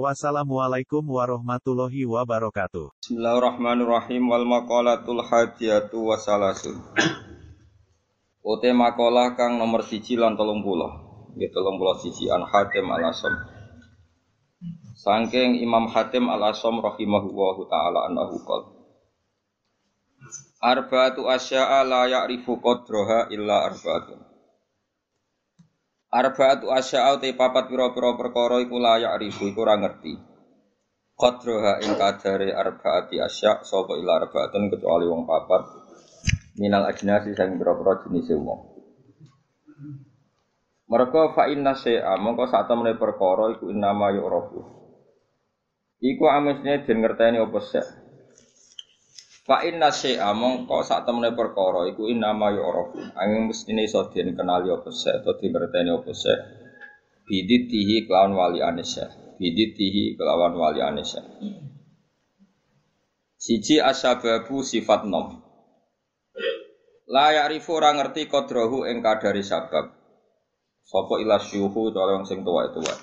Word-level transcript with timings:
Wassalamualaikum 0.00 1.04
warahmatullahi 1.04 2.08
wabarakatuh. 2.08 2.96
Bismillahirrahmanirrahim 3.04 4.24
wal 4.24 4.48
maqalatul 4.48 5.20
hadiyatu 5.20 6.08
wasalasun. 6.08 6.80
Ote 8.40 8.72
makalah 8.72 9.36
kang 9.36 9.60
nomor 9.60 9.84
siji 9.84 10.16
lan 10.16 10.32
tolong 10.32 10.64
puluh. 10.64 10.88
Ya 11.36 11.52
tolong 11.52 11.76
puluh 11.76 12.00
siji 12.00 12.32
an 12.32 12.40
Hatim 12.40 12.88
al 12.88 13.04
Asom. 13.04 13.36
Sangking 14.96 15.60
Imam 15.60 15.84
Hatim 15.92 16.24
al 16.32 16.40
Asom 16.40 16.80
rahimahullahu 16.80 17.68
taala 17.68 18.08
annahu 18.08 18.40
qol. 18.48 18.62
Arba'atu 20.64 21.28
asya'a 21.28 21.84
la 21.84 22.08
ya'rifu 22.08 22.64
qadraha 22.64 23.28
illa 23.28 23.68
arba'atun. 23.68 24.31
Arba'atu 26.12 26.68
asya'a 26.68 27.16
te 27.24 27.32
papat 27.32 27.72
pira-pira 27.72 28.12
perkara 28.20 28.60
iku 28.60 28.76
layak 28.76 29.16
ribu 29.16 29.48
iku 29.48 29.64
ora 29.64 29.80
ngerti. 29.80 30.12
Qadroha 31.16 31.80
ing 31.80 31.96
kadare 31.96 32.52
arba'ati 32.52 33.16
asya' 33.16 33.64
sapa 33.64 33.96
ila 33.96 34.20
arba'atun 34.20 34.68
kecuali 34.68 35.08
wong 35.08 35.24
papat 35.24 35.64
minal 36.60 36.84
ajnasi 36.84 37.32
sing 37.32 37.56
pira-pira 37.56 38.04
jenis 38.04 38.28
wong. 38.36 38.60
Mereka 40.92 41.32
fa 41.32 41.48
inna 41.48 41.72
syai'a 41.72 42.20
mongko 42.20 42.44
sak 42.44 42.68
temene 42.68 42.92
perkara 43.00 43.56
iku 43.56 43.72
innama 43.72 44.12
yu'rafu. 44.12 44.60
Iku 45.96 46.24
amesne 46.28 46.84
den 46.84 47.00
ngerteni 47.00 47.40
apa 47.40 47.60
sek. 47.64 48.01
Fa 49.42 49.66
inna 49.66 49.90
syai'a 49.90 50.30
mongko 50.38 50.86
sak 50.86 51.02
temene 51.02 51.34
perkara 51.34 51.90
iku 51.90 52.06
innama 52.06 52.54
yu'rafu. 52.54 53.02
Angin 53.18 53.50
mestine 53.50 53.82
iso 53.82 54.06
den 54.14 54.38
kenali 54.38 54.70
apa 54.70 54.90
sek 54.94 55.26
utawa 55.26 55.34
dingerteni 55.42 55.90
apa 55.90 56.12
sek. 56.14 56.38
Biditihi 57.26 58.06
kelawan 58.06 58.38
wali 58.38 58.62
anisya. 58.62 59.10
Biditihi 59.42 60.14
kelawan 60.14 60.54
wali 60.54 60.78
anisya. 60.78 61.26
Siji 63.34 63.82
asyababu 63.82 64.62
sifat 64.62 65.10
nom. 65.10 65.42
La 67.10 67.34
ya'rifu 67.34 67.74
ora 67.74 67.98
ngerti 67.98 68.30
kodrahu 68.30 68.86
ing 68.86 69.02
kadari 69.02 69.42
sabab. 69.42 69.90
Sapa 70.86 71.18
ila 71.18 71.42
syuhu 71.42 71.90
cara 71.90 72.14
wong 72.14 72.26
sing 72.30 72.46
tuwa 72.46 72.70
itu 72.70 72.78
wae. 72.78 72.98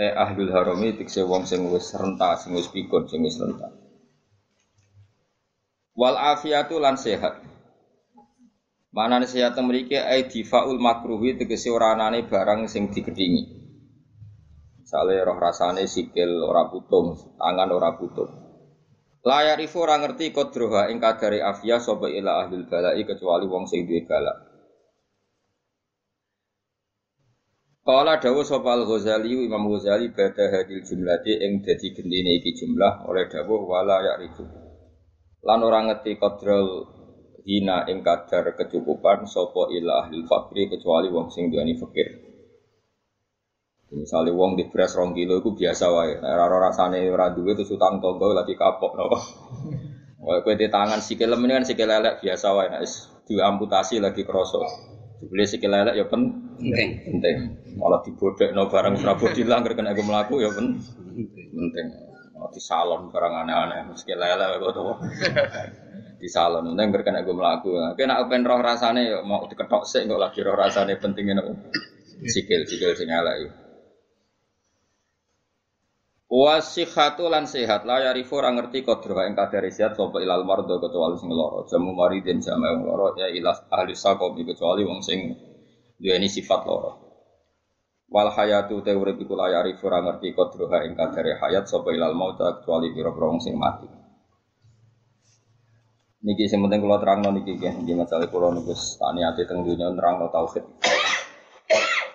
Eh 0.00 0.16
ahlul 0.16 0.48
harami 0.48 0.96
tikse 0.96 1.20
wong 1.28 1.44
sing 1.44 1.68
wis 1.68 1.92
renta, 1.92 2.40
sing 2.40 2.56
wis 2.56 2.72
pikun, 2.72 3.04
sing 3.04 3.20
wis 3.20 3.36
renta. 3.36 3.79
Wal 6.00 6.16
afiatu 6.16 6.80
lan 6.80 6.96
sehat. 6.96 7.44
Mana 8.88 9.20
sehat 9.28 9.52
mriki 9.60 10.00
ai 10.00 10.24
difaul 10.24 10.80
makruhi 10.80 11.36
tegese 11.36 11.68
ora 11.68 11.92
barang 11.92 12.64
sing 12.72 12.88
digedhingi. 12.88 13.44
Misale 14.80 15.20
roh 15.20 15.36
rasane 15.36 15.84
sikil 15.84 16.40
ora 16.40 16.72
putung, 16.72 17.20
tangan 17.36 17.68
ora 17.68 17.92
putung. 18.00 18.32
Layak 19.20 19.60
ifu 19.60 19.84
ora 19.84 20.00
ngerti 20.00 20.32
kodroha 20.32 20.88
ing 20.88 20.96
kadari 21.04 21.44
afia 21.44 21.76
sapa 21.76 22.08
ila 22.08 22.48
ahlul 22.48 22.64
balai 22.64 23.04
kecuali 23.04 23.44
wong 23.44 23.68
sing 23.68 23.84
duwe 23.84 24.00
balak. 24.08 24.40
Kala 27.84 28.16
dawuh 28.16 28.48
sapa 28.48 28.72
Al-Ghazali 28.72 29.36
Imam 29.44 29.68
Ghazali 29.68 30.08
bada 30.08 30.48
hadil 30.48 30.80
jumlati 30.80 31.36
ing 31.44 31.60
dadi 31.60 31.92
gendine 31.92 32.40
iki 32.40 32.56
jumlah 32.56 33.04
oleh 33.04 33.28
dawuh 33.28 33.60
wala 33.68 34.00
ya'rifu. 34.00 34.59
Lan 35.40 35.60
ora 35.64 35.80
ngerti 35.88 36.20
kodrol 36.20 36.84
hina 37.48 37.88
ing 37.88 38.04
kadar 38.04 38.52
kecukupan 38.52 39.24
sapa 39.24 39.72
ila 39.72 40.04
ahli 40.04 40.20
fakri 40.28 40.68
kecuali 40.68 41.08
wong 41.08 41.32
sing 41.32 41.48
duweni 41.48 41.74
fakir. 41.80 42.08
Misalnya 43.90 44.30
wong 44.30 44.54
di 44.54 44.70
beras 44.70 44.94
rong 44.94 45.16
kilo 45.18 45.42
itu 45.42 45.50
biasa 45.50 45.84
wae. 45.90 46.14
Ora 46.22 46.70
rasane 46.70 47.10
ora 47.10 47.32
duwe 47.34 47.58
terus 47.58 47.74
utang 47.74 47.98
tonggo 47.98 48.30
lagi 48.30 48.54
kapok 48.54 48.92
napa. 48.94 49.18
Wae 50.20 50.44
kowe 50.44 50.52
di 50.52 50.68
tangan 50.68 51.00
sikil 51.00 51.32
ini 51.32 51.56
kan 51.56 51.64
sikil 51.64 51.88
lelek 51.88 52.20
biasa 52.20 52.52
wae 52.52 52.68
nek 52.68 52.84
diamputasi 53.24 54.04
lagi 54.04 54.20
kroso. 54.28 54.60
Dibeli 55.16 55.48
sikil 55.48 55.72
lelek 55.72 55.96
ya 55.96 56.04
penting. 56.04 56.88
Penting. 57.08 57.36
Malah 57.80 58.04
dibodekno 58.04 58.68
barang 58.68 59.00
prabodi 59.00 59.42
langgar 59.48 59.72
kena 59.80 59.96
gue 59.96 60.04
mlaku 60.04 60.44
ya 60.44 60.52
pen 60.52 60.76
penting. 61.56 62.09
Di 62.48 62.62
salon 62.62 63.12
barang 63.12 63.34
aneh-aneh 63.44 63.92
sikil 63.92 64.16
lelek 64.16 64.56
kok 64.56 64.72
to. 64.72 64.82
Di 66.20 66.28
salon 66.32 66.72
penting 66.72 66.88
berkena 66.88 67.20
gue 67.20 67.36
mlaku. 67.36 67.96
Kena 67.98 68.24
pengen 68.24 68.48
roh 68.48 68.60
rasane 68.64 69.12
ya 69.12 69.18
mau 69.20 69.44
diketok 69.44 69.84
sik 69.84 70.08
kok 70.08 70.16
lagi 70.16 70.40
roh 70.40 70.56
rasane 70.56 70.96
pentingnya 70.96 71.44
nopo. 71.44 71.52
Sikil 72.24 72.64
sikil 72.64 72.96
sing 72.96 73.08
elek. 73.12 73.52
Wasihatu 76.30 77.26
lan 77.26 77.50
sehat 77.50 77.82
la 77.82 78.06
yarifu 78.06 78.38
ora 78.38 78.54
ngerti 78.54 78.86
kodro 78.86 79.18
ing 79.26 79.34
kadare 79.34 79.66
sehat 79.66 79.98
sapa 79.98 80.22
ilal 80.22 80.46
mardo 80.46 80.78
kecuali 80.78 81.18
sing 81.18 81.26
lara 81.26 81.66
jamu 81.66 81.90
maridin 81.90 82.38
jama 82.38 82.70
wong 82.70 82.86
lara 82.86 83.18
ya 83.18 83.26
ilas 83.34 83.66
ahli 83.66 83.98
sakobi 83.98 84.46
kecuali 84.46 84.86
wong 84.86 85.02
sing 85.02 85.34
duweni 85.98 86.30
sifat 86.30 86.62
lara 86.70 87.09
wal 88.10 88.28
hayatu 88.34 88.82
te 88.82 88.92
urip 88.92 89.16
iku 89.22 89.38
la 89.38 89.46
yarifu 89.54 89.86
ora 89.86 90.02
ngerti 90.02 90.34
kodro 90.34 90.66
ing 90.82 90.98
kadare 90.98 91.38
hayat 91.38 91.64
sapa 91.70 91.94
ilal 91.94 92.18
maut 92.18 92.36
kecuali 92.36 92.90
pira-pira 92.90 93.30
sing 93.38 93.54
mati 93.54 93.86
Niki 96.20 96.44
sing 96.52 96.60
penting 96.60 96.84
kula 96.84 97.00
terangno 97.00 97.32
niki 97.32 97.56
nggih 97.56 97.80
nggih 97.80 97.96
masalah 97.96 98.28
kula 98.28 98.52
niku 98.52 98.76
tani 99.00 99.24
ati 99.24 99.48
teng 99.48 99.64
dunya 99.64 99.88
nerangno 99.88 100.28
tauhid. 100.28 100.68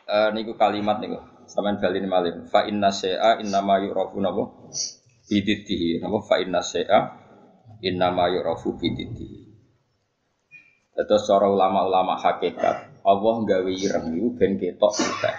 Eh 0.06 0.30
niku 0.30 0.54
kalimat 0.54 1.02
niku 1.02 1.18
Saman 1.46 1.78
balin 1.78 2.06
malim. 2.10 2.36
Fa 2.50 2.66
inna 2.66 2.90
syai'a 2.90 3.38
inna 3.42 3.62
ma 3.62 3.78
yu'rafu 3.82 4.18
napa? 4.22 4.44
Bididdihi. 5.30 6.02
Napa? 6.02 6.22
Fa 6.26 6.36
inna 6.42 6.62
syai'a 6.62 7.00
inna 7.86 8.10
ma 8.10 8.26
yu'rafu 8.30 8.74
bididdihi. 8.78 9.42
Terus 10.96 11.28
ulama-ulama 11.28 12.16
hakikat, 12.16 13.04
Allah 13.04 13.36
gawe 13.44 13.72
ireng 13.72 14.16
itu 14.16 14.32
ben 14.40 14.56
ketok 14.56 14.92
putih. 14.96 15.36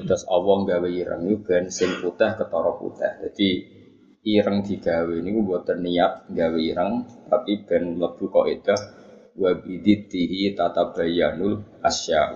Terus 0.00 0.26
Allah 0.26 0.58
gawe 0.66 0.88
ireng 0.90 1.22
itu 1.30 1.36
ben 1.46 1.70
sing 1.70 2.02
putih 2.02 2.34
ketara 2.34 2.72
putih. 2.74 3.12
Jadi 3.22 3.48
ireng 4.26 4.66
digawe 4.66 5.14
niku 5.22 5.40
mboten 5.46 5.78
niat 5.86 6.26
gawe 6.26 6.58
ireng, 6.58 7.06
tapi 7.30 7.62
ben 7.62 7.94
mlebu 7.96 8.26
kaidah 8.26 8.80
wa 9.38 9.50
bididdihi 9.54 10.58
tatabayyanul 10.58 11.62
asya. 11.80 12.34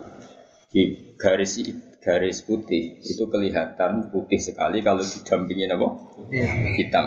Di 0.71 0.95
garis 1.19 1.59
garis 1.99 2.45
putih 2.45 3.01
itu 3.01 3.25
kelihatan 3.27 4.13
putih 4.13 4.39
sekali 4.39 4.85
kalau 4.85 5.03
didampingi 5.03 5.67
apa? 5.73 5.89
hitam. 6.79 7.05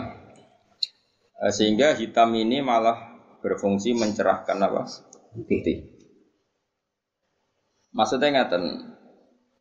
Sehingga 1.54 1.94
hitam 1.94 2.34
ini 2.34 2.58
malah 2.60 2.98
berfungsi 3.40 3.94
mencerahkan 3.94 4.58
apa? 4.58 4.82
putih. 5.46 5.86
Maksudnya 7.94 8.44
ngaten, 8.44 8.64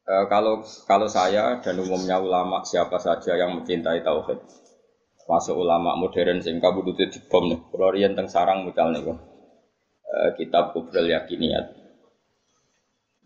e, 0.07 0.15
kalau 0.31 0.63
kalau 0.87 1.07
saya 1.11 1.59
dan 1.59 1.75
umumnya 1.83 2.17
ulama 2.23 2.63
siapa 2.63 2.95
saja 2.97 3.35
yang 3.35 3.59
mencintai 3.59 4.01
tauhid, 4.01 4.39
masuk 5.27 5.59
ulama 5.59 5.99
modern 5.99 6.39
sing 6.39 6.63
kabudute 6.63 7.11
dibom 7.11 7.51
nih, 7.51 7.59
kalau 7.67 7.91
teng 7.91 8.27
sarang 8.31 8.63
misalnya 8.63 9.03
nih, 9.03 9.19
e, 10.07 10.15
kitab 10.39 10.71
Kubrul 10.71 11.11
Yakiniyat, 11.11 11.87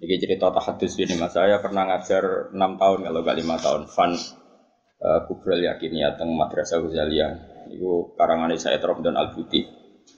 ini 0.02 0.18
cerita 0.18 0.50
tahadus 0.50 0.98
ini 0.98 1.14
mas, 1.14 1.30
saya 1.38 1.62
pernah 1.62 1.86
ngajar 1.86 2.50
6 2.50 2.58
tahun 2.58 3.00
kalau 3.06 3.22
gak 3.22 3.38
5 3.38 3.66
tahun. 3.66 3.82
Fan 3.86 4.12
uh, 4.98 5.20
Kubrel 5.30 5.62
Yakiniyah 5.70 6.18
teng 6.18 6.34
Madrasah 6.34 6.82
Ghazaliyah. 6.82 7.32
Itu 7.70 8.18
karangan 8.18 8.50
saya 8.58 8.82
dan 8.82 9.14
Al 9.14 9.38
Buti 9.38 9.62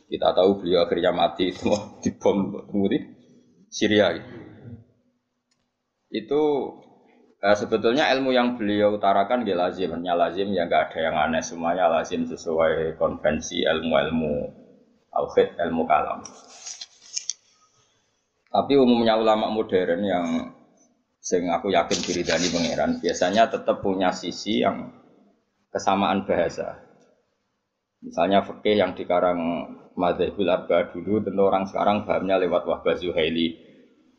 Kita 0.08 0.32
tahu 0.32 0.64
beliau 0.64 0.88
akhirnya 0.88 1.12
mati 1.12 1.52
itu 1.52 1.68
di 2.00 2.16
bom 2.16 2.64
kemudian 2.64 3.12
Syria. 3.68 4.16
gitu. 4.16 4.53
Itu 6.14 6.42
uh, 7.42 7.56
sebetulnya 7.58 8.14
ilmu 8.14 8.30
yang 8.30 8.54
beliau 8.54 8.94
utarakan 9.02 9.42
dia 9.42 9.58
lazim, 9.58 9.90
hanya 9.98 10.14
lazim 10.14 10.54
ya 10.54 10.70
nggak 10.70 10.94
ada 10.94 11.00
yang 11.02 11.16
aneh 11.18 11.42
semuanya 11.42 11.90
lazim 11.90 12.30
sesuai 12.30 13.02
konvensi 13.02 13.66
ilmu-ilmu 13.66 14.34
tauhid, 15.10 15.58
ilmu 15.58 15.84
kalam. 15.90 16.22
Tapi 18.54 18.74
umumnya 18.78 19.18
ulama 19.18 19.50
modern 19.50 20.02
yang 20.06 20.26
sing 21.18 21.50
aku 21.50 21.74
yakin 21.74 22.00
diri 22.06 22.22
dari 22.22 22.54
pangeran 22.54 23.02
biasanya 23.02 23.50
tetap 23.50 23.82
punya 23.82 24.14
sisi 24.14 24.62
yang 24.62 24.94
kesamaan 25.74 26.30
bahasa. 26.30 26.78
Misalnya 28.04 28.46
fikih 28.46 28.78
yang 28.78 28.94
dikarang 28.94 29.40
Madzhabul 29.96 30.52
Arba 30.52 30.92
dulu 30.92 31.24
tentu 31.24 31.42
orang 31.42 31.66
sekarang 31.66 32.06
pahamnya 32.06 32.38
lewat 32.46 32.68
Wahbah 32.68 33.00
Zuhaili. 33.00 33.73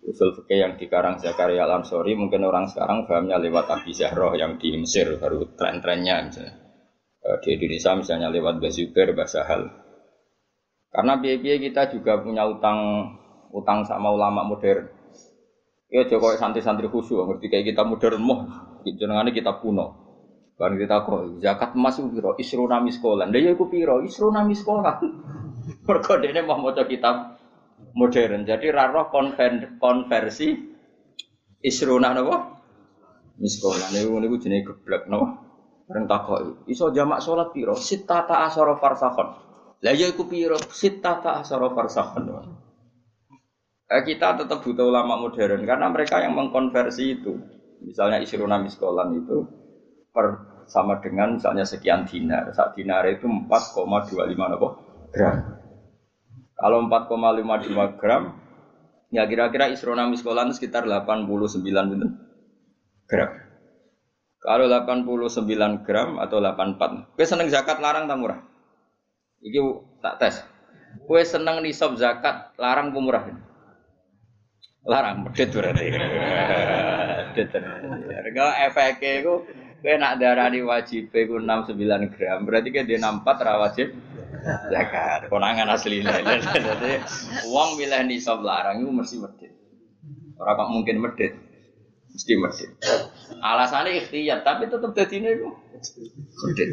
Usul 0.04 0.36
fikih 0.36 0.60
yang 0.60 0.72
dikarang 0.76 1.16
Zakaria 1.16 1.64
Al-Ansori 1.64 2.12
mungkin 2.12 2.44
orang 2.44 2.68
sekarang 2.68 3.08
pahamnya 3.08 3.40
lewat 3.40 3.72
Abi 3.72 3.96
Zahroh 3.96 4.36
yang 4.36 4.60
di 4.60 4.76
Mesir 4.76 5.16
baru 5.16 5.56
tren-trennya 5.56 6.28
misalnya. 6.28 6.54
Eh, 7.24 7.36
Di 7.40 7.56
Indonesia 7.56 7.96
misalnya 7.96 8.28
lewat 8.28 8.60
Bazuber, 8.60 9.16
Basahal. 9.16 9.64
Karena 10.92 11.16
biaya 11.16 11.56
kita 11.56 11.88
juga 11.88 12.20
punya 12.20 12.44
utang 12.44 13.10
utang 13.48 13.88
sama 13.88 14.12
ulama 14.12 14.44
modern. 14.44 14.84
Ya 15.88 16.04
Jokowi 16.04 16.36
santri-santri 16.36 16.90
khusyuk, 16.90 17.24
ngerti 17.24 17.48
kayak 17.48 17.72
kita 17.72 17.82
modern 17.86 18.20
moh, 18.20 18.40
jenengannya 18.84 19.32
kita 19.32 19.56
kuno. 19.62 20.04
Barang 20.54 20.78
kita 20.78 21.02
kok 21.02 21.42
zakat 21.42 21.74
emas 21.74 21.98
itu 21.98 22.14
piro? 22.14 22.38
Isruna 22.38 22.78
miskolan. 22.78 23.34
Lah 23.34 23.40
ya 23.42 23.50
iku 23.58 23.66
piro? 23.66 23.98
Isruna 24.06 24.46
miskolan. 24.46 25.02
Mergo 25.86 26.14
dene 26.22 26.46
mau 26.46 26.62
maca 26.62 26.86
kitab 26.86 27.33
modern. 27.94 28.42
Jadi 28.44 28.66
raro 28.70 29.08
konver 29.08 29.78
konversi 29.78 30.52
isruna 31.62 32.12
napa? 32.12 32.36
Miskolan. 33.38 33.90
Niku 33.90 34.18
niku 34.20 34.36
jenenge 34.38 34.68
geblek 34.68 35.06
napa? 35.06 35.44
Bareng 35.84 36.08
takok 36.08 36.64
iso 36.64 36.88
jamak 36.90 37.20
salat 37.20 37.52
piro? 37.52 37.76
Sittata 37.76 38.48
asyara 38.48 38.80
farsakhon. 38.80 39.28
Lah 39.84 39.92
ya 39.92 40.08
iku 40.08 40.24
piro? 40.24 40.56
Sittata 40.56 41.44
asyara 41.44 41.68
farsakhon. 41.72 42.24
Eh, 43.84 44.02
kita 44.02 44.40
tetap 44.40 44.64
butuh 44.64 44.88
ulama 44.88 45.20
modern 45.20 45.60
karena 45.68 45.92
mereka 45.92 46.24
yang 46.24 46.32
mengkonversi 46.32 47.20
itu. 47.20 47.36
Misalnya 47.84 48.16
isruna 48.16 48.56
miskolan 48.56 49.12
itu 49.12 49.44
per 50.08 50.40
sama 50.64 50.96
dengan 51.04 51.36
misalnya 51.36 51.68
sekian 51.68 52.08
dinar. 52.08 52.48
Saat 52.56 52.80
dinar 52.80 53.04
itu 53.04 53.28
4,25 53.28 54.56
apa? 54.56 54.68
gram. 55.14 55.38
Kalau 56.54 56.86
4,52 56.86 57.98
gram, 57.98 58.38
ya 59.10 59.26
kira-kira 59.26 59.70
isrona 59.70 60.06
miskolan 60.06 60.54
sekitar 60.54 60.86
89 60.86 61.26
gitu. 61.94 62.06
gram. 63.10 63.30
Kalau 64.38 64.68
89 64.68 65.84
gram 65.84 66.20
atau 66.20 66.38
84. 66.38 67.16
Kue 67.16 67.24
seneng 67.24 67.48
zakat 67.48 67.80
larang 67.80 68.06
tak 68.06 68.18
murah? 68.20 68.40
Iki 69.40 69.60
tak 70.04 70.14
tes. 70.20 70.34
Kue 71.08 71.24
seneng 71.24 71.64
nisab 71.64 71.96
zakat 71.96 72.52
larang 72.60 72.92
pemurah? 72.92 73.24
Larang, 74.84 75.24
medit 75.24 75.48
berarti. 75.48 75.88
Medit. 77.34 77.50
Kalau 78.36 78.52
efeknya 78.68 79.10
itu 79.24 79.34
Kowe 79.84 80.00
nak 80.00 80.16
darani 80.16 80.64
wajib 80.64 81.12
iku 81.12 81.36
69 81.36 82.16
gram, 82.16 82.48
berarti 82.48 82.72
kan 82.72 82.88
dia 82.88 82.96
64 82.96 83.44
ra 83.44 83.60
wajib 83.60 83.92
zakat. 84.42 85.30
Konangan 85.30 85.70
asline. 85.74 86.06
Dadi 86.06 87.00
wong 87.50 87.78
milih 87.78 88.02
nisab 88.08 88.42
larang 88.42 88.82
iku 88.82 88.90
mesti 88.90 89.16
medhit. 89.20 89.52
Ora 90.40 90.58
kok 90.58 90.70
mungkin 90.70 91.02
medhit. 91.02 91.32
Mesti 92.14 92.32
medhit. 92.38 92.70
Alasannya 93.42 94.04
ikhtiyar, 94.04 94.46
tapi 94.46 94.70
tetep 94.70 94.90
dadine 94.94 95.28
iku 95.34 95.48
medhit. 96.48 96.68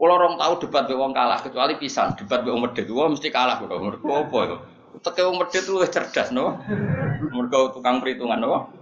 Kalau 0.00 0.16
orang 0.16 0.40
tahu 0.40 0.52
debat 0.64 0.88
be 0.88 0.96
wong 0.96 1.12
kalah, 1.12 1.44
kecuali 1.44 1.76
pisan 1.76 2.16
debat 2.16 2.40
be 2.40 2.50
wong 2.50 2.64
medhit, 2.64 2.88
wong 2.88 3.16
mesti 3.16 3.28
kalah 3.28 3.60
kok. 3.60 3.68
Mergo 3.68 4.10
apa 4.26 4.38
itu? 4.46 4.56
Teke 5.00 5.22
wong 5.24 5.36
medhit 5.40 5.64
luwih 5.70 5.88
cerdas 5.88 6.34
no. 6.34 6.60
Mergo 7.30 7.76
tukang 7.76 8.00
perhitungan 8.00 8.40
no. 8.40 8.72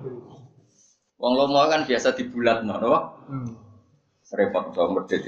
Wong 1.18 1.32
lomo 1.34 1.66
kan 1.66 1.82
biasa 1.82 2.14
dibulat 2.14 2.62
no, 2.62 2.78
no? 2.78 2.94
Hmm. 3.26 3.50
Repot 4.28 4.76
so 4.76 4.92
medit 4.92 5.24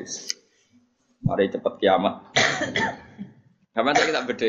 Mari 1.21 1.53
cepet 1.53 1.75
kiamat. 1.81 2.33
Kapan 3.71 3.95
kita 3.97 4.23
beda 4.27 4.49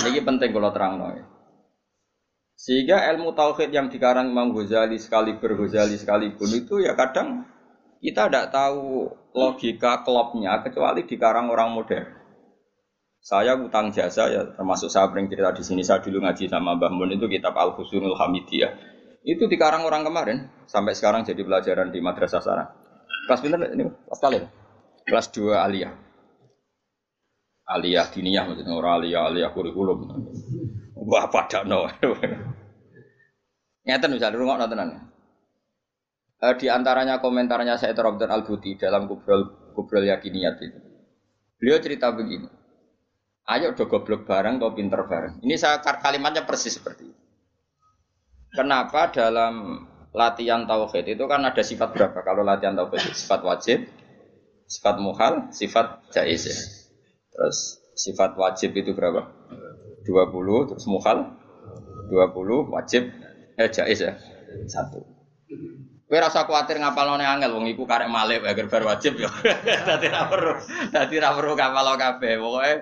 Ini 0.00 0.20
penting 0.24 0.50
kalau 0.52 0.70
terang 0.72 0.96
no. 0.96 1.08
Sehingga 2.60 3.08
ilmu 3.16 3.32
tauhid 3.32 3.72
yang 3.72 3.88
dikarang 3.88 4.32
Imam 4.32 4.52
Ghazali 4.52 5.00
sekali 5.00 5.40
Ghazali 5.40 5.96
sekalipun 5.96 6.50
itu 6.52 6.84
ya 6.84 6.92
kadang 6.92 7.48
kita 8.04 8.28
tidak 8.28 8.52
tahu 8.52 9.08
logika 9.32 10.04
klopnya 10.04 10.60
kecuali 10.60 11.08
dikarang 11.08 11.48
orang 11.48 11.72
modern. 11.72 12.06
Saya 13.20 13.52
utang 13.56 13.92
jasa 13.92 14.32
ya 14.32 14.42
termasuk 14.56 14.88
saya 14.88 15.08
sering 15.12 15.28
cerita 15.28 15.52
di 15.52 15.64
sini 15.64 15.84
saya 15.84 16.00
dulu 16.00 16.24
ngaji 16.24 16.48
sama 16.48 16.76
Mbah 16.76 16.92
Mun 16.92 17.12
itu 17.12 17.28
kitab 17.28 17.52
Al 17.56 17.76
Husnul 17.76 18.16
Hamidiyah. 18.16 18.72
Itu 19.20 19.48
dikarang 19.48 19.84
orang 19.84 20.08
kemarin 20.08 20.48
sampai 20.64 20.96
sekarang 20.96 21.28
jadi 21.28 21.44
pelajaran 21.44 21.92
di 21.92 22.00
madrasah 22.00 22.40
sana. 22.40 22.79
Kelas 23.26 23.40
pinter 23.42 23.58
ini 23.70 23.84
kelas 23.86 24.20
kalian. 24.20 24.44
Kelas 25.06 25.26
2 25.30 25.54
aliyah. 25.54 25.92
Aliyah 27.70 28.06
diniyah 28.10 28.44
maksudnya 28.50 28.74
orang 28.74 29.02
aliyah 29.02 29.30
aliyah 29.30 29.50
kurikulum. 29.54 29.98
Wah 30.98 31.30
pada 31.30 31.62
no. 31.62 31.86
Ngeten 33.86 34.10
bisa 34.14 34.30
dulu 34.34 34.50
nggak 34.50 34.70
tenan. 34.70 35.10
Eh, 36.40 36.54
di 36.56 36.66
antaranya 36.72 37.20
komentarnya 37.20 37.76
saya 37.76 37.92
Abdul 37.92 38.32
Al 38.32 38.48
Buti 38.48 38.72
dalam 38.80 39.04
kubrol 39.04 39.72
kubrol 39.76 40.08
yakiniyat 40.08 40.56
itu. 40.64 40.80
Beliau 41.60 41.78
cerita 41.84 42.08
begini. 42.16 42.48
Ayo 43.50 43.76
do 43.76 43.84
goblok 43.84 44.24
bareng 44.24 44.56
kau 44.56 44.72
pinter 44.72 45.04
bareng. 45.04 45.44
Ini 45.44 45.54
saya 45.60 45.82
kalimatnya 45.82 46.48
persis 46.48 46.80
seperti 46.80 47.12
itu. 47.12 47.20
Kenapa 48.50 49.12
dalam 49.14 49.86
latihan 50.10 50.66
tauhid 50.66 51.14
itu 51.14 51.24
kan 51.30 51.42
ada 51.46 51.62
sifat 51.62 51.94
berapa? 51.94 52.18
Kalau 52.26 52.42
latihan 52.42 52.74
tauhid 52.74 53.14
sifat 53.14 53.40
wajib, 53.46 53.78
sifat 54.66 54.96
muhal, 54.98 55.50
sifat 55.54 56.02
jais 56.10 56.42
ya. 56.46 56.58
Terus 57.30 57.58
sifat 57.94 58.34
wajib 58.34 58.74
itu 58.74 58.94
berapa? 58.94 59.30
20, 60.06 60.70
terus 60.74 60.86
muhal 60.90 61.36
20, 62.10 62.74
wajib 62.74 63.12
eh 63.60 63.70
jais 63.70 64.00
ya. 64.00 64.14
Satu. 64.66 65.06
Kowe 66.10 66.18
rasa 66.18 66.42
kuatir 66.42 66.82
ngapalone 66.82 67.22
angel 67.22 67.54
wong 67.54 67.70
iku 67.70 67.86
karek 67.86 68.10
malih 68.10 68.42
agar 68.42 68.66
bar 68.66 68.82
wajib 68.82 69.14
ya. 69.14 69.30
Dadi 69.88 70.10
ra 70.10 70.26
perlu, 70.26 70.58
dadi 70.90 71.16
ra 71.22 71.30
perlu 71.38 71.54
kapal 71.54 71.86
kabeh. 71.94 72.34
Pokoke 72.34 72.74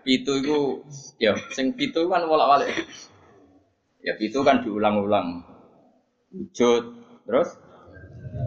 Pitu 0.00 0.40
itu 0.40 0.80
ya 1.20 1.36
sing 1.52 1.76
pitu 1.76 2.08
kan 2.08 2.24
bolak-balik. 2.24 2.72
Ya 4.00 4.16
pitu 4.16 4.40
kan 4.40 4.64
diulang-ulang. 4.64 5.44
Wujud. 6.30 6.82
Terus? 7.26 7.48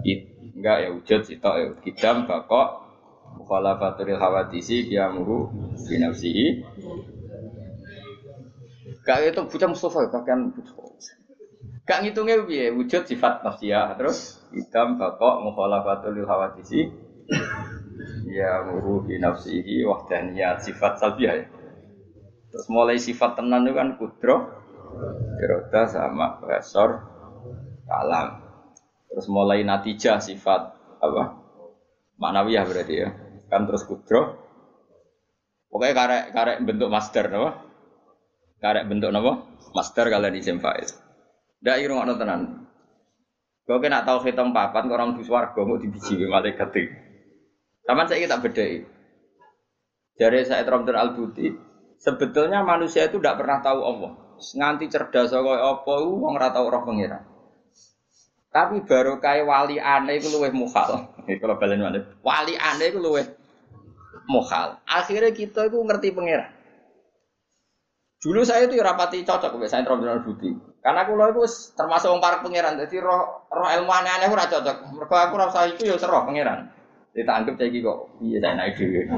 It, 0.07 0.31
enggak 0.56 0.77
ya 0.83 0.89
wujud 0.95 1.21
sitok 1.27 1.56
ya. 1.59 1.68
Kidam 1.83 2.27
bakok 2.27 2.83
mukhalafatul 3.39 4.15
hawadisi 4.15 4.88
kiamuru 4.88 5.51
binafsihi. 5.88 6.63
Gak 9.04 9.19
itu 9.28 9.44
bocah 9.44 9.68
Mustafa 9.68 10.07
ya 10.07 10.09
pakaian 10.16 10.52
Gak 11.83 11.99
ngitungnya 12.07 12.47
piye? 12.47 12.71
Wujud 12.71 13.04
sifat 13.04 13.44
nafsiyah 13.44 13.99
terus? 13.99 14.40
Idam 14.56 14.95
bakok 14.95 15.44
mukhalafatul 15.44 16.23
hawadisi 16.23 16.87
ya 18.31 18.66
muru 18.66 19.04
bi 19.04 19.19
nafsihi 19.19 19.83
wahdaniyat 19.83 20.63
sifat 20.63 20.97
salbiah 20.97 21.44
ya. 21.44 21.45
Terus 22.54 22.66
mulai 22.69 23.02
sifat 23.02 23.33
tenan 23.33 23.66
itu 23.66 23.73
kan 23.73 23.97
kudro, 23.97 24.37
iroda 25.42 25.90
sama 25.90 26.37
resor, 26.45 27.02
kalam. 27.94 28.42
Terus 29.14 29.30
mulai 29.30 29.62
natijah 29.62 30.18
sifat 30.18 30.73
apa? 30.97 31.23
Manawiyah 32.18 32.66
berarti 32.66 32.95
ya. 32.97 33.09
Kan 33.45 33.69
terus 33.69 33.85
kudro. 33.85 34.42
Pokoknya 35.69 35.94
karek 35.94 36.23
karek 36.33 36.57
bentuk 36.66 36.90
master 36.90 37.30
napa? 37.30 37.62
Karek 38.57 38.90
bentuk 38.90 39.14
napa? 39.14 39.45
Master 39.78 40.09
kalian 40.09 40.33
isim 40.33 40.57
faiz. 40.57 40.97
Ndak 41.62 41.78
irung 41.85 42.02
ana 42.02 42.18
tenan. 42.18 42.42
Kau 43.64 43.80
kena 43.80 44.04
tahu 44.04 44.28
hitam 44.28 44.52
papan, 44.52 44.92
orang 44.92 45.16
di 45.16 45.23
swarga 45.23 45.64
mau 45.64 45.80
dibiji 45.80 46.19
malaikat 46.28 46.68
itu. 46.76 46.92
Sama 47.88 48.04
saya 48.04 48.28
tak 48.28 48.44
bedai. 48.44 48.83
Dari 50.19 50.44
saya 50.44 50.68
Ramdan 50.68 51.00
Al 51.00 51.16
Buti, 51.16 51.47
sebetulnya 51.95 52.59
manusia 52.59 53.07
itu 53.07 53.23
tidak 53.23 53.40
pernah 53.40 53.64
tahu 53.64 53.80
Allah. 53.80 54.12
Nganti 54.35 54.92
cerdas 54.92 55.31
kaya 55.31 55.64
apa 55.64 55.94
wong 56.04 56.35
ora 56.35 56.52
tau 56.52 56.68
roh 56.68 56.83
pengira. 56.83 57.32
Tapi 58.54 58.86
baru 58.86 59.18
kayak 59.18 59.50
wali 59.50 59.81
aneh 59.81 60.22
itu 60.22 60.30
luweh 60.30 60.54
mukhal. 60.54 61.10
Kalau 61.42 61.57
balen 61.57 61.81
wali, 61.81 62.00
wali 62.22 62.54
aneh 62.54 62.94
itu 62.94 63.02
luweh 63.02 63.26
mukhal. 64.30 64.78
Akhirnya 64.86 65.33
kita 65.33 65.74
itu 65.74 65.81
ngerti 65.81 66.14
pengira. 66.14 66.54
Dulu 68.24 68.40
saya 68.45 68.69
itu 68.69 68.80
rapati 68.80 69.26
cocok 69.28 69.60
mbek 69.60 69.68
saya 69.68 69.83
Ramdan 69.83 70.16
Al 70.16 70.24
Buti. 70.24 70.54
Karena 70.80 71.04
aku 71.04 71.16
itu 71.18 71.44
termasuk 71.76 72.07
orang 72.07 72.24
para 72.24 72.38
pangeran, 72.40 72.80
jadi 72.80 73.04
roh 73.04 73.48
roh 73.52 73.68
ilmu 73.68 73.92
aneh-aneh 73.92 74.31
ora 74.31 74.48
cocok. 74.48 74.95
Mergo 74.95 75.16
aku 75.18 75.36
rasa 75.36 75.68
itu 75.68 75.83
ya 75.90 76.00
seroh 76.00 76.24
pangeran. 76.24 76.72
Kita 77.12 77.31
anggap 77.36 77.60
saya 77.60 77.68
kok 77.74 77.98
iya 78.24 78.38
saya 78.40 78.54
naik 78.54 78.78
dulu. 78.78 79.02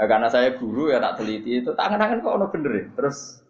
Eh, 0.00 0.08
karena 0.08 0.32
saya 0.32 0.56
guru 0.56 0.88
ya 0.88 0.96
tak 0.96 1.20
teliti 1.20 1.60
itu 1.60 1.76
tangan-tangan 1.76 2.24
kok 2.24 2.32
ono 2.40 2.46
bener 2.48 2.72
ya. 2.72 2.84
Terus 2.96 3.44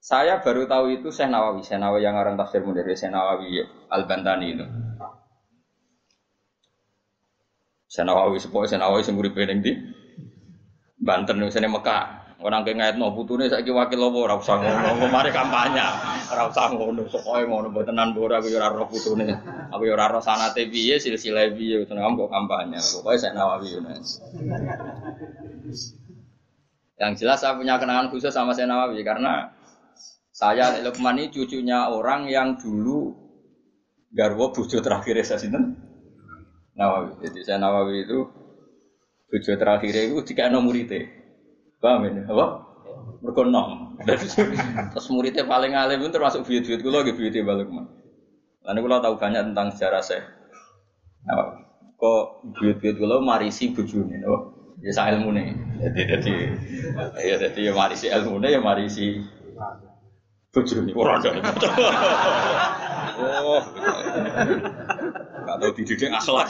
saya 0.00 0.40
baru 0.40 0.64
tahu 0.64 0.96
itu 0.96 1.12
saya 1.12 1.28
Nawawi, 1.28 1.60
saya 1.60 1.76
Nawawi 1.84 2.08
yang 2.08 2.16
orang 2.16 2.40
tafsir 2.40 2.64
munir, 2.64 2.88
saya 2.96 3.12
Nawawi 3.12 3.60
Al 3.92 4.08
Bantani 4.08 4.56
itu. 4.56 4.66
Senawawi 7.90 8.38
sepoi 8.38 8.70
Senawawi 8.70 9.02
sing 9.02 9.18
uripe 9.18 9.42
ning 9.44 9.60
ndi? 9.60 9.74
Banten 11.02 11.42
sene 11.50 11.66
Mekah. 11.66 12.22
Orang 12.40 12.64
ke 12.64 12.72
ngaitno 12.72 13.12
putune 13.12 13.52
saiki 13.52 13.68
wakil 13.68 14.00
apa 14.00 14.16
ora 14.16 14.34
usah 14.40 14.56
ngono, 14.56 15.12
mari 15.12 15.28
kampanye. 15.28 15.84
Ora 16.32 16.48
usah 16.48 16.72
ngono, 16.72 17.04
pokoke 17.04 17.44
ngono 17.44 17.68
mbotenan 17.68 18.16
mbora 18.16 18.40
aku 18.40 18.48
ora 18.56 18.72
roh 18.72 18.88
putune. 18.88 19.28
Aku 19.68 19.84
ora 19.84 20.08
roh 20.08 20.24
sanate 20.24 20.64
piye, 20.72 20.96
silsilah 20.96 21.52
piye, 21.52 21.84
seneng 21.84 22.16
kok 22.16 22.32
kampanye. 22.32 22.80
Pokoke 22.80 23.20
saya 23.20 23.36
Nawawi 23.36 23.76
Yang 26.96 27.12
jelas 27.20 27.44
saya 27.44 27.60
punya 27.60 27.76
kenangan 27.76 28.08
khusus 28.08 28.32
sama 28.32 28.56
saya 28.56 28.70
Nawawi 28.72 29.04
karena 29.04 29.59
saya 30.40 30.80
Lukman 30.80 31.20
ini 31.20 31.28
cucunya 31.28 31.92
orang 31.92 32.24
yang 32.32 32.56
dulu 32.56 33.12
garwo 34.08 34.48
bojo 34.56 34.80
terakhir 34.80 35.20
saya 35.20 35.36
sinten 35.36 35.76
Nawawi. 36.72 37.20
Jadi 37.28 37.44
saya 37.44 37.60
Nawawi 37.60 38.08
itu 38.08 38.24
bojo 39.28 39.52
terakhir 39.60 39.92
itu 39.92 40.16
tiga 40.24 40.48
nomor 40.48 40.72
itu. 40.72 40.96
Paham 41.76 42.08
ini? 42.08 42.24
Apa? 42.24 42.72
Mergo 43.20 43.44
nom. 43.44 44.00
Terus 44.96 45.06
muridnya 45.12 45.44
paling 45.44 45.76
alim 45.76 46.00
pun 46.00 46.08
termasuk 46.08 46.48
buyut-buyut 46.48 46.80
kula 46.80 47.04
nggih 47.04 47.16
buyute 47.20 47.44
balik 47.44 47.68
men. 47.68 47.84
Lan 48.64 48.80
kula 48.80 49.04
tahu 49.04 49.20
banyak 49.20 49.52
tentang 49.52 49.76
sejarah 49.76 50.00
saya. 50.00 50.24
Apa? 51.28 51.68
Kok 52.00 52.48
buyut-buyut 52.56 52.96
kula 52.96 53.20
marisi 53.20 53.76
bojone, 53.76 54.24
napa? 54.24 54.56
Ya 54.80 54.92
sak 54.96 55.12
ilmune. 55.12 55.52
Jadi 55.84 56.00
jadi 56.08 56.32
ya 57.28 57.36
jadi 57.36 57.60
ya 57.68 57.72
marisi 57.76 58.08
ilmune 58.08 58.48
ya 58.48 58.64
marisi 58.64 59.20
bojone 60.50 60.92
ora 60.94 61.12
ada. 61.18 61.30
Oh. 63.20 63.60
Gak 65.44 65.56
tahu 65.60 65.72
dididik 65.76 66.08
akhlak. 66.08 66.48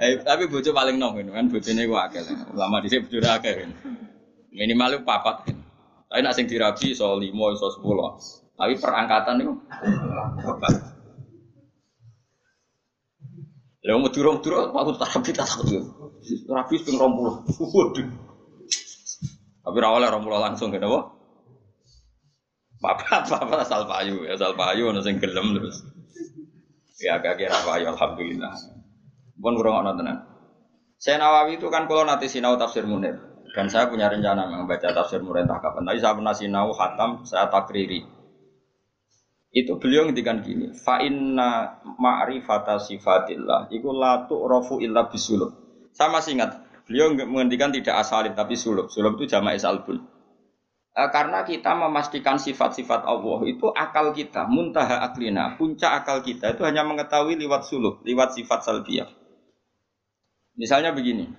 Eh, 0.00 0.16
tapi 0.24 0.48
bojo 0.48 0.72
paling 0.72 0.96
nom 0.96 1.12
kan 1.20 1.46
bojone 1.52 1.82
ku 1.84 1.92
akeh. 1.92 2.24
Lama 2.56 2.80
dhisik 2.80 3.04
bojone 3.04 3.28
akeh. 3.28 3.52
Kan. 3.60 3.70
Minimal 4.48 5.04
papat. 5.04 5.52
Tapi 6.08 6.20
nak 6.24 6.32
sing 6.32 6.48
dirabi 6.48 6.96
iso 6.96 7.20
5 7.20 7.20
iso 7.52 7.68
10. 7.68 8.56
Tapi 8.56 8.72
perangkatan 8.80 9.34
niku 9.44 9.60
papat. 10.40 10.74
Lha 13.82 13.98
mau 13.98 14.08
durung-durung 14.08 14.72
aku 14.72 14.96
terapi 14.96 15.30
tak 15.36 15.52
takut. 15.52 15.84
Terapi 16.22 16.74
ping 16.80 16.96
20. 16.96 17.44
Waduh. 17.60 18.31
Tapi 19.62 19.76
ra 19.78 19.88
oleh 19.94 20.10
20 20.10 20.26
langsung 20.42 20.68
kan 20.74 20.82
apa? 20.82 21.00
Papat, 22.82 23.22
papat 23.30 23.58
asal 23.62 23.86
payu, 23.86 24.26
asal 24.26 24.58
payu 24.58 24.90
ana 24.90 24.98
sing 24.98 25.22
gelem 25.22 25.54
terus. 25.54 25.86
Ya 26.98 27.22
agak 27.22 27.38
kira 27.38 27.54
payu 27.62 27.86
alhamdulillah. 27.94 28.54
Bukan 29.38 29.54
kurang 29.54 29.86
ana 29.86 29.94
tenan. 29.94 30.18
Saya 30.98 31.18
Nawawi 31.22 31.58
itu 31.58 31.66
kan 31.70 31.86
kalau 31.86 32.06
nanti 32.06 32.26
sinau 32.30 32.58
tafsir 32.58 32.86
Munir 32.86 33.18
dan 33.54 33.66
saya 33.70 33.90
punya 33.90 34.10
rencana 34.10 34.50
membaca 34.50 34.90
tafsir 34.90 35.22
Munir 35.22 35.46
entah 35.46 35.62
kapan. 35.62 35.86
Tapi 35.86 35.98
saya 36.02 36.14
pernah 36.14 36.34
sinau 36.34 36.74
hatam, 36.74 37.22
saya 37.22 37.46
takriri. 37.46 38.02
Itu 39.52 39.76
beliau 39.76 40.08
ngendikan 40.08 40.40
gini, 40.40 40.72
fa 40.72 41.04
inna 41.04 41.76
ma'rifata 41.84 42.80
sifatillah 42.80 43.68
iku 43.68 43.92
la 43.92 44.24
tu'rafu 44.24 44.80
illa 44.80 45.12
bisulub. 45.12 45.52
Saya 45.92 46.08
masih 46.08 46.40
beliau 46.86 47.14
menghentikan 47.14 47.70
tidak 47.70 48.02
asalin 48.02 48.34
tapi 48.34 48.58
sulub. 48.58 48.90
Sulub 48.90 49.18
itu 49.20 49.30
jama'i 49.30 49.58
salbun. 49.58 50.02
E, 50.92 51.02
karena 51.08 51.40
kita 51.40 51.72
memastikan 51.72 52.36
sifat-sifat 52.36 53.08
Allah 53.08 53.40
itu 53.48 53.72
akal 53.72 54.12
kita, 54.12 54.44
muntaha 54.44 55.00
aklina, 55.00 55.56
puncak 55.56 56.04
akal 56.04 56.20
kita 56.20 56.52
itu 56.52 56.62
hanya 56.68 56.84
mengetahui 56.84 57.40
lewat 57.40 57.64
sulub, 57.64 58.04
lewat 58.04 58.36
sifat 58.36 58.60
salbiyah. 58.60 59.08
Misalnya 60.52 60.92
begini, 60.92 61.32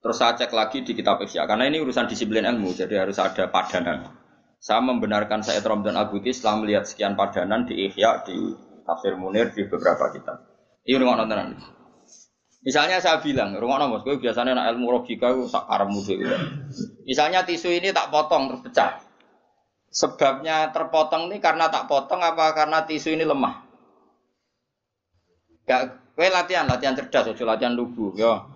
terus 0.00 0.16
saya 0.16 0.32
cek 0.32 0.48
lagi 0.56 0.80
di 0.80 0.96
kitab 0.96 1.20
Ihya, 1.20 1.44
karena 1.44 1.68
ini 1.68 1.76
urusan 1.84 2.08
disiplin 2.08 2.48
ilmu, 2.48 2.72
jadi 2.72 3.04
harus 3.04 3.20
ada 3.20 3.52
padanan. 3.52 4.16
Saya 4.56 4.80
membenarkan 4.80 5.44
saya 5.44 5.60
Ramadan 5.60 6.00
Abuti 6.00 6.32
setelah 6.32 6.64
melihat 6.64 6.88
sekian 6.88 7.20
padanan 7.20 7.68
di 7.68 7.84
Ihya, 7.84 8.24
di 8.24 8.32
Tafsir 8.88 9.20
Munir, 9.20 9.52
di 9.52 9.68
beberapa 9.68 10.08
kitab. 10.08 10.40
Ini 10.88 10.96
rumah 10.96 11.20
nontonan. 11.20 11.75
Misalnya 12.66 12.98
saya 12.98 13.22
bilang, 13.22 13.54
rumah 13.54 13.78
nomor, 13.78 14.02
gue 14.02 14.18
biasanya 14.18 14.58
anak 14.58 14.74
ilmu 14.74 14.90
logika 14.90 15.30
gue 15.30 15.46
sak 15.46 15.70
muda. 15.86 16.34
Misalnya 17.06 17.46
tisu 17.46 17.70
ini 17.70 17.94
tak 17.94 18.10
potong 18.10 18.50
terus 18.50 18.66
pecah. 18.66 18.98
Sebabnya 19.94 20.74
terpotong 20.74 21.30
ini 21.30 21.38
karena 21.38 21.70
tak 21.70 21.86
potong 21.86 22.18
apa 22.26 22.50
karena 22.58 22.82
tisu 22.82 23.14
ini 23.14 23.22
lemah? 23.22 23.62
Gak 25.62 26.06
Kowe 26.16 26.32
latihan, 26.32 26.64
latihan 26.64 26.96
cerdas, 26.96 27.28
ojo 27.28 27.44
latihan 27.44 27.76
lugu, 27.76 28.16
yo. 28.16 28.48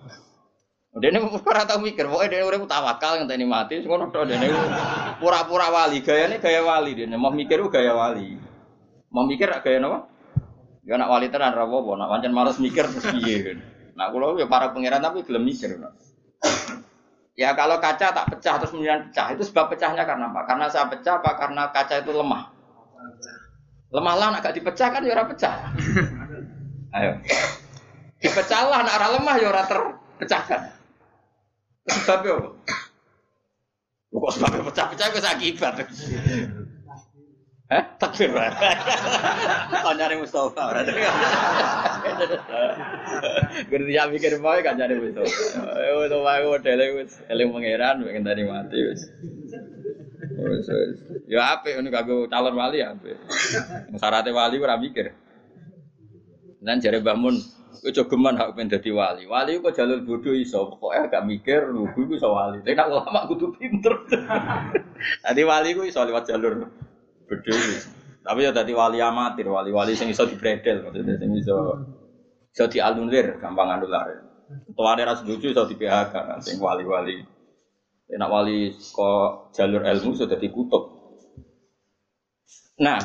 Dene 0.96 1.20
ora 1.20 1.68
tau 1.68 1.76
mikir, 1.76 2.08
pokoke 2.08 2.32
dene 2.32 2.42
urip 2.48 2.64
tawakal 2.64 3.20
ngenteni 3.20 3.44
mati, 3.44 3.84
ngono 3.84 4.08
tok 4.08 4.32
dene 4.32 4.48
pura-pura 5.20 5.68
wali, 5.68 6.00
gayane 6.00 6.40
gaya 6.40 6.64
wali 6.64 6.96
dene, 6.96 7.20
mau 7.20 7.28
mikir 7.28 7.60
gaya 7.68 7.92
wali. 7.92 8.34
Mau 9.12 9.28
mikir 9.28 9.52
gaya 9.60 9.76
napa? 9.76 10.08
Ya 10.88 10.96
nak 10.96 11.12
wali 11.12 11.28
tenan 11.28 11.52
ra 11.52 11.68
apa, 11.68 11.90
nak 12.00 12.08
pancen 12.08 12.32
males 12.32 12.56
mikir 12.56 12.88
terus 12.88 13.06
piye. 13.12 13.60
Nah, 13.94 14.10
kula 14.10 14.38
ya 14.38 14.46
para 14.46 14.70
pangeran 14.70 15.02
tapi 15.02 15.24
gelem 15.24 15.46
mikir. 15.46 15.78
Ya 17.38 17.56
kalau 17.56 17.80
kaca 17.80 18.12
tak 18.12 18.26
pecah 18.36 18.60
terus 18.60 18.74
kemudian 18.74 19.08
pecah, 19.08 19.32
itu 19.32 19.48
sebab 19.48 19.72
pecahnya 19.72 20.04
karena 20.04 20.28
apa? 20.28 20.44
Karena 20.44 20.66
saya 20.68 20.92
pecah 20.92 21.24
apa 21.24 21.40
karena 21.40 21.72
kaca 21.72 22.04
itu 22.04 22.12
lemah? 22.12 22.52
Lemah 23.90 24.14
lah 24.14 24.28
agak 24.38 24.54
dipecah 24.60 24.88
kan 24.92 25.00
ya 25.02 25.16
ora 25.16 25.24
pecah. 25.24 25.72
Ayo. 27.00 27.12
Dipecahlah 28.20 28.84
anak 28.84 28.94
orang 29.00 29.12
lemah 29.18 29.34
ya 29.40 29.46
orang 29.50 29.66
terpecahkan. 29.66 30.60
Sebabnya 31.88 32.30
apa? 32.36 32.48
Kok 34.10 34.32
sebabnya 34.36 34.62
pecah-pecah 34.68 35.06
itu 35.08 35.18
akibat. 35.24 35.74
Eh, 37.70 37.84
takbir. 38.02 38.34
Tanya 38.34 40.10
Mustafa. 40.18 40.82
Gerti 43.70 43.94
ya 43.94 44.04
mikir 44.12 44.42
mau 44.42 44.58
kan 44.58 44.74
jadi 44.74 44.98
Mustafa. 44.98 45.62
Eh, 45.78 46.10
itu 46.10 46.18
mau 46.18 46.42
modele 46.50 46.84
wis 46.98 47.22
eling 47.30 47.54
pangeran 47.54 48.02
pengen 48.02 48.26
tadi 48.26 48.42
mati 48.42 48.74
wis. 48.74 49.06
Ya 51.30 51.54
apik 51.54 51.78
ngono 51.78 51.94
kanggo 51.94 52.16
calon 52.26 52.58
wali 52.58 52.82
ya 52.82 52.90
apik. 52.90 53.14
Syaratnya 53.94 54.34
wali 54.34 54.58
ora 54.58 54.74
mikir. 54.74 55.14
Dan 56.58 56.82
jare 56.82 56.98
Mbah 56.98 57.16
Mun, 57.16 57.38
kowe 57.80 57.94
jogeman 57.94 58.34
hak 58.34 58.58
pengen 58.58 58.74
dadi 58.74 58.90
wali. 58.90 59.30
Wali 59.30 59.62
kok 59.62 59.78
jalur 59.78 60.02
bodoh 60.02 60.34
iso, 60.34 60.74
pokoke 60.74 61.06
agak 61.06 61.22
mikir 61.22 61.70
lugu 61.70 62.02
iku 62.02 62.18
iso 62.18 62.34
wali. 62.34 62.66
Tapi 62.66 62.74
nak 62.74 62.90
ulama 62.90 63.30
kudu 63.30 63.54
pinter. 63.54 63.94
Tadi 65.24 65.42
wali 65.46 65.72
ku 65.72 65.86
iso 65.86 66.02
lewat 66.02 66.26
jalur 66.28 66.68
bodoh. 67.30 67.54
Tapi 68.26 68.40
ya 68.42 68.50
tadi 68.50 68.74
wali 68.74 68.98
amatir, 68.98 69.46
wali-wali 69.46 69.94
sing 69.94 70.10
iso 70.10 70.26
dibredel 70.26 70.82
maksudnya 70.82 71.14
sing 71.16 71.30
iso 71.38 71.78
iso 72.50 72.64
dialunir 72.66 73.38
gampang 73.38 73.70
anular. 73.70 74.26
Tuane 74.74 75.06
ra 75.06 75.14
setuju 75.14 75.54
iso 75.54 75.62
di 75.70 75.78
PHK 75.78 76.42
sing 76.42 76.58
wali-wali. 76.58 77.22
Enak 78.10 78.28
wali 78.28 78.74
kok 78.74 79.54
jalur 79.54 79.86
ilmu 79.86 80.10
sudah 80.18 80.34
dikutuk. 80.34 80.98
Nah, 82.82 82.98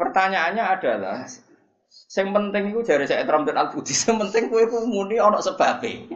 pertanyaannya 0.00 0.64
adalah 0.64 1.28
Sing 1.88 2.32
penting 2.32 2.72
iku 2.72 2.80
jare 2.84 3.04
saya 3.04 3.24
Trump 3.24 3.48
dan 3.48 3.60
Al 3.60 3.68
Budi, 3.72 3.92
sing 3.92 4.16
penting 4.16 4.48
kowe 4.52 4.64
ku 4.68 4.84
muni 4.88 5.16
ana 5.20 5.40
sebabe. 5.40 6.08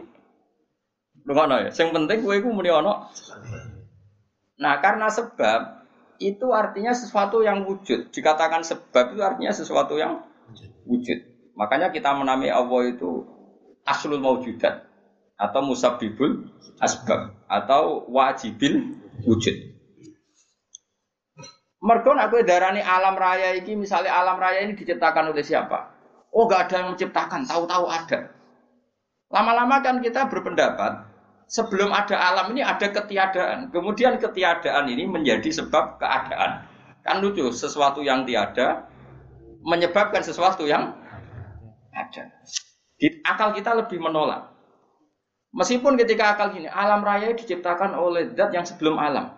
Ngono 1.25 1.55
ya, 1.65 1.69
sing 1.69 1.93
penting 1.93 2.25
kowe 2.25 2.37
ku 2.41 2.49
muni 2.49 2.69
ana 2.69 3.09
Nah, 4.53 4.73
karena 4.79 5.09
sebab 5.09 5.82
itu 6.19 6.51
artinya 6.53 6.93
sesuatu 6.93 7.41
yang 7.41 7.65
wujud. 7.65 8.13
Dikatakan 8.13 8.61
sebab 8.61 9.13
itu 9.15 9.21
artinya 9.21 9.53
sesuatu 9.53 9.97
yang 9.97 10.25
wujud. 10.85 11.19
Makanya 11.53 11.93
kita 11.93 12.13
menamai 12.17 12.49
Allah 12.49 12.89
itu 12.89 13.25
aslul 13.85 14.19
maujudat 14.19 14.89
atau 15.37 15.61
musabibul 15.65 16.49
asbab 16.81 17.35
atau 17.45 18.07
wajibil 18.09 18.97
wujud. 19.25 19.55
Mergo 21.83 22.15
nak 22.15 22.31
kowe 22.31 22.39
darani 22.47 22.79
alam 22.79 23.19
raya 23.19 23.59
ini 23.59 23.75
misalnya 23.75 24.15
alam 24.15 24.39
raya 24.39 24.63
ini 24.63 24.71
diciptakan 24.79 25.35
oleh 25.35 25.43
siapa? 25.43 25.91
Oh, 26.33 26.47
gak 26.49 26.71
ada 26.71 26.81
yang 26.81 26.95
menciptakan, 26.95 27.45
tahu-tahu 27.45 27.85
ada. 27.91 28.33
Lama-lama 29.29 29.83
kan 29.85 30.01
kita 30.01 30.31
berpendapat 30.31 31.12
sebelum 31.47 31.93
ada 31.93 32.15
alam 32.17 32.51
ini 32.55 32.61
ada 32.65 32.89
ketiadaan. 32.89 33.69
Kemudian 33.69 34.17
ketiadaan 34.17 34.89
ini 34.89 35.05
menjadi 35.05 35.49
sebab 35.49 36.01
keadaan. 36.01 36.65
Kan 37.03 37.19
lucu, 37.19 37.43
sesuatu 37.51 37.99
yang 37.99 38.23
tiada 38.23 38.87
menyebabkan 39.63 40.23
sesuatu 40.23 40.67
yang 40.67 40.95
ada. 41.91 42.23
Akal 43.27 43.55
kita 43.55 43.75
lebih 43.75 43.99
menolak. 43.99 44.51
Meskipun 45.53 45.99
ketika 45.99 46.33
akal 46.33 46.49
gini, 46.49 46.65
alam 46.65 47.05
raya 47.05 47.29
diciptakan 47.35 47.93
oleh 47.93 48.33
zat 48.33 48.49
yang 48.55 48.65
sebelum 48.65 48.97
alam. 48.97 49.37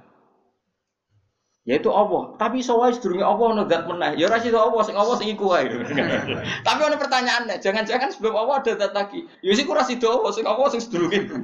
Yaitu 1.65 1.89
Allah. 1.89 2.37
Tapi 2.37 2.61
iso 2.61 2.77
wae 2.77 2.93
sedurunge 2.93 3.25
Allah 3.25 3.45
ono 3.57 3.63
zat 3.65 3.89
meneh. 3.89 4.21
Ya 4.21 4.29
ora 4.29 4.37
sida 4.37 4.61
Allah 4.61 4.85
sing 4.85 4.93
Allah 4.93 5.17
sing 5.17 5.33
iku. 5.33 5.49
Tapi 6.67 6.79
ono 6.85 6.95
pertanyaannya, 7.01 7.57
jangan-jangan 7.57 8.13
sebelum 8.13 8.37
Allah 8.37 8.61
ada 8.61 8.71
zat 8.77 8.93
lagi. 8.93 9.25
Ya 9.41 9.51
sik 9.57 9.65
ora 9.65 9.81
sida 9.81 10.07
Allah 10.07 10.31
sing 10.31 10.45
Allah 10.45 10.67
sing 10.69 10.81
sedurunge 10.85 11.17
iku. 11.25 11.35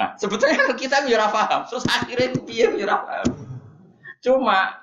Nah, 0.00 0.16
sebetulnya 0.16 0.72
kita 0.72 1.04
ya 1.04 1.20
ora 1.20 1.28
paham. 1.28 1.68
Terus 1.68 1.84
akhirnya 1.84 2.32
itu 2.32 2.40
piye 2.48 2.72
ora 2.72 3.04
paham. 3.04 3.28
Cuma 4.24 4.80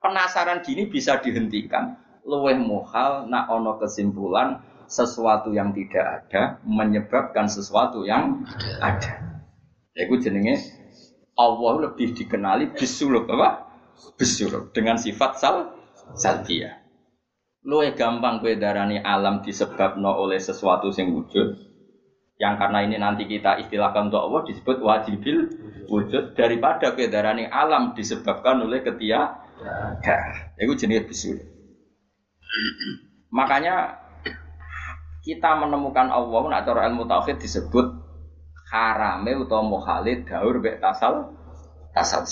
penasaran 0.00 0.64
gini 0.64 0.88
bisa 0.88 1.20
dihentikan. 1.20 2.00
Luweh 2.24 2.56
muhal 2.56 3.28
nak 3.28 3.52
ono 3.52 3.76
kesimpulan 3.76 4.64
sesuatu 4.88 5.52
yang 5.52 5.76
tidak 5.76 6.04
ada 6.24 6.56
menyebabkan 6.64 7.52
sesuatu 7.52 8.08
yang 8.08 8.48
ada. 8.80 9.44
Ya 9.92 10.08
itu 10.08 10.16
jenenge 10.24 10.56
Allah 11.36 11.92
lebih 11.92 12.16
dikenali 12.16 12.72
bisuluk 12.72 13.28
apa? 13.28 13.68
Bisuluk 14.16 14.72
dengan 14.72 14.96
sifat 14.96 15.36
sal 15.36 15.56
salbiyah. 16.16 16.80
Luwih 17.60 17.92
gampang 17.92 18.40
kue 18.40 18.56
darani 18.56 18.96
alam 18.96 19.44
disebabno 19.44 20.16
oleh 20.16 20.40
sesuatu 20.40 20.88
yang 20.96 21.12
wujud 21.12 21.69
yang 22.40 22.56
karena 22.56 22.80
ini 22.88 22.96
nanti 22.96 23.28
kita 23.28 23.60
istilahkan 23.60 24.08
untuk 24.08 24.24
Allah 24.24 24.40
disebut 24.48 24.80
wajibil 24.80 25.38
wujud 25.92 26.32
daripada 26.32 26.96
kedarani 26.96 27.44
alam 27.44 27.92
disebabkan 27.92 28.64
oleh 28.64 28.80
ketiadaan. 28.80 30.56
Itu 30.56 30.72
jenis 30.72 31.04
bisul. 31.04 31.36
Makanya 33.28 34.00
kita 35.20 35.52
menemukan 35.60 36.08
Allah 36.08 36.42
nak 36.48 36.64
cara 36.64 36.88
ilmu 36.88 37.04
tauhid 37.04 37.36
disebut 37.36 37.86
harame 38.72 39.36
utawa 39.36 39.60
muhalid 39.60 40.24
daur 40.24 40.64
bek 40.64 40.80
tasal 40.80 41.36
tasal. 41.92 42.24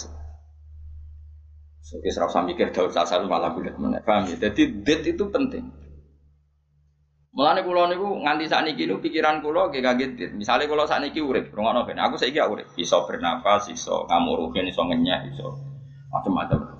Jadi 1.84 2.08
serasa 2.08 2.40
mikir 2.48 2.72
daur 2.72 2.88
tasal 2.88 3.28
malah 3.28 3.52
bulat 3.52 3.76
mana. 3.76 4.00
Paham 4.00 4.24
ya? 4.32 4.48
Jadi 4.48 4.80
det 4.80 5.04
itu 5.04 5.28
penting. 5.28 5.68
Mulane 7.38 7.62
kula 7.62 7.86
niku 7.86 8.18
nganti 8.18 8.50
sakniki 8.50 8.90
niku 8.90 8.98
pikiran 8.98 9.38
kula 9.38 9.70
nggih 9.70 9.78
kaget. 9.78 10.34
Misale 10.34 10.66
kula 10.66 10.90
sakniki 10.90 11.22
urip, 11.22 11.54
rungokno 11.54 11.86
ben 11.86 12.02
aku 12.02 12.18
saiki 12.18 12.42
urip, 12.42 12.74
iso 12.74 13.06
bernafas, 13.06 13.70
iso 13.70 14.10
ngamuruhin, 14.10 14.66
iso 14.66 14.82
ngenyek, 14.82 15.30
iso 15.30 15.54
macam-macam. 16.10 16.74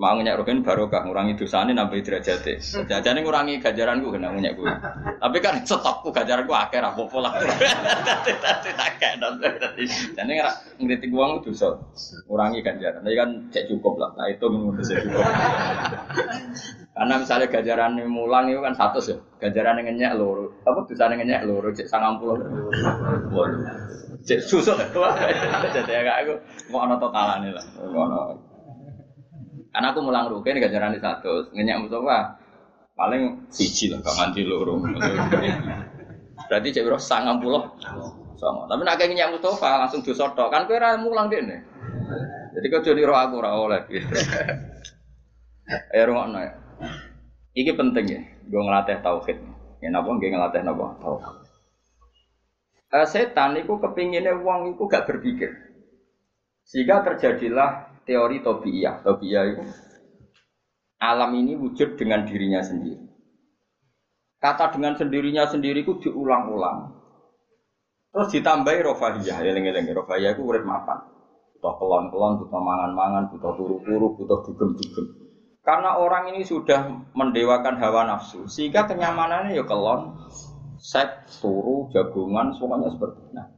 Mau 0.00 0.16
ngenyek 0.16 0.40
rogen 0.40 0.64
barokah 0.64 1.04
ngurangi 1.04 1.36
dosane 1.36 1.76
nambah 1.76 2.00
derajate. 2.00 2.64
Jajane 2.88 3.20
ngurangi 3.20 3.60
ganjaranku 3.60 4.08
kena 4.08 4.32
ngenyek 4.32 4.56
kuwi. 4.56 4.72
Tapi 5.20 5.36
kan 5.44 5.60
stokku 5.68 6.16
ganjaranku 6.16 6.56
akeh 6.56 6.80
ra 6.80 6.96
apa 6.96 7.16
lah. 7.20 7.32
Dadi 7.36 8.32
tak 8.72 8.92
Jane 10.16 10.32
ora 10.40 10.52
ngritik 10.80 11.12
wong 11.12 11.44
dosa. 11.44 11.76
Ngurangi 12.24 12.64
ganjaran. 12.64 13.04
Tapi 13.04 13.16
kan 13.16 13.30
cek 13.52 13.68
cukup 13.68 14.00
lah. 14.00 14.16
Nah 14.16 14.32
itu 14.32 14.48
saya 14.80 15.04
cukup. 15.04 15.24
Karena 16.96 17.20
misalnya 17.20 17.52
ganjaran 17.52 18.00
mulang 18.08 18.48
itu 18.48 18.64
kan 18.64 18.72
satu 18.72 19.04
ya. 19.04 19.20
Ganjaran 19.36 19.84
ngenyek 19.84 20.16
loro. 20.16 20.48
Apa 20.64 20.88
dosane 20.88 21.20
ngenyek 21.20 21.44
loro 21.44 21.68
cek 21.68 21.92
90. 21.92 24.24
Cek 24.24 24.40
susuk. 24.40 24.80
Jadi 25.76 25.92
agak 25.92 26.16
aku 26.24 26.32
mau 26.72 26.88
ana 26.88 26.96
totalane 26.96 27.52
lah. 27.52 27.60
Karena 29.76 29.92
aku 29.92 30.00
mulang 30.00 30.32
rugen 30.32 30.56
ganjaran 30.56 30.96
di 30.96 31.00
satu, 31.04 31.52
ngenyak 31.52 31.84
Mustafa 31.84 32.40
paling 32.96 33.44
siji 33.52 33.92
lah, 33.92 34.00
gak 34.00 34.16
nganti 34.16 34.48
loro. 34.48 34.80
Berarti 36.48 36.68
cek 36.72 36.80
biro 36.80 36.96
sangat 36.96 37.44
puluh 37.44 37.60
sama. 38.40 38.64
Tapi 38.72 38.80
nak 38.88 38.96
kayak 38.96 39.12
ngenyak 39.12 39.36
Mustafa 39.36 39.84
langsung 39.84 40.00
dosa 40.00 40.32
tok. 40.32 40.48
Kan 40.48 40.64
ora 40.64 40.96
mulang 40.96 41.28
dene. 41.28 41.60
Jadi 42.56 42.66
kau 42.72 42.80
jadi 42.80 43.04
roh 43.04 43.20
aku 43.20 43.36
ora 43.36 43.52
oleh. 43.52 43.84
Eh 45.92 46.00
ya. 46.00 46.64
Iki 47.56 47.72
penting 47.72 48.04
ya, 48.04 48.20
gue 48.44 48.60
ngelatih 48.60 49.00
tauhid. 49.00 49.38
Ya 49.80 49.88
napa 49.88 50.12
gue 50.16 50.28
ngelatih 50.28 50.60
napa 50.60 50.96
tauhid. 51.00 51.36
Uh, 52.86 53.06
setan 53.08 53.58
itu 53.58 53.74
kepinginnya 53.82 54.36
uang 54.38 54.76
itu 54.76 54.82
gak 54.86 55.10
berpikir. 55.10 55.50
Sehingga 56.62 57.02
terjadilah 57.02 58.02
teori 58.06 58.44
tobiyah. 58.44 59.02
Tobiyah 59.02 59.44
itu 59.50 59.62
alam 61.00 61.30
ini 61.36 61.58
wujud 61.58 61.98
dengan 61.98 62.24
dirinya 62.24 62.62
sendiri. 62.62 63.04
Kata 64.36 64.70
dengan 64.70 64.94
sendirinya 64.94 65.48
sendiri 65.48 65.82
itu 65.82 65.98
diulang-ulang. 65.98 66.92
Terus 68.12 68.32
ditambahi 68.32 68.80
rofahiyah, 68.80 69.44
eling-eling 69.44 69.92
rofahiyah 69.92 70.36
itu 70.36 70.44
urip 70.44 70.64
mapan. 70.64 71.04
Butuh 71.56 71.74
kelon-kelon, 71.80 72.40
butuh 72.40 72.60
mangan-mangan, 72.60 73.28
butuh 73.32 73.52
turu-turu, 73.56 74.16
butuh 74.16 74.38
dugem-dugem. 74.44 75.25
Karena 75.66 75.98
orang 75.98 76.30
ini 76.30 76.46
sudah 76.46 77.10
mendewakan 77.10 77.82
hawa 77.82 78.06
nafsu, 78.06 78.46
sehingga 78.46 78.86
kenyamanannya 78.86 79.58
ya 79.58 79.66
kelon, 79.66 80.14
seks, 80.78 81.42
turu, 81.42 81.90
jagungan, 81.90 82.54
semuanya 82.54 82.86
seperti 82.94 83.18
itu. 83.18 83.34
Nah, 83.34 83.50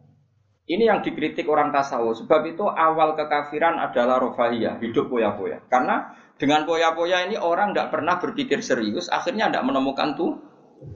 ini 0.73 0.89
yang 0.89 1.05
dikritik 1.05 1.45
orang 1.53 1.69
tasawuf. 1.69 2.17
Sebab 2.25 2.49
itu 2.49 2.65
awal 2.65 3.13
kekafiran 3.13 3.77
adalah 3.77 4.17
rofahiyah, 4.25 4.81
hidup 4.81 5.13
poya-poya. 5.13 5.61
Karena 5.69 6.17
dengan 6.41 6.65
poya-poya 6.65 7.29
ini 7.29 7.37
orang 7.37 7.77
tidak 7.77 7.93
pernah 7.93 8.17
berpikir 8.17 8.65
serius, 8.65 9.13
akhirnya 9.13 9.53
tidak 9.53 9.69
menemukan 9.69 10.17
tuh 10.17 10.41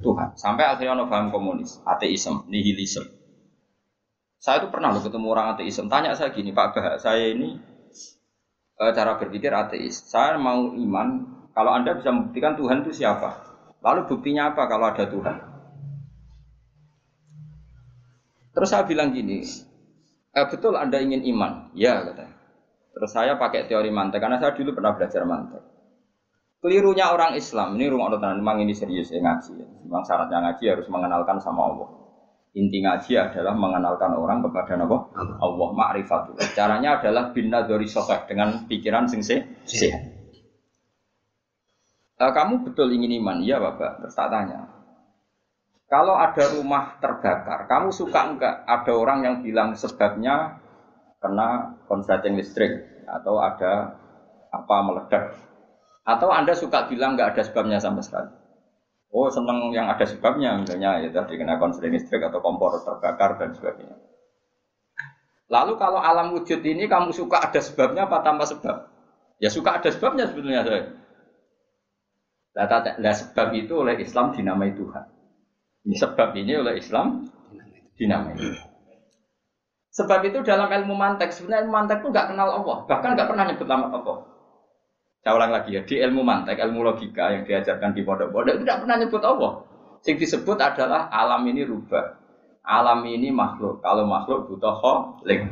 Tuhan. 0.00 0.32
Sampai 0.40 0.64
akhirnya 0.64 0.96
ono 0.96 1.12
paham 1.12 1.28
komunis, 1.28 1.80
ateisme, 1.84 2.48
nihilisme. 2.48 3.04
Saya 4.40 4.64
itu 4.64 4.72
pernah 4.72 4.96
loh 4.96 5.04
ketemu 5.04 5.26
orang 5.28 5.56
ateisme. 5.56 5.92
Tanya 5.92 6.16
saya 6.16 6.32
gini, 6.32 6.56
Pak 6.56 6.66
Bah, 6.72 6.96
saya 6.96 7.32
ini 7.32 7.71
cara 8.90 9.14
berpikir 9.22 9.54
ateis. 9.54 10.02
Saya 10.10 10.34
mau 10.34 10.74
iman, 10.74 11.38
kalau 11.54 11.70
Anda 11.70 11.94
bisa 11.94 12.10
membuktikan 12.10 12.58
Tuhan 12.58 12.82
itu 12.82 12.90
siapa? 12.90 13.38
Lalu 13.78 14.10
buktinya 14.10 14.50
apa 14.50 14.66
kalau 14.66 14.90
ada 14.90 15.06
Tuhan? 15.06 15.36
Terus 18.52 18.68
saya 18.68 18.82
bilang 18.84 19.14
gini, 19.14 19.46
eh, 20.34 20.46
betul 20.50 20.74
Anda 20.74 20.98
ingin 20.98 21.22
iman? 21.30 21.70
Ya, 21.78 22.02
kata. 22.02 22.26
Terus 22.92 23.10
saya 23.14 23.38
pakai 23.38 23.70
teori 23.70 23.88
mantek, 23.94 24.18
karena 24.18 24.42
saya 24.42 24.52
dulu 24.52 24.74
pernah 24.76 24.98
belajar 24.98 25.22
mantek. 25.24 25.62
Kelirunya 26.62 27.10
orang 27.10 27.34
Islam, 27.34 27.74
ini 27.74 27.90
rumah 27.90 28.10
orang 28.10 28.38
memang 28.38 28.62
ini 28.62 28.70
serius 28.70 29.10
ya 29.10 29.18
ngaji. 29.18 29.86
Memang 29.86 30.06
syaratnya 30.06 30.38
ngaji 30.46 30.64
harus 30.70 30.86
mengenalkan 30.86 31.42
sama 31.42 31.70
Allah. 31.70 32.01
Inti 32.52 32.84
ngaji 32.84 33.16
adalah 33.16 33.56
mengenalkan 33.56 34.12
orang 34.12 34.44
kepada 34.44 34.76
Allah, 34.76 35.08
Allah 35.40 35.68
ma'rifatul. 35.72 36.36
Caranya 36.52 37.00
adalah 37.00 37.32
bina 37.32 37.64
dari 37.64 37.88
sokeh 37.88 38.28
dengan 38.28 38.68
pikiran 38.68 39.08
sing 39.08 39.24
sehat. 39.24 40.02
Eh, 42.22 42.32
kamu 42.36 42.68
betul 42.68 42.92
ingin 42.92 43.24
iman? 43.24 43.40
Iya 43.40 43.56
Bapak. 43.56 44.04
Terus 44.04 44.12
tak 44.12 44.28
tanya, 44.28 44.68
kalau 45.92 46.16
ada 46.16 46.44
rumah 46.56 46.96
terbakar, 47.00 47.68
kamu 47.68 47.92
suka 47.92 48.20
enggak 48.32 48.64
ada 48.64 48.92
orang 48.96 49.18
yang 49.24 49.36
bilang 49.44 49.76
sebabnya 49.76 50.60
kena 51.20 51.76
konsleting 51.84 52.36
listrik 52.36 52.84
atau 53.04 53.40
ada 53.40 53.96
apa 54.52 54.76
meledak? 54.84 55.36
Atau 56.04 56.32
Anda 56.32 56.56
suka 56.56 56.88
bilang 56.88 57.16
enggak 57.16 57.36
ada 57.36 57.42
sebabnya 57.44 57.76
sama 57.80 58.00
sekali? 58.00 58.41
Oh 59.12 59.28
seneng 59.28 59.68
yang 59.76 59.92
ada 59.92 60.08
sebabnya, 60.08 60.56
misalnya 60.56 61.04
ya 61.04 61.12
tadi 61.12 61.36
kena 61.36 61.60
konsleting 61.60 62.00
listrik 62.00 62.24
atau 62.24 62.40
kompor 62.40 62.80
terbakar 62.80 63.36
dan 63.36 63.52
sebagainya. 63.52 63.92
Lalu 65.52 65.76
kalau 65.76 66.00
alam 66.00 66.32
wujud 66.32 66.64
ini 66.64 66.88
kamu 66.88 67.12
suka 67.12 67.44
ada 67.44 67.60
sebabnya 67.60 68.08
apa 68.08 68.24
tanpa 68.24 68.48
sebab? 68.48 68.88
Ya 69.36 69.52
suka 69.52 69.76
ada 69.76 69.92
sebabnya 69.92 70.24
sebetulnya 70.24 70.64
saya. 70.64 70.96
Nah, 72.56 73.12
sebab 73.12 73.52
itu 73.52 73.72
oleh 73.76 74.00
Islam 74.00 74.32
dinamai 74.32 74.72
Tuhan. 74.72 75.04
Ini 75.84 75.96
sebab 76.00 76.32
ini 76.32 76.52
oleh 76.56 76.80
Islam 76.80 77.28
dinamai. 78.00 78.32
Sebab 79.92 80.24
itu 80.24 80.40
dalam 80.40 80.72
ilmu 80.72 80.96
mantek, 80.96 81.36
sebenarnya 81.36 81.68
ilmu 81.68 81.72
mantek 81.76 82.00
itu 82.00 82.08
nggak 82.08 82.32
kenal 82.32 82.48
Allah, 82.48 82.76
bahkan 82.88 83.12
nggak 83.12 83.28
pernah 83.28 83.44
nyebut 83.44 83.68
nama 83.68 83.92
Allah. 83.92 84.24
Saya 85.22 85.38
ulang 85.38 85.54
lagi 85.54 85.78
ya, 85.78 85.86
di 85.86 86.02
ilmu 86.02 86.26
mantek, 86.26 86.58
ilmu 86.58 86.82
logika 86.82 87.30
yang 87.30 87.46
diajarkan 87.46 87.94
di 87.94 88.02
pondok-pondok 88.02 88.58
tidak 88.58 88.76
pernah 88.82 88.96
nyebut 88.98 89.22
Allah. 89.22 89.52
Yang 90.02 90.18
disebut 90.26 90.58
adalah 90.58 91.06
alam 91.14 91.46
ini 91.46 91.62
rubah. 91.62 92.18
Alam 92.66 93.06
ini 93.06 93.30
makhluk. 93.30 93.78
Kalau 93.86 94.02
makhluk 94.06 94.50
butuh 94.50 94.74
kholik. 94.82 95.46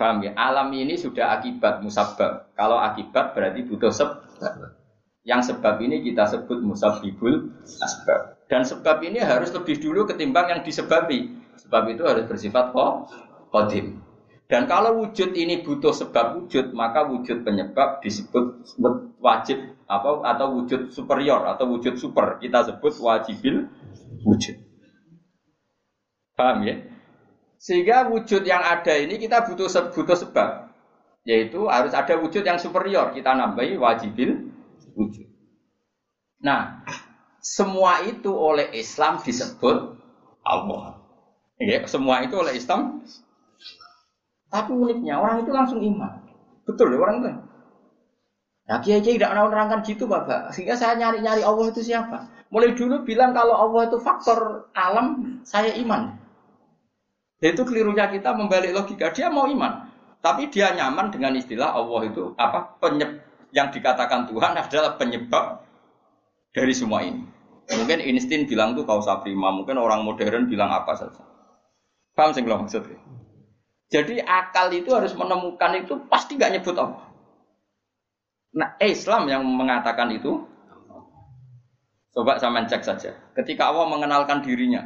Paham 0.00 0.24
ya? 0.24 0.32
Alam 0.40 0.72
ini 0.72 0.96
sudah 0.96 1.36
akibat 1.36 1.84
musabab. 1.84 2.48
Kalau 2.56 2.80
akibat 2.80 3.36
berarti 3.36 3.60
butuh 3.68 3.92
sebab. 3.92 4.24
Yang 5.24 5.56
sebab 5.56 5.80
ini 5.80 6.04
kita 6.04 6.28
sebut 6.28 6.60
musabibul 6.60 7.48
asbab. 7.60 8.44
Dan 8.48 8.64
sebab 8.64 9.00
ini 9.04 9.24
harus 9.24 9.52
lebih 9.56 9.80
dulu 9.80 10.04
ketimbang 10.04 10.52
yang 10.52 10.60
disebabi. 10.60 11.32
Sebab 11.64 11.92
itu 11.92 12.04
harus 12.04 12.28
bersifat 12.28 12.76
kodim. 13.48 14.03
Dan 14.54 14.70
kalau 14.70 15.02
wujud 15.02 15.34
ini 15.34 15.66
butuh 15.66 15.90
sebab 15.90 16.38
wujud, 16.38 16.78
maka 16.78 17.02
wujud 17.10 17.42
penyebab 17.42 17.98
disebut 17.98 18.62
wajib 19.18 19.58
apa 19.90 20.22
atau 20.30 20.46
wujud 20.54 20.94
superior 20.94 21.42
atau 21.42 21.74
wujud 21.74 21.98
super. 21.98 22.38
Kita 22.38 22.62
sebut 22.62 22.94
wajibil 23.02 23.66
wujud. 24.22 24.54
Paham 26.38 26.70
ya? 26.70 26.86
Sehingga 27.58 28.06
wujud 28.06 28.46
yang 28.46 28.62
ada 28.62 28.94
ini 28.94 29.18
kita 29.18 29.42
butuh 29.42 29.66
butuh 29.90 30.14
sebab. 30.22 30.70
Yaitu 31.26 31.66
harus 31.66 31.90
ada 31.90 32.14
wujud 32.14 32.46
yang 32.46 32.62
superior. 32.62 33.10
Kita 33.10 33.34
nambahi 33.34 33.74
wajibil 33.74 34.54
wujud. 34.94 35.26
Nah, 36.38 36.86
semua 37.42 38.06
itu 38.06 38.30
oleh 38.30 38.70
Islam 38.70 39.18
disebut 39.18 39.98
Allah. 40.46 41.02
Ya, 41.58 41.82
semua 41.90 42.22
itu 42.22 42.38
oleh 42.38 42.54
Islam. 42.54 43.02
Tapi 44.54 44.70
uniknya 44.70 45.18
orang 45.18 45.42
itu 45.42 45.50
langsung 45.50 45.82
iman. 45.82 46.22
Betul 46.62 46.94
ya 46.94 46.98
orang 47.02 47.16
itu. 47.18 47.30
Nah, 48.64 48.78
kiai 48.80 49.02
kiai 49.02 49.18
tidak 49.18 49.34
menerangkan 49.34 49.82
gitu, 49.82 50.06
bapak. 50.06 50.54
Sehingga 50.54 50.78
saya 50.78 50.94
nyari 50.94 51.20
nyari 51.26 51.42
Allah 51.42 51.66
itu 51.74 51.82
siapa. 51.82 52.30
Mulai 52.54 52.78
dulu 52.78 53.02
bilang 53.02 53.34
kalau 53.34 53.58
Allah 53.58 53.90
itu 53.90 53.98
faktor 53.98 54.70
alam, 54.78 55.42
saya 55.42 55.74
iman. 55.82 56.14
Itu 57.42 57.66
kelirunya 57.66 58.06
kita 58.08 58.30
membalik 58.32 58.72
logika. 58.72 59.10
Dia 59.10 59.28
mau 59.28 59.50
iman, 59.50 59.90
tapi 60.22 60.48
dia 60.48 60.70
nyaman 60.72 61.10
dengan 61.10 61.34
istilah 61.34 61.74
Allah 61.74 62.00
itu 62.08 62.32
apa 62.38 62.78
penyeb 62.80 63.20
yang 63.52 63.68
dikatakan 63.68 64.30
Tuhan 64.30 64.56
adalah 64.56 64.96
penyebab 64.96 65.66
dari 66.54 66.72
semua 66.72 67.04
ini. 67.04 67.26
Mungkin 67.68 68.00
instin 68.00 68.48
bilang 68.48 68.72
tuh 68.78 68.88
kausa 68.88 69.20
prima, 69.20 69.52
mungkin 69.52 69.76
orang 69.76 70.06
modern 70.06 70.48
bilang 70.48 70.72
apa 70.72 70.96
saja. 70.96 71.20
Paham 72.16 72.32
sih 72.32 72.46
maksudnya? 72.46 72.96
Jadi 73.94 74.18
akal 74.18 74.74
itu 74.74 74.90
harus 74.90 75.14
menemukan 75.14 75.70
itu 75.78 75.94
pasti 76.10 76.34
gak 76.34 76.50
nyebut 76.50 76.74
Allah. 76.74 77.14
Nah 78.58 78.74
Islam 78.82 79.30
yang 79.30 79.46
mengatakan 79.46 80.10
itu, 80.10 80.42
coba 82.10 82.42
sama 82.42 82.66
cek 82.66 82.82
saja. 82.82 83.14
Ketika 83.38 83.70
Allah 83.70 83.86
mengenalkan 83.86 84.42
dirinya, 84.42 84.82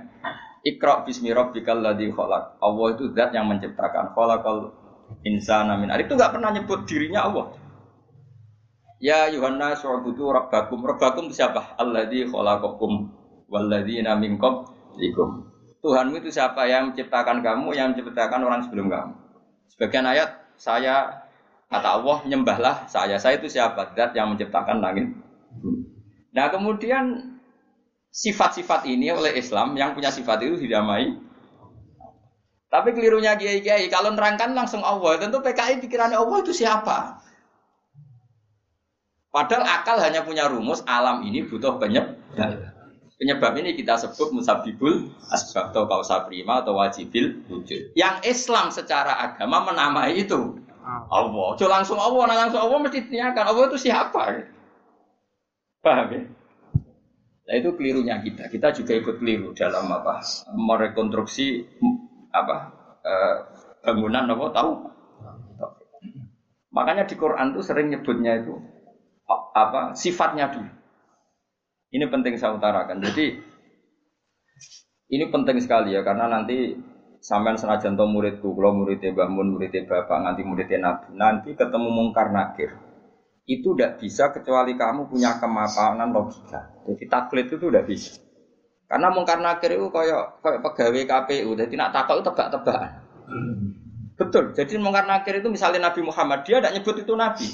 Iqra 0.61 1.09
bismi 1.09 1.33
rabbikal 1.33 1.81
ladzi 1.81 2.13
khalaq. 2.13 2.61
Allah 2.61 2.87
itu 2.93 3.05
zat 3.17 3.33
yang 3.33 3.49
menciptakan. 3.49 4.13
Khalaqal 4.13 4.77
insana 5.25 5.81
min 5.81 5.89
Itu 5.97 6.13
nggak 6.13 6.37
pernah 6.37 6.53
nyebut 6.53 6.85
dirinya 6.85 7.25
Allah. 7.25 7.47
Ya 9.01 9.31
Yohanes 9.33 9.81
wa'budu 9.81 10.37
rabbakum. 10.37 10.85
Rabbakum 10.85 11.33
siapa? 11.33 11.81
Alladzi 11.81 12.29
khalaqakum 12.29 13.09
walladzina 13.49 14.19
min 14.21 14.37
qablikum. 14.37 15.49
Tuhanmu 15.79 16.19
itu 16.19 16.35
siapa 16.35 16.67
yang 16.67 16.91
menciptakan 16.91 17.39
kamu, 17.39 17.71
yang 17.75 17.95
menciptakan 17.95 18.43
orang 18.43 18.61
sebelum 18.67 18.91
kamu. 18.91 19.15
Sebagian 19.71 20.07
ayat 20.11 20.31
saya 20.59 21.23
kata 21.71 22.03
Allah 22.03 22.19
nyembahlah 22.27 22.91
saya. 22.91 23.15
Saya 23.23 23.39
itu 23.39 23.47
siapa? 23.47 23.95
Zat 23.95 24.11
yang 24.19 24.35
menciptakan 24.35 24.83
langit. 24.83 25.15
Nah 26.35 26.51
kemudian 26.51 27.39
sifat-sifat 28.11 28.91
ini 28.91 29.15
oleh 29.15 29.39
Islam 29.39 29.79
yang 29.79 29.95
punya 29.95 30.11
sifat 30.11 30.43
itu 30.43 30.67
didamai. 30.67 31.15
Tapi 32.69 32.93
kelirunya 32.93 33.39
kiai-kiai 33.39 33.89
kalau 33.89 34.13
nerangkan 34.13 34.53
langsung 34.53 34.85
Allah, 34.85 35.17
tentu 35.17 35.41
PKI 35.41 35.81
pikirannya 35.81 36.21
Allah 36.21 36.39
itu 36.45 36.53
siapa? 36.53 37.17
Padahal 39.33 39.65
akal 39.65 39.97
hanya 40.05 40.21
punya 40.25 40.49
rumus 40.49 40.85
alam 40.85 41.25
ini 41.25 41.49
butuh 41.49 41.81
penyebab. 41.81 42.78
Penyebab 43.19 43.59
ini 43.59 43.75
kita 43.75 43.99
sebut 43.99 44.31
musabibul 44.31 45.11
asbab 45.35 45.75
atau 45.75 45.91
kausa 45.91 46.23
prima 46.23 46.63
atau 46.63 46.79
wajibil 46.79 47.43
wujud. 47.51 47.99
Yang 47.99 48.17
Islam 48.31 48.71
secara 48.71 49.19
agama 49.19 49.67
menamai 49.67 50.23
itu 50.23 50.55
Allah. 50.87 51.49
Cuma 51.59 51.83
langsung 51.83 51.99
Allah, 51.99 52.31
nah 52.31 52.37
langsung 52.47 52.63
Allah 52.63 52.79
mesti 52.79 53.11
ditanyakan 53.11 53.45
Allah 53.51 53.65
itu 53.75 53.79
siapa? 53.91 54.23
Paham 55.83 56.07
ya? 56.15 56.23
Nah 57.49 57.55
itu 57.59 57.75
kelirunya 57.75 58.23
kita. 58.23 58.47
Kita 58.55 58.71
juga 58.71 58.95
ikut 58.95 59.19
keliru 59.19 59.51
dalam 59.51 59.91
apa? 59.91 60.23
Merekonstruksi 60.55 61.67
apa? 62.31 62.57
Eh, 63.03 63.37
bangunan 63.83 64.31
apa 64.31 64.47
tahu? 64.55 64.71
Makanya 66.71 67.11
di 67.11 67.19
Quran 67.19 67.51
tuh 67.51 67.67
sering 67.67 67.91
nyebutnya 67.91 68.47
itu 68.47 68.55
apa? 69.59 69.99
Sifatnya 69.99 70.55
dulu. 70.55 70.78
Ini 71.89 72.05
penting 72.13 72.37
saya 72.37 72.57
utarakan. 72.57 73.01
Jadi 73.01 73.27
ini 75.09 75.25
penting 75.33 75.57
sekali 75.65 75.97
ya 75.97 76.05
karena 76.05 76.29
nanti 76.29 76.77
sampean 77.25 77.57
senajan 77.57 77.97
to 77.97 78.05
muridku, 78.05 78.53
kalau 78.53 78.77
muridnya 78.77 79.11
Mbah 79.11 79.29
Mun, 79.33 79.57
muridnya 79.57 79.89
Bapak, 79.89 80.21
nanti 80.21 80.45
muridnya 80.45 80.79
Nabi, 80.79 81.17
nanti 81.17 81.51
ketemu 81.57 81.89
mungkar 81.91 82.31
nakir 82.31 82.77
itu 83.49 83.73
tidak 83.73 83.97
bisa 83.97 84.29
kecuali 84.29 84.77
kamu 84.77 85.09
punya 85.09 85.41
kemapanan 85.41 86.13
logika. 86.13 86.69
Jadi 86.85 87.05
taklid 87.09 87.49
itu 87.49 87.57
tidak 87.57 87.89
bisa. 87.89 88.21
Karena 88.85 89.09
mungkar 89.09 89.41
nakir 89.41 89.73
itu 89.73 89.89
kayak 89.89 90.45
kayak 90.45 90.61
pegawai 90.61 91.03
KPU, 91.09 91.57
jadi 91.57 91.73
nak 91.81 91.91
takut 91.97 92.21
itu 92.21 92.29
tebak-tebakan. 92.29 92.93
Betul. 94.21 94.45
Jadi 94.53 94.77
mungkar 94.77 95.09
nakir 95.09 95.41
itu 95.41 95.49
misalnya 95.49 95.89
Nabi 95.89 96.05
Muhammad 96.05 96.45
dia 96.45 96.61
tidak 96.61 96.77
nyebut 96.77 96.97
itu 97.01 97.13
Nabi. 97.17 97.49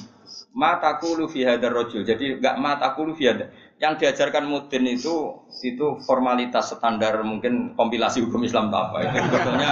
Matakulu 0.50 1.30
fi 1.30 1.46
hadar 1.46 1.70
rojul. 1.70 2.02
Jadi 2.02 2.42
enggak 2.42 2.58
matakulu 2.58 3.14
fi 3.14 3.30
hadar. 3.30 3.54
Yang 3.82 4.06
diajarkan 4.06 4.46
mudin 4.46 4.86
itu 4.86 5.44
itu 5.66 5.86
formalitas 6.06 6.70
standar 6.72 7.20
mungkin 7.26 7.74
kompilasi 7.74 8.22
hukum 8.22 8.46
Islam 8.46 8.70
apa 8.70 9.02
itu 9.02 9.18
sebetulnya 9.18 9.70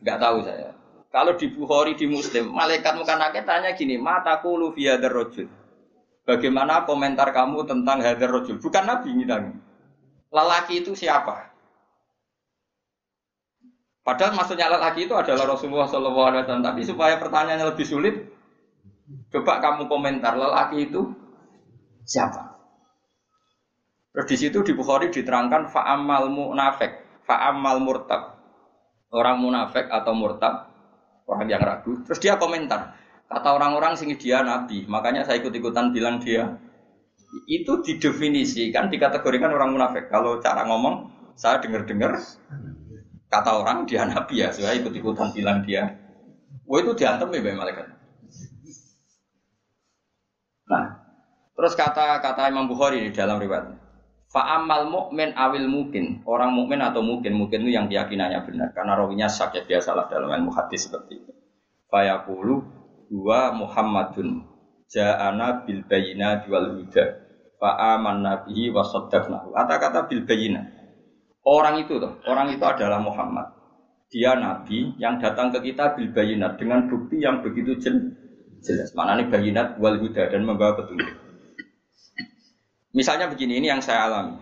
nggak 0.00 0.18
tahu 0.22 0.38
saya. 0.46 0.70
Kalau 1.08 1.34
di 1.34 1.48
Bukhari 1.50 1.96
di 1.96 2.04
Muslim, 2.04 2.52
malaikat 2.52 2.94
muka 2.94 3.16
nakit 3.16 3.48
tanya 3.48 3.72
gini, 3.72 3.96
mataku 3.96 4.60
lu 4.60 4.76
via 4.76 5.00
rojul. 5.00 5.48
Bagaimana 6.28 6.84
komentar 6.84 7.32
kamu 7.32 7.64
tentang 7.64 8.04
hadar 8.04 8.28
rojul? 8.28 8.60
Bukan 8.60 8.84
Nabi 8.84 9.16
ini. 9.16 9.24
Lelaki 10.28 10.84
itu 10.84 10.92
siapa? 10.92 11.48
Padahal 14.04 14.36
maksudnya 14.36 14.68
lelaki 14.68 15.08
itu 15.08 15.16
adalah 15.16 15.56
Rasulullah 15.56 15.88
SAW. 15.88 16.44
Tapi 16.44 16.80
supaya 16.84 17.16
pertanyaannya 17.16 17.72
lebih 17.72 17.86
sulit, 17.88 18.14
coba 19.32 19.64
kamu 19.64 19.88
komentar 19.88 20.36
lelaki 20.36 20.92
itu 20.92 21.16
siapa? 22.04 22.47
Terus 24.12 24.26
di 24.26 24.36
situ 24.36 24.58
di 24.64 24.72
Bukhari 24.72 25.12
diterangkan 25.12 25.68
fa'amal 25.68 26.32
munafik, 26.32 27.22
fa'amal 27.28 27.78
murtab. 27.84 28.40
Orang 29.08 29.40
munafik 29.40 29.88
atau 29.88 30.12
murtab 30.12 30.68
orang 31.28 31.48
yang 31.48 31.62
ragu. 31.64 32.00
Terus 32.04 32.20
dia 32.20 32.36
komentar, 32.40 32.96
kata 33.28 33.48
orang-orang 33.56 33.96
sini 33.96 34.16
dia 34.16 34.40
nabi, 34.40 34.84
makanya 34.88 35.24
saya 35.24 35.40
ikut-ikutan 35.40 35.92
bilang 35.92 36.20
dia. 36.20 36.56
Itu 37.44 37.84
didefinisikan, 37.84 38.88
dikategorikan 38.88 39.52
orang 39.52 39.76
munafik. 39.76 40.08
Kalau 40.08 40.40
cara 40.40 40.64
ngomong, 40.64 41.12
saya 41.36 41.60
dengar-dengar 41.60 42.16
kata 43.28 43.50
orang 43.60 43.84
dia 43.84 44.08
nabi 44.08 44.44
ya, 44.44 44.48
saya 44.52 44.76
ikut-ikutan 44.80 45.36
bilang 45.36 45.60
dia. 45.64 46.00
Wah 46.64 46.80
itu 46.80 46.92
diantem 46.96 47.32
ya 47.32 47.52
malaikat. 47.56 47.86
Nah, 50.68 50.84
terus 51.56 51.72
kata 51.72 52.20
kata 52.20 52.52
Imam 52.52 52.68
Bukhari 52.68 53.08
di 53.08 53.12
dalam 53.12 53.40
riwayat. 53.40 53.87
Fa'amal 54.28 54.92
mukmin 54.92 55.32
awil 55.32 55.64
mungkin 55.72 56.20
orang 56.28 56.52
mukmin 56.52 56.84
atau 56.84 57.00
mungkin 57.00 57.32
mungkin 57.32 57.64
itu 57.64 57.72
yang 57.72 57.88
keyakinannya 57.88 58.44
benar 58.44 58.68
karena 58.76 58.92
rawinya 58.92 59.24
sak 59.24 59.56
ya 59.56 59.64
biasalah 59.64 60.12
dalam 60.12 60.28
ilmu 60.28 60.52
hadis 60.52 60.84
seperti 60.84 61.24
itu. 61.24 61.32
Fayaqulu 61.88 62.60
dua 63.08 63.56
Muhammadun 63.56 64.44
ja'ana 64.92 65.64
bil 65.64 65.80
bayina 65.88 66.44
wal 66.44 66.76
huda 66.76 67.28
fa'aman 67.56 68.20
nabihi 68.20 68.68
wa 68.68 68.84
saddaqnahu. 68.84 69.56
Kata-kata 69.56 70.04
bil 70.12 70.28
bayina. 70.28 70.64
Orang 71.48 71.80
itu 71.80 71.96
tuh, 71.96 72.20
orang 72.28 72.52
itu 72.52 72.64
adalah 72.64 73.00
Muhammad. 73.00 73.48
Dia 74.08 74.36
nabi 74.36 74.96
yang 74.96 75.20
datang 75.20 75.52
ke 75.52 75.72
kita 75.72 75.96
bil 75.96 76.12
bayinat 76.12 76.56
dengan 76.56 76.88
bukti 76.88 77.20
yang 77.20 77.40
begitu 77.40 77.76
jelas. 78.60 78.92
Mana 78.92 79.20
nih 79.20 79.28
bayinat 79.28 79.76
wal 79.80 80.00
huda 80.00 80.32
dan 80.32 80.44
membawa 80.44 80.76
petunjuk. 80.80 81.27
Misalnya 82.96 83.28
begini, 83.28 83.60
ini 83.60 83.68
yang 83.68 83.84
saya 83.84 84.08
alami. 84.08 84.40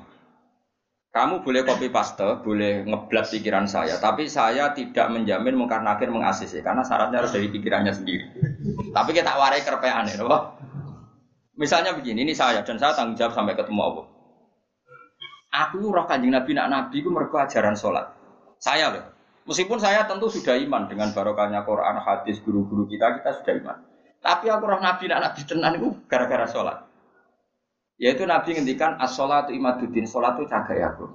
Kamu 1.11 1.41
boleh 1.41 1.65
copy 1.65 1.89
paste, 1.89 2.45
boleh 2.45 2.85
ngeblat 2.85 3.33
pikiran 3.33 3.65
saya, 3.65 3.97
tapi 3.97 4.29
saya 4.29 4.77
tidak 4.77 5.09
menjamin 5.09 5.57
mungkar 5.57 5.81
nakir 5.81 6.13
mengasisi, 6.13 6.61
karena 6.61 6.85
syaratnya 6.85 7.25
harus 7.25 7.33
dari 7.33 7.49
pikirannya 7.49 7.89
sendiri. 7.97 8.37
Tapi 8.93 9.11
kita 9.17 9.33
warai 9.33 9.65
kerpean 9.65 10.05
ya, 10.13 10.21
Misalnya 11.57 11.97
begini, 11.97 12.29
ini 12.29 12.37
saya 12.37 12.61
dan 12.61 12.77
saya 12.77 12.93
tanggung 12.93 13.17
jawab 13.17 13.33
sampai 13.33 13.57
ketemu 13.57 13.81
Allah. 13.81 14.07
Aku 15.57 15.89
roh 15.89 16.05
kanjeng 16.05 16.37
Nabi 16.37 16.53
nak 16.53 16.69
Nabi 16.69 17.01
itu 17.01 17.09
mereka 17.09 17.49
ajaran 17.49 17.73
sholat. 17.73 18.13
Saya 18.61 18.93
loh. 18.93 19.09
Meskipun 19.49 19.81
saya 19.81 20.05
tentu 20.05 20.29
sudah 20.29 20.53
iman 20.53 20.85
dengan 20.85 21.17
barokahnya 21.17 21.65
Quran, 21.65 21.97
hadis, 22.05 22.45
guru-guru 22.45 22.85
kita, 22.93 23.17
kita 23.17 23.41
sudah 23.41 23.55
iman. 23.65 23.77
Tapi 24.21 24.53
aku 24.53 24.65
roh 24.69 24.81
Nabi 24.85 25.09
nak 25.09 25.33
Nabi 25.33 25.41
tenan 25.49 25.81
itu 25.81 25.89
gara-gara 26.05 26.45
sholat. 26.45 26.86
Yaitu 27.97 28.29
Nabi 28.29 28.57
ngendikan 28.57 29.01
as-sholatu 29.01 29.57
imaduddin, 29.57 30.05
sholat 30.05 30.37
itu 30.37 30.45
cagai 30.53 30.85
aku. 30.85 31.07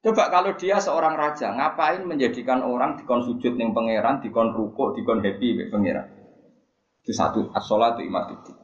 Coba 0.00 0.32
kalau 0.32 0.56
dia 0.56 0.80
seorang 0.80 1.18
raja, 1.18 1.52
ngapain 1.52 2.00
menjadikan 2.06 2.64
orang 2.64 2.96
dikon 2.96 3.20
sujud 3.20 3.58
ning 3.60 3.76
pangeran, 3.76 4.24
dikon 4.24 4.56
ruko, 4.56 4.96
dikon 4.96 5.20
happy 5.20 5.58
be 5.58 5.64
pangeran. 5.68 6.08
Itu 7.04 7.12
satu, 7.12 7.52
as-sholatu 7.52 8.00
imaduddin. 8.00 8.56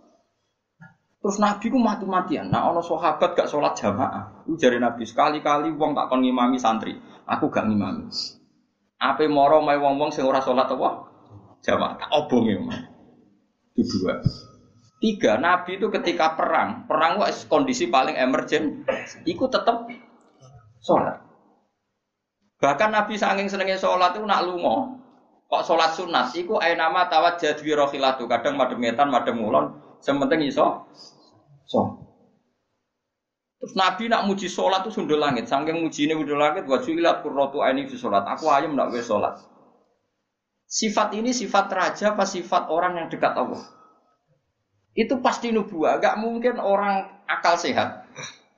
Terus 1.25 1.41
Nabi 1.41 1.73
ku 1.73 1.81
mati-matian. 1.81 2.53
Nah, 2.53 2.69
ono 2.69 2.85
sahabat 2.85 3.33
gak 3.33 3.49
sholat 3.49 3.73
jamaah. 3.73 4.45
Itu 4.45 4.61
jari 4.61 4.77
Nabi 4.77 5.09
sekali-kali 5.09 5.73
wong 5.73 5.97
tak 5.97 6.13
kon 6.13 6.21
ngimami 6.21 6.61
santri. 6.61 6.93
Aku 7.25 7.49
gak 7.49 7.65
ngimami. 7.65 8.13
Apa 9.01 9.25
moro 9.25 9.65
mai 9.65 9.81
wong-wong 9.81 10.13
sing 10.13 10.29
ora 10.29 10.45
sholat 10.45 10.69
apa? 10.69 10.89
Jamaah 11.65 11.97
tak 11.97 12.13
obonge. 12.13 12.61
Itu 13.73 14.05
dua. 14.05 14.21
Tiga, 15.05 15.37
Nabi 15.37 15.77
itu 15.77 15.93
ketika 15.93 16.33
perang, 16.33 16.89
perang 16.89 17.21
itu 17.29 17.45
kondisi 17.45 17.93
paling 17.93 18.17
emergen, 18.17 18.89
ikut 19.29 19.53
tetap 19.53 19.85
sholat. 20.81 21.21
Bahkan 22.57 22.89
Nabi 22.89 23.21
saking 23.21 23.53
senengnya 23.53 23.77
sholat 23.77 24.17
itu 24.17 24.25
nak 24.25 24.49
lungo, 24.49 24.97
kok 25.53 25.61
sholat 25.69 25.93
sunat, 25.93 26.33
iku 26.33 26.57
ayo 26.57 26.81
nama 26.81 27.05
tawat 27.13 27.37
jadwi 27.37 27.77
rohilatu, 27.77 28.25
kadang 28.25 28.57
madem 28.57 28.81
ngetan, 28.81 29.13
madem 29.13 29.37
mulon, 29.37 29.77
sementing 30.01 30.49
iso, 30.49 30.89
so. 31.69 32.01
Terus 33.61 33.77
Nabi 33.77 34.09
nak 34.09 34.25
muji 34.25 34.49
sholat 34.49 34.89
itu 34.89 35.05
sundul 35.05 35.21
langit, 35.21 35.53
saking 35.53 35.85
muji 35.85 36.09
ini 36.09 36.17
sundul 36.17 36.41
langit, 36.41 36.65
wajib 36.65 36.97
ilat 36.97 37.21
kurrotu 37.21 37.61
ini 37.61 37.85
di 37.85 38.01
sholat, 38.01 38.25
aku 38.25 38.49
ayam 38.49 38.73
nak 38.73 38.89
sholat. 39.05 39.37
Sifat 40.65 41.13
ini 41.13 41.37
sifat 41.37 41.69
raja 41.69 42.17
apa 42.17 42.25
sifat 42.25 42.73
orang 42.73 43.05
yang 43.05 43.13
dekat 43.13 43.37
Allah? 43.37 43.84
Itu 44.95 45.19
pasti 45.19 45.51
nubuah. 45.51 45.99
Gak 45.99 46.23
mungkin 46.23 46.63
orang 46.63 47.27
akal 47.27 47.59
sehat. 47.59 48.07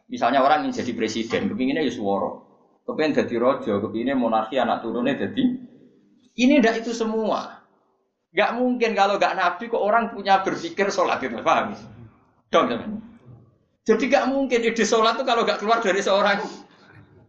Misalnya 0.07 0.44
orang 0.44 0.68
ingin 0.68 0.85
jadi 0.85 0.92
presiden, 0.94 1.51
kepinginnya 1.51 1.83
ya 1.83 1.90
suworo. 1.90 2.46
Kepingin 2.87 3.18
jadi 3.18 3.35
rojo, 3.42 3.83
kepinginnya 3.83 4.14
monarki 4.14 4.55
anak 4.61 4.87
turunnya 4.87 5.18
jadi. 5.18 5.44
Ini 6.37 6.62
ndak 6.62 6.87
itu 6.87 6.94
semua. 6.94 7.66
Gak 8.31 8.55
mungkin 8.55 8.94
kalau 8.94 9.18
gak 9.18 9.35
nabi 9.35 9.66
kok 9.66 9.81
orang 9.81 10.12
punya 10.14 10.44
berpikir 10.44 10.92
sholat 10.92 11.18
itu, 11.25 11.40
paham? 11.42 11.75
Dong, 12.53 12.70
teman. 12.70 13.03
Jadi 13.83 14.05
gak 14.07 14.29
mungkin 14.31 14.61
ide 14.62 14.85
sholat 14.87 15.18
itu 15.18 15.25
kalau 15.27 15.42
gak 15.42 15.59
keluar 15.59 15.83
dari 15.83 15.99
seorang 16.05 16.44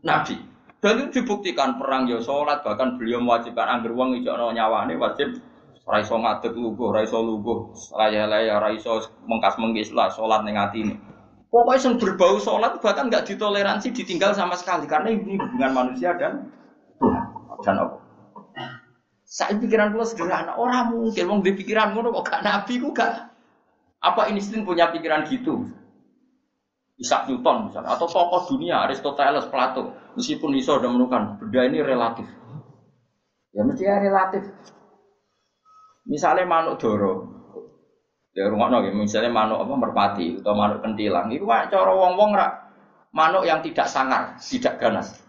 nabi. 0.06 0.38
Dan 0.78 1.10
itu 1.10 1.24
dibuktikan 1.24 1.82
perang 1.82 2.06
ya 2.06 2.22
sholat, 2.22 2.62
bahkan 2.62 3.02
beliau 3.02 3.18
mewajibkan 3.18 3.66
angger 3.66 3.98
uang 3.98 4.22
hijau 4.22 4.38
nyawane 4.54 4.94
wajib 5.00 5.42
Raiso 5.88 6.20
ngadeg 6.20 6.52
lugu, 6.52 6.92
raiso 6.92 7.24
lugu, 7.24 7.72
laya-laya, 7.96 8.60
raiso 8.60 9.08
mengkas-mengkis 9.24 9.96
lah, 9.96 10.12
sholat 10.12 10.44
ning 10.44 10.60
ini. 10.76 11.00
Pokoknya 11.48 11.80
yang 11.80 11.96
berbau 11.96 12.36
sholat 12.44 12.84
bahkan 12.84 13.08
nggak 13.08 13.24
ditoleransi, 13.24 13.96
ditinggal 13.96 14.36
sama 14.36 14.60
sekali 14.60 14.84
karena 14.84 15.16
ini 15.16 15.40
hubungan 15.40 15.72
manusia 15.72 16.12
dan 16.20 16.52
dan 17.64 17.76
apa? 17.80 18.04
Saya 19.24 19.56
pikiran 19.56 19.96
gue 19.96 20.04
sederhana, 20.04 20.60
orang 20.60 20.92
mungkin 20.92 21.24
wong 21.28 21.40
di 21.40 21.56
pikiran 21.56 21.96
gue 21.96 22.04
kok 22.04 22.26
gak 22.32 22.44
nabi 22.44 22.80
gue 22.80 22.92
gak 22.96 23.32
apa 24.04 24.22
insting 24.32 24.68
punya 24.68 24.92
pikiran 24.92 25.24
gitu. 25.28 25.68
Isaac 26.98 27.30
Newton 27.30 27.70
misalnya, 27.70 27.94
atau 27.94 28.10
tokoh 28.10 28.50
dunia 28.50 28.82
Aristoteles, 28.84 29.46
Plato, 29.54 29.94
meskipun 30.18 30.58
iso 30.58 30.82
udah 30.82 30.90
menemukan 30.90 31.38
benda 31.38 31.62
ini 31.70 31.80
relatif. 31.86 32.26
Ya 33.54 33.62
mesti 33.62 33.84
ya 33.86 34.02
relatif. 34.02 34.50
Misalnya 36.08 36.48
manuk 36.48 36.80
doro, 36.80 37.28
ya 38.32 38.48
rumah 38.48 38.72
nol, 38.72 38.88
misalnya 38.96 39.28
manuk 39.28 39.60
apa 39.60 39.74
merpati 39.76 40.40
atau 40.40 40.56
manuk 40.56 40.80
kentilang, 40.80 41.28
itu 41.36 41.44
pak 41.44 41.68
cara 41.68 41.92
wong-wong 41.92 42.32
rak 42.32 42.52
manuk 43.12 43.44
yang 43.44 43.60
tidak 43.60 43.92
sangar, 43.92 44.40
tidak 44.40 44.80
ganas. 44.80 45.20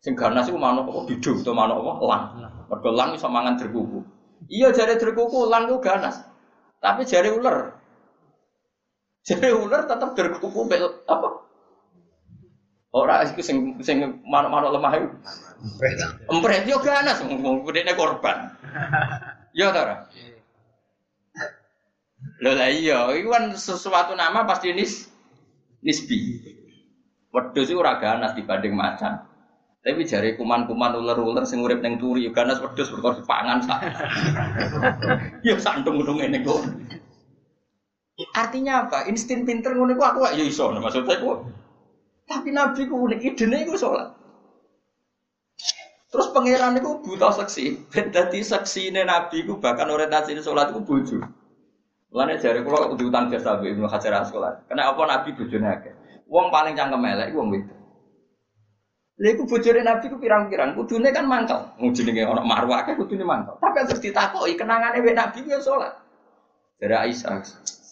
Sing 0.00 0.16
ganas 0.16 0.48
itu 0.48 0.56
manuk 0.56 0.88
apa 0.88 1.00
bidu 1.08 1.44
atau 1.44 1.52
manuk 1.52 1.80
apa 1.82 2.04
lang. 2.08 2.22
Mergo 2.70 2.90
lang 2.96 3.10
iso 3.16 3.28
mangan 3.28 3.60
derkuku. 3.60 4.00
Iya 4.48 4.72
jari 4.72 4.96
derkuku 4.96 5.48
lang 5.48 5.68
itu 5.68 5.76
ganas. 5.80 6.20
Tapi 6.80 7.04
jari 7.08 7.32
ular. 7.32 7.72
Jari 9.24 9.50
ular 9.52 9.88
tetap 9.88 10.12
derkuku 10.16 10.60
bel 10.68 11.04
apa? 11.08 11.28
Ora 12.94 13.26
iku 13.26 13.42
sing 13.42 13.82
sing 13.82 14.24
manuk-manuk 14.28 14.72
lemah 14.72 14.92
itu. 14.94 15.08
Empret 16.30 16.68
yo 16.68 16.78
ganas 16.78 17.18
wong 17.24 17.66
gedene 17.66 17.92
korban. 17.98 18.52
Ya 19.54 19.70
ta 19.70 20.10
Lho 22.42 22.52
lah 22.56 22.68
iya, 22.72 23.06
itu 23.14 23.30
kan 23.30 23.54
sesuatu 23.54 24.18
nama 24.18 24.42
pasti 24.48 24.74
nis 24.74 25.06
nisbi. 25.84 26.40
Wedhus 27.30 27.70
iku 27.70 27.84
ora 27.84 28.00
ganas 28.00 28.34
dibanding 28.34 28.74
macan. 28.74 29.22
Tapi 29.84 30.08
jari 30.08 30.34
kuman-kuman 30.34 30.96
ular-ular 30.96 31.44
sing 31.44 31.60
urip 31.60 31.84
ning 31.84 32.00
turi 32.00 32.26
ganas 32.32 32.58
wedhus 32.58 32.88
perkara 32.88 33.20
dipangan 33.20 33.58
sak. 33.62 33.80
ya 35.46 35.54
santung-untung 35.60 36.18
ngene 36.18 36.40
kok. 36.42 36.64
Artinya 38.32 38.88
apa? 38.88 39.04
Insting 39.10 39.44
pinter 39.44 39.76
ngono 39.76 39.92
iku 39.94 40.02
aku 40.06 40.18
ya 40.32 40.44
iso 40.46 40.72
maksudnya 40.72 41.20
aku. 41.20 41.44
Tapi 42.24 42.48
nabi 42.50 42.88
ku 42.88 43.04
unik 43.04 43.20
idene 43.20 43.68
iku 43.68 43.76
salat. 43.76 44.13
Terus 46.14 46.30
pangeran 46.30 46.78
itu 46.78 47.02
buta 47.02 47.34
seksi. 47.34 47.90
Jadi 47.90 48.38
seksi 48.38 48.94
ini 48.94 49.02
nabi 49.02 49.42
itu 49.42 49.58
bahkan 49.58 49.90
orientasi 49.90 50.38
sholat 50.38 50.70
itu 50.70 50.78
bojo. 50.86 51.18
Mulane 52.14 52.38
jari 52.38 52.62
kula 52.62 52.94
kudu 52.94 53.10
utang 53.10 53.34
jasa 53.34 53.58
Mbak 53.58 53.74
Ibnu 53.74 53.90
Hajar 53.90 54.22
Asqalani. 54.22 54.62
Karena 54.70 54.94
apa 54.94 55.02
nabi 55.10 55.34
bojone 55.34 55.66
akeh. 55.66 55.94
Wong 56.30 56.54
paling 56.54 56.78
cangkem 56.78 57.02
elek 57.02 57.34
wong 57.34 57.50
itu. 57.58 57.74
Lha 59.18 59.28
iku 59.34 59.42
bojone 59.50 59.82
nabi 59.82 60.06
ku 60.06 60.22
pirang-pirang, 60.22 60.78
kudune 60.78 61.10
kan 61.10 61.26
mangkel. 61.26 61.74
Wong 61.82 61.90
jenenge 61.90 62.22
ana 62.22 62.46
marwah 62.46 62.86
akeh 62.86 62.94
kudune 62.94 63.26
mangkel. 63.26 63.58
Tapi 63.58 63.82
harus 63.82 63.98
ditakoki 63.98 64.54
kenangane 64.54 65.02
wek 65.02 65.18
nabi 65.18 65.42
ya 65.50 65.58
sholat. 65.58 65.98
Dari 66.78 66.94
Aisyah, 66.94 67.42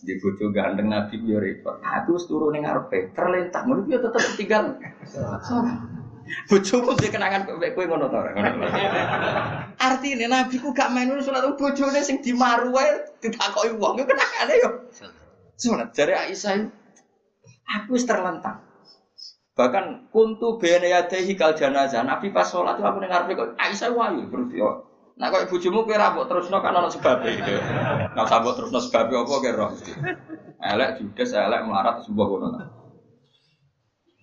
di 0.06 0.14
bojo 0.22 0.54
ganteng 0.54 0.86
nabi 0.94 1.18
yo 1.26 1.42
repot. 1.42 1.82
Aku 1.82 2.14
wis 2.14 2.30
turu 2.30 2.54
ning 2.54 2.62
ngarepe, 2.62 3.10
terlentang 3.18 3.66
ngono 3.66 3.90
yo 3.90 3.98
tetep 3.98 4.22
tinggal. 4.38 4.78
Bojomu 6.48 6.94
dia 6.98 7.10
kenangan 7.10 7.46
kowe 7.46 7.68
kowe 7.74 7.84
ngono 7.86 8.06
to. 8.08 8.18
Artine 9.78 10.26
nabi 10.30 10.56
ku 10.62 10.70
gak 10.70 10.90
main 10.94 11.10
salat 11.22 11.46
bojone 11.58 12.00
sing 12.02 12.22
dimaru 12.22 12.70
wae 12.72 13.02
ditakoki 13.20 13.74
wong 13.76 13.98
yo 13.98 14.04
kenangane 14.06 14.54
yo. 14.62 14.70
Salat 15.58 15.94
jare 15.94 16.14
Aisyah 16.16 16.66
aku 17.78 17.94
wis 17.94 18.06
terlentang. 18.06 18.62
Bahkan 19.52 20.08
kuntu 20.08 20.56
bene 20.56 20.88
yadehi 20.88 21.36
kal 21.36 21.52
janazah. 21.52 22.02
Nabi 22.02 22.32
pas 22.32 22.48
sholat 22.48 22.80
itu 22.80 22.84
aku 22.88 22.98
ning 23.04 23.10
ngarepe 23.12 23.32
kok 23.36 23.48
Aisyah 23.60 23.90
wayu 23.92 24.24
berarti 24.32 24.56
yo. 24.56 24.88
Nah 25.20 25.28
kok 25.28 25.52
bojomu 25.52 25.84
kowe 25.84 25.94
ra 25.94 26.16
mbok 26.16 26.26
terusno 26.26 26.58
kan 26.64 26.72
ana 26.72 26.88
sebabe 26.88 27.36
gitu. 27.36 27.52
Nah 28.16 28.24
sambut 28.24 28.56
terusno 28.56 28.80
sebabe 28.80 29.12
apa 29.12 29.34
kira. 29.44 29.66
Elek 30.62 30.90
judes 30.98 31.36
elek 31.36 31.68
melarat 31.68 32.00
sebuah 32.06 32.26
ngono. 32.26 32.81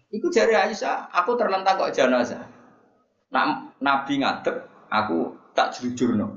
Iku 0.09 0.33
jari 0.33 0.57
Aisyah, 0.57 1.13
aku 1.13 1.37
terlentang 1.37 1.77
kok 1.77 1.93
jenazah. 1.93 2.41
Nak 3.29 3.77
Nabi 3.77 4.25
ngadep, 4.25 4.65
aku 4.89 5.37
tak 5.53 5.77
jujur 5.77 6.17
no. 6.17 6.33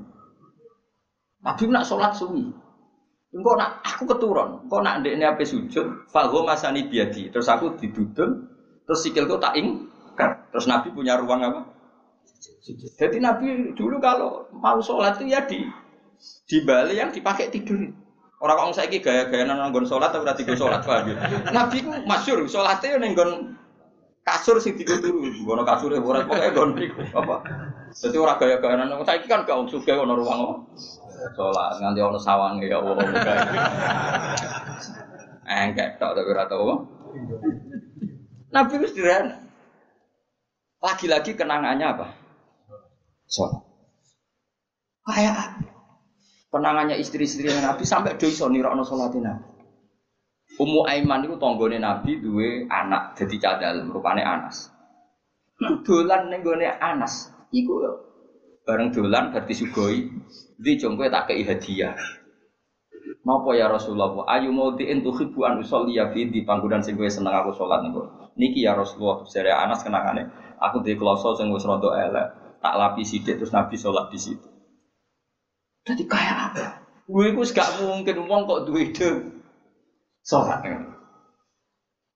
Nabi 1.41 1.65
nak 1.73 1.89
sholat 1.89 2.13
suwi. 2.13 2.53
Engkau 3.33 3.57
nak 3.57 3.81
aku 3.81 4.05
keturun, 4.05 4.61
engkau 4.69 4.85
nak 4.85 5.01
ndek 5.01 5.17
apa 5.25 5.41
sujud, 5.41 6.05
fahu 6.13 6.45
masani 6.45 6.85
biadi. 6.85 7.33
Terus 7.33 7.49
aku 7.49 7.73
didudul, 7.81 8.45
terus 8.85 8.99
sikilku 9.01 9.41
tak 9.41 9.57
ing, 9.57 9.89
terus 10.53 10.69
Nabi 10.69 10.93
punya 10.93 11.17
ruang 11.17 11.41
apa? 11.41 11.65
Jadi 13.01 13.17
Nabi 13.17 13.73
dulu 13.73 13.97
kalau 13.97 14.45
mau 14.53 14.77
sholat 14.77 15.17
itu 15.17 15.33
ya 15.33 15.41
di 15.49 15.65
di 16.45 16.57
Bali 16.61 17.01
yang 17.01 17.09
dipakai 17.09 17.49
tidur. 17.49 17.89
Orang 18.43 18.59
orang 18.69 18.75
saya 18.75 18.91
gaya-gaya 18.91 19.47
nanggon 19.47 19.87
sholat 19.87 20.11
atau 20.11 20.19
berarti 20.19 20.43
gue 20.43 20.59
sholat 20.59 20.83
paham 20.83 21.15
Nabi 21.55 21.79
ku 21.79 21.95
masyur 22.03 22.43
sholatnya 22.43 22.99
nenggon 22.99 23.55
kasur 24.23 24.57
sing 24.63 24.79
dituturu, 24.79 25.27
gono 25.43 25.67
kasure 25.67 25.99
ora 25.99 26.23
pokoke 26.23 26.49
gon 26.55 26.69
apa. 27.11 27.35
Dadi 27.93 28.17
ora 28.17 28.39
gaya-gayanan 28.39 29.03
saiki 29.03 29.27
kan 29.27 29.43
gak 29.43 29.69
sugih 29.69 29.99
ono 29.99 30.15
ruang 30.15 30.65
salat 31.35 31.79
nganti 31.79 31.99
ono 32.01 32.19
sawange 32.19 32.67
ya 32.67 32.79
Allah. 32.79 33.05
Engkek 35.43 35.99
tok 35.99 36.11
tapi 36.15 36.29
ora 36.31 36.43
tau. 36.47 36.87
Nabi 38.53 38.73
itu 38.79 38.87
sederhana. 38.93 39.43
Lagi-lagi 40.83 41.31
kenangannya 41.35 41.85
apa? 41.95 42.07
Sholat. 43.27 43.55
Kayak 45.03 45.63
kenangannya 46.51 46.95
istri-istri 46.99 47.49
Nabi 47.49 47.83
sampai 47.87 48.19
do 48.19 48.27
iso 48.27 48.47
nirokno 48.51 48.83
salatin 48.83 49.23
Nabi. 49.23 49.52
Ummu 50.53 50.85
Aiman 50.85 51.25
itu 51.25 51.35
tonggone 51.41 51.81
Nabi 51.81 52.21
duwe 52.21 52.69
anak 52.69 53.17
jadi 53.17 53.35
cadal 53.41 53.89
rupane 53.89 54.21
Anas. 54.21 54.69
Dolan 55.81 56.29
ning 56.29 56.45
gone 56.45 56.69
Anas 56.77 57.33
iku 57.49 57.81
bareng 58.63 58.93
dolan 58.93 59.33
berarti 59.33 59.53
sugoi 59.57 60.13
di 60.61 60.71
jongkoe 60.77 61.09
tak 61.09 61.33
kei 61.33 61.41
hadiah. 61.41 61.97
Napa 63.23 63.55
ya 63.55 63.71
Rasulullah? 63.71 64.27
Ayu 64.29 64.51
mau 64.51 64.75
di 64.75 64.87
tuhibbu 64.87 65.47
an 65.47 65.63
usolli 65.63 65.95
ya 65.95 66.11
di 66.11 66.43
panggonan 66.43 66.83
sing 66.83 66.99
kowe 66.99 67.07
seneng 67.07 67.33
aku 67.33 67.55
salat 67.55 67.83
niku. 67.87 68.03
Niki 68.35 68.65
ya 68.65 68.75
Rasulullah, 68.75 69.23
sere 69.29 69.51
Anas 69.53 69.81
kenangane 69.81 70.27
aku 70.59 70.83
di 70.83 70.95
kloso 70.99 71.35
sing 71.35 71.47
wis 71.53 71.63
rada 71.63 71.91
elek, 72.03 72.27
tak 72.59 72.75
lapi 72.75 73.03
sithik 73.07 73.39
terus 73.39 73.55
Nabi 73.55 73.79
salat 73.79 74.11
di 74.11 74.19
situ. 74.19 74.47
Jadi 75.83 76.03
kayak 76.07 76.37
apa? 76.51 76.65
Gue 77.03 77.35
itu 77.35 77.43
gak 77.51 77.83
mungkin 77.83 78.23
uang 78.23 78.47
kok 78.47 78.63
duwe 78.71 78.91
ide 78.91 79.09
sholat. 80.23 80.63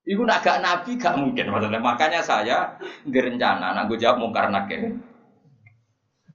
Iku 0.07 0.23
nak 0.23 0.39
gak 0.39 0.63
nabi 0.63 0.95
gak 0.95 1.19
mungkin 1.19 1.51
maksudnya. 1.51 1.83
Makanya 1.83 2.23
saya 2.23 2.79
ngerencana, 3.03 3.75
nak 3.75 3.91
gue 3.91 3.99
jawab 3.99 4.23
mungkar 4.23 4.47
nakir. 4.47 4.95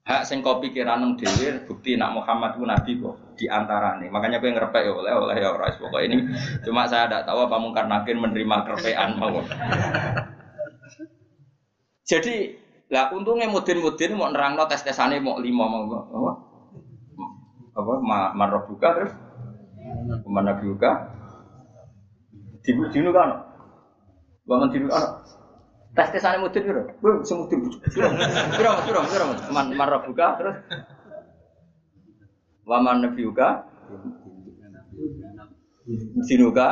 hak 0.03 0.27
sing 0.27 0.43
kau 0.43 0.59
pikiran 0.59 1.15
dhewe 1.15 1.63
bukti 1.63 1.95
nak 1.95 2.11
Muhammad 2.11 2.59
ku 2.59 2.67
nabi 2.67 2.99
kok 2.99 3.39
di 3.39 3.47
nih. 3.47 4.11
Makanya 4.11 4.43
gue 4.43 4.51
ngerepek 4.51 4.83
ya 4.83 4.93
oleh 4.99 5.15
oleh 5.15 5.37
ya 5.39 5.55
ora 5.55 5.71
pokoknya 5.79 6.07
ini 6.11 6.17
cuma 6.67 6.91
saya 6.91 7.07
tidak 7.07 7.31
tahu 7.31 7.47
apa 7.47 7.57
mungkin 7.63 7.87
nakin 7.87 8.19
menerima 8.19 8.57
kerepean 8.67 9.15
mau. 9.15 9.39
Jadi 12.03 12.59
lah 12.91 13.15
untungnya 13.15 13.47
mudin-mudin 13.47 14.19
mau 14.19 14.27
nerangno 14.27 14.67
tes-tesane 14.67 15.23
mau 15.23 15.39
lima 15.39 15.71
mau 15.71 15.87
apa? 15.87 16.31
Apa 17.79 17.93
ma 18.35 18.59
buka 18.67 18.89
terus 18.99 19.15
mana 20.27 20.59
buka? 20.59 21.22
Dibu 22.63 22.83
dinu 22.95 23.11
kan? 23.11 23.43
Bangun 24.47 24.71
dinu 24.71 24.87
kan? 24.91 25.23
Tes 25.93 26.09
tesane 26.09 26.41
mudin 26.41 26.65
piro? 26.65 26.83
Bu, 27.05 27.21
sing 27.21 27.37
mudin. 27.45 27.69
Piro? 27.93 28.09
Piro, 28.57 28.73
piro, 28.87 29.01
piro. 29.05 29.25
Man 29.53 29.77
buka 29.77 30.27
terus 30.41 30.57
Waman 32.63 33.03
nabiuka 33.03 33.67
Dinuka 36.31 36.69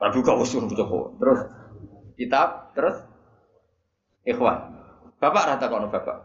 Rabuka 0.00 0.32
usul 0.40 0.64
Terus 0.66 1.40
kitab 2.16 2.72
terus 2.72 3.04
ikhwan. 4.24 4.80
Bapak 5.20 5.44
rata 5.54 5.66
kono 5.68 5.92
bapak. 5.92 6.24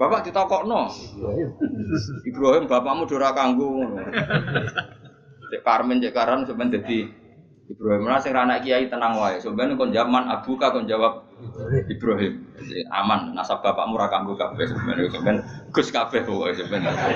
Bapak 0.00 0.24
no. 0.64 0.88
Ibrahim 2.24 2.64
bapakmu 2.64 3.04
dora 3.04 3.36
kanggo. 3.36 3.84
Cek 5.48 5.62
Karmen 5.64 6.00
cek 6.04 6.12
Karan 6.12 6.44
sebenarnya 6.44 6.80
jadi 6.80 6.98
Ibrahim 7.68 8.08
lah 8.08 8.16
sing 8.16 8.32
anak 8.32 8.64
kiai 8.64 8.88
tenang 8.88 9.20
wae. 9.20 9.36
Sebenarnya 9.36 9.76
kon 9.76 9.92
zaman 9.92 10.24
abuka 10.24 10.72
kon 10.72 10.88
jawab 10.88 11.28
Ibrahim. 11.84 12.48
Aman, 12.88 13.36
nasab 13.36 13.60
bapakmu 13.60 14.00
ra 14.00 14.08
kanggo 14.08 14.32
kabeh 14.40 14.64
sebenarnya 14.64 15.12
sebenarnya 15.12 15.42
Gus 15.68 15.88
kabeh 15.92 16.24
pokoke 16.24 16.56
sebenarnya. 16.56 17.08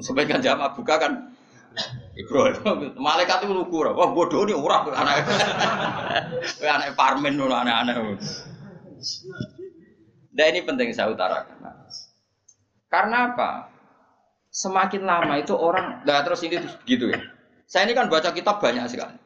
Sebenarnya 0.00 0.32
kan 0.32 0.40
jawab 0.40 0.60
abuka 0.72 0.94
kan 0.96 1.12
Ibrahim. 2.16 2.96
Malaikat 2.96 3.44
itu 3.44 3.52
lugu 3.52 3.84
Wah 3.84 4.08
bodoh 4.08 4.48
nih 4.48 4.56
ora 4.56 4.88
anak. 4.88 5.28
Kowe 6.56 6.68
anak 6.68 6.96
parmen 7.00 7.36
ngono 7.36 7.52
anak-anak. 7.60 7.96
Nah 10.32 10.46
ini 10.48 10.64
penting 10.64 10.96
saya 10.96 11.12
utarakan. 11.12 11.60
Karena 12.88 13.36
apa? 13.36 13.77
Semakin 14.48 15.04
lama 15.04 15.36
itu 15.36 15.52
orang, 15.52 16.02
nah 16.08 16.24
terus 16.24 16.40
ini 16.42 16.56
gitu 16.88 17.12
ya 17.12 17.20
saya 17.68 17.84
ini 17.84 17.92
kan 17.92 18.08
baca 18.08 18.32
kitab 18.32 18.64
banyak 18.64 18.88
sekali. 18.88 19.20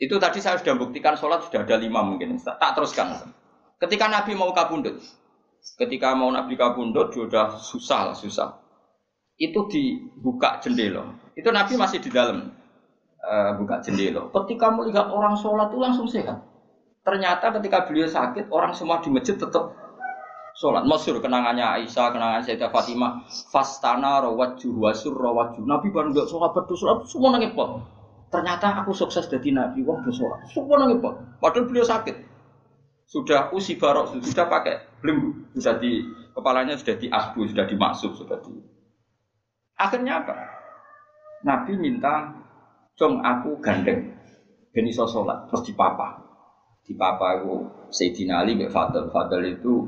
Itu 0.00 0.16
tadi 0.16 0.40
saya 0.40 0.56
sudah 0.56 0.72
buktikan 0.80 1.20
sholat 1.20 1.44
sudah 1.44 1.68
ada 1.68 1.76
lima 1.76 2.00
mungkin. 2.00 2.40
Tak 2.40 2.72
teruskan. 2.72 3.28
Ketika 3.76 4.08
Nabi 4.08 4.32
mau 4.32 4.56
kabundut, 4.56 4.96
ketika 5.76 6.16
mau 6.16 6.32
Nabi 6.32 6.56
kabundut 6.56 7.12
sudah 7.12 7.60
susah 7.60 8.16
susah. 8.16 8.56
Itu 9.36 9.68
dibuka 9.68 10.64
jendela. 10.64 11.12
Itu 11.36 11.52
Nabi 11.52 11.76
masih 11.76 12.00
di 12.00 12.08
dalam 12.08 12.56
uh, 13.20 13.52
buka 13.60 13.84
jendela. 13.84 14.32
Ketika 14.32 14.72
melihat 14.72 15.12
orang 15.12 15.36
sholat 15.36 15.68
itu 15.68 15.78
langsung 15.78 16.08
sehat. 16.08 16.40
Ternyata 17.04 17.52
ketika 17.60 17.84
beliau 17.84 18.08
sakit, 18.08 18.48
orang 18.48 18.72
semua 18.72 19.04
di 19.04 19.12
masjid 19.12 19.36
tetap 19.36 19.76
sholat. 20.56 20.84
Masyur 20.84 21.18
kenangannya 21.18 21.64
Aisyah, 21.82 22.12
kenangan 22.12 22.40
Sayyidah 22.44 22.70
Fatimah. 22.70 23.24
Fastana 23.50 24.22
rawaju 24.22 24.68
wasur 24.80 25.16
rawaju. 25.16 25.60
Nabi 25.64 25.88
baru 25.90 26.12
nggak 26.12 26.28
sholat 26.28 26.52
berdoa 26.52 27.04
semua 27.08 27.34
nangis 27.34 27.52
pot. 27.56 27.82
Ternyata 28.32 28.80
aku 28.80 28.96
sukses 28.96 29.28
jadi 29.28 29.52
nabi, 29.52 29.84
wah 29.84 30.00
bersolat. 30.00 30.48
Semua 30.48 30.80
nangis 30.80 31.04
pot. 31.04 31.20
Padahal 31.36 31.68
beliau 31.68 31.84
sakit. 31.84 32.16
Sudah 33.04 33.52
usi 33.52 33.76
barok, 33.76 34.16
sudah 34.24 34.48
pakai 34.48 35.04
belenggu, 35.04 35.52
sudah 35.52 35.76
di 35.76 36.00
kepalanya 36.32 36.80
sudah 36.80 36.96
di 36.96 37.12
asbu, 37.12 37.44
sudah 37.52 37.68
dimaksud, 37.68 38.16
sudah 38.16 38.40
di. 38.40 38.56
Akhirnya 39.76 40.24
apa? 40.24 40.32
Nabi 41.44 41.76
minta, 41.76 42.32
cong 42.96 43.20
aku 43.20 43.60
gandeng, 43.60 44.16
ben 44.72 44.88
iso 44.88 45.04
sholat, 45.04 45.52
terus 45.52 45.68
dipapa. 45.68 46.24
Dipapa 46.88 47.36
aku 47.36 47.68
Sayyidina 47.92 48.40
Ali, 48.40 48.56
Fadl. 48.64 49.12
Fadl 49.12 49.44
itu 49.44 49.84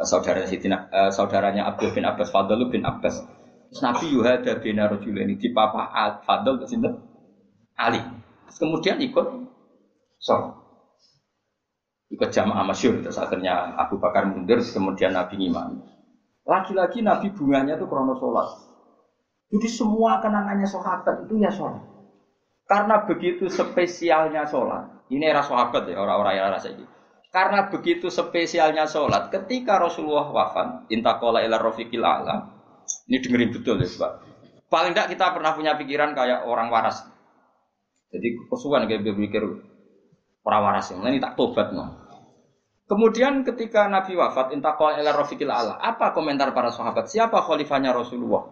saudara 0.00 0.48
Sidina, 0.48 0.88
uh, 0.88 1.12
saudaranya 1.12 1.68
Abdul 1.68 1.92
bin 1.92 2.08
Abbas, 2.08 2.32
Fadl 2.32 2.60
bin 2.72 2.84
Abbas. 2.88 3.20
Terus 3.70 3.80
Nabi 3.84 4.06
Yuhada 4.10 4.58
bin 4.58 4.80
ini 4.80 5.38
di 5.38 5.48
papa 5.52 5.92
Al 5.92 6.24
Fadl 6.24 6.64
sini 6.66 6.88
Ali. 7.78 8.00
Terus 8.48 8.58
kemudian 8.58 8.98
ikut 8.98 9.26
sholat. 10.18 10.58
Ikut 12.10 12.28
jamaah 12.34 12.66
masyur. 12.66 12.98
Terus 13.04 13.20
akhirnya 13.20 13.78
Abu 13.78 14.02
Bakar 14.02 14.26
mundur, 14.26 14.58
kemudian 14.58 15.14
Nabi 15.14 15.38
ngimami. 15.38 15.78
Lagi-lagi 16.42 17.04
Nabi 17.06 17.30
bunganya 17.30 17.78
itu 17.78 17.86
krono 17.86 18.18
sholat. 18.18 18.48
Jadi 19.50 19.68
semua 19.70 20.18
kenangannya 20.18 20.66
sahabat 20.66 21.28
itu 21.28 21.38
ya 21.38 21.52
sholat. 21.52 21.84
Karena 22.66 23.06
begitu 23.06 23.46
spesialnya 23.46 24.48
sholat. 24.48 25.06
Ini 25.10 25.30
era 25.30 25.42
sahabat 25.42 25.90
ya, 25.90 25.98
orang-orang 25.98 26.34
yang 26.38 26.54
rasa 26.54 26.70
gitu 26.74 26.99
karena 27.30 27.70
begitu 27.70 28.10
spesialnya 28.10 28.90
sholat, 28.90 29.30
ketika 29.30 29.78
Rasulullah 29.78 30.26
wafat, 30.34 30.90
intakola 30.90 31.46
ila 31.46 31.62
rofiqil 31.62 32.02
ala, 32.02 32.50
ini 33.06 33.22
dengerin 33.22 33.54
betul 33.54 33.78
ya 33.78 33.86
Pak. 33.86 34.12
Paling 34.66 34.94
tidak 34.94 35.14
kita 35.14 35.34
pernah 35.34 35.54
punya 35.54 35.78
pikiran 35.78 36.14
kayak 36.14 36.46
orang 36.46 36.74
waras. 36.74 37.06
Jadi 38.10 38.34
kesukaan 38.50 38.90
kayak 38.90 39.06
berpikir 39.06 39.46
orang 40.42 40.62
waras 40.66 40.90
ini 40.90 41.22
tak 41.22 41.38
tobat 41.38 41.70
no. 41.70 42.10
Kemudian 42.90 43.46
ketika 43.46 43.86
Nabi 43.86 44.18
wafat, 44.18 44.50
intakola 44.50 44.98
ila 44.98 45.14
rofiqil 45.14 45.46
ala, 45.46 45.78
apa 45.78 46.10
komentar 46.10 46.50
para 46.50 46.74
sahabat? 46.74 47.06
Siapa 47.06 47.38
khalifahnya 47.46 47.94
Rasulullah? 47.94 48.50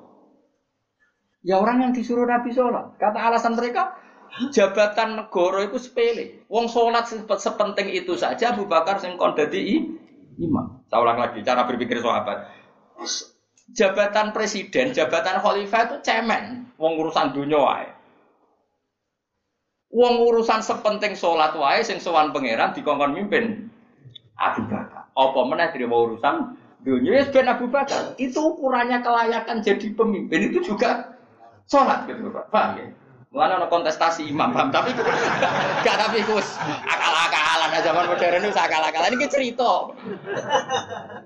Ya 1.43 1.59
orang 1.59 1.83
yang 1.83 1.91
disuruh 1.91 2.23
Nabi 2.23 2.55
sholat. 2.55 2.95
Kata 3.03 3.19
alasan 3.19 3.59
mereka, 3.59 3.99
jabatan 4.55 5.19
negara 5.19 5.67
itu 5.67 5.79
sepele. 5.81 6.45
Wong 6.47 6.71
sholat 6.71 7.09
sepenting 7.11 7.91
itu 7.93 8.15
saja 8.15 8.55
Abu 8.55 8.69
Bakar 8.69 9.03
sing 9.03 9.19
kon 9.19 9.35
dadi 9.35 9.83
imam. 10.39 10.87
Saya 10.89 11.01
ulang 11.03 11.19
lagi 11.19 11.43
cara 11.45 11.67
berpikir 11.69 12.01
sahabat. 12.01 12.49
Jabatan 13.69 14.33
presiden, 14.33 14.97
jabatan 14.97 15.45
khalifah 15.45 15.83
itu 15.93 15.97
cemen. 16.01 16.73
Wong 16.81 16.97
urusan 16.97 17.37
dunia 17.37 17.61
wae. 17.61 17.89
Wong 19.93 20.25
urusan 20.25 20.65
sepenting 20.65 21.17
sholat 21.19 21.53
wae 21.57 21.85
sing 21.85 22.01
sowan 22.01 22.33
pangeran 22.33 22.73
dikongkon 22.73 23.13
mimpin 23.13 23.69
Abu 24.39 24.65
Bakar. 24.71 25.11
Apa 25.13 25.41
meneh 25.45 25.69
mau 25.91 26.07
urusan 26.09 26.57
dunia 26.87 27.21
ya 27.21 27.25
ben 27.29 27.51
Abu 27.51 27.67
Bakar. 27.69 28.15
Itu 28.17 28.57
ukurannya 28.57 29.03
kelayakan 29.03 29.61
jadi 29.61 29.93
pemimpin 29.93 30.53
itu 30.53 30.63
juga 30.63 31.19
sholat 31.69 32.07
gitu 32.07 32.31
Pak. 32.31 32.49
Paham 32.49 32.79
ya? 32.79 32.87
Mana 33.29 33.61
ada 33.61 33.69
kontestasi 33.69 34.25
imam, 34.33 34.57
paham? 34.57 34.73
Tapi 34.73 34.97
gak 35.85 35.97
tapi 36.01 36.25
kus 36.25 36.57
akal-akalan 36.89 37.77
zaman 37.85 38.05
modern 38.09 38.41
itu 38.41 38.57
akal-akalan 38.57 39.13
ini 39.21 39.27
cerita. 39.29 39.93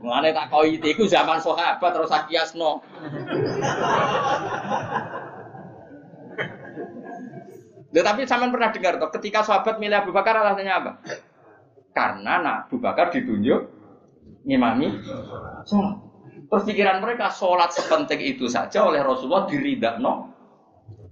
Mana 0.02 0.34
tak 0.34 0.50
itu, 0.66 1.06
zaman 1.06 1.38
sahabat 1.38 1.90
terus 1.94 2.10
akiasno. 2.10 2.82
Tetapi 7.94 8.20
zaman 8.26 8.50
pernah 8.50 8.74
dengar 8.74 8.98
toh, 8.98 9.10
ketika 9.14 9.46
sahabat 9.46 9.78
milih 9.78 10.02
Abu 10.02 10.10
Bakar 10.10 10.42
alasannya 10.42 10.74
apa? 10.74 10.92
Karena 11.94 12.42
nah, 12.42 12.56
Abu 12.66 12.82
Bakar 12.82 13.14
ditunjuk 13.14 13.62
ngimami 14.42 14.90
sholat. 15.68 15.96
Terus 16.50 16.64
pikiran 16.66 16.98
mereka 16.98 17.30
sholat 17.30 17.70
sepenting 17.70 18.18
itu 18.26 18.50
saja 18.50 18.82
oleh 18.90 19.04
Rasulullah 19.04 19.46
diridakno 19.46 20.31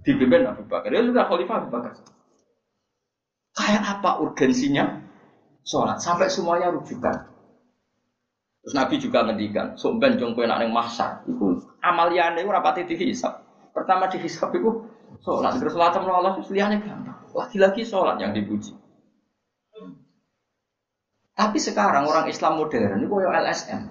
dipimpin 0.05 0.45
Abu 0.45 0.65
Bakar. 0.65 0.89
Ya 0.89 1.01
sudah 1.05 1.25
khalifah 1.29 1.55
Abu 1.65 1.69
Bakar. 1.73 1.93
Kayak 3.51 3.83
apa 3.99 4.11
urgensinya 4.23 5.03
sholat 5.61 6.01
sampai 6.01 6.31
semuanya 6.31 6.71
rujukan. 6.73 7.29
Terus 8.61 8.73
Nabi 8.77 8.95
juga 9.01 9.25
ngendikan, 9.25 9.73
sok 9.73 9.97
ben 9.97 10.21
jong 10.21 10.37
kowe 10.37 10.45
nak 10.45 10.61
ning 10.61 10.69
mahsyar 10.69 11.25
iku 11.25 11.57
amaliyane 11.81 12.45
ora 12.45 12.61
pati 12.61 12.85
dihisab. 12.85 13.41
Pertama 13.73 14.05
dihisab 14.05 14.53
iku 14.53 14.85
sholat, 15.25 15.57
terus 15.57 15.73
sholat 15.73 15.91
sama 15.97 16.13
Allah 16.13 16.37
terus 16.37 16.53
liyane 16.53 16.77
gampang. 16.77 17.17
Lagi-lagi 17.33 17.81
sholat 17.81 18.21
yang 18.21 18.37
dipuji. 18.37 18.77
Tapi 21.31 21.57
sekarang 21.57 22.05
orang 22.05 22.29
Islam 22.29 22.61
modern 22.61 23.01
itu 23.01 23.09
kayak 23.09 23.33
LSM. 23.49 23.81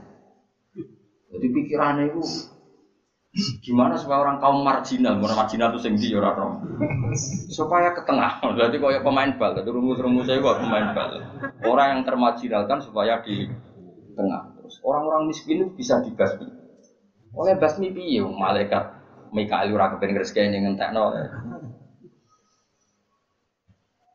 Jadi 1.31 1.47
pikirannya 1.51 2.15
itu 2.15 2.23
Gimana 3.63 3.95
supaya 3.95 4.27
orang 4.27 4.43
kaum 4.43 4.67
marginal, 4.67 5.23
orang 5.23 5.47
marginal 5.47 5.71
itu 5.71 5.87
sing 5.87 5.95
orang 6.19 6.67
Supaya 7.47 7.95
ke 7.95 8.03
tengah. 8.03 8.43
Berarti 8.43 8.83
kayak 8.83 9.07
pemain 9.07 9.31
bal, 9.39 9.55
itu 9.55 9.71
rumus-rumus 9.71 10.27
saya 10.27 10.43
kok 10.43 10.59
pemain 10.59 10.91
bal. 10.91 11.15
Orang 11.63 11.87
yang 11.95 12.01
termarginalkan 12.03 12.83
supaya 12.83 13.23
di 13.23 13.47
tengah. 14.19 14.51
Terus 14.59 14.83
orang-orang 14.83 15.31
miskin 15.31 15.63
itu 15.63 15.71
bisa 15.79 16.03
dibasmi. 16.03 16.51
Oleh 17.31 17.55
basmi 17.55 17.95
piye 17.95 18.19
malaikat 18.27 18.99
Mikael 19.31 19.71
ora 19.71 19.95
kepen 19.95 20.11
ngreseke 20.19 20.51
ning 20.51 20.67
ngentekno. 20.67 21.15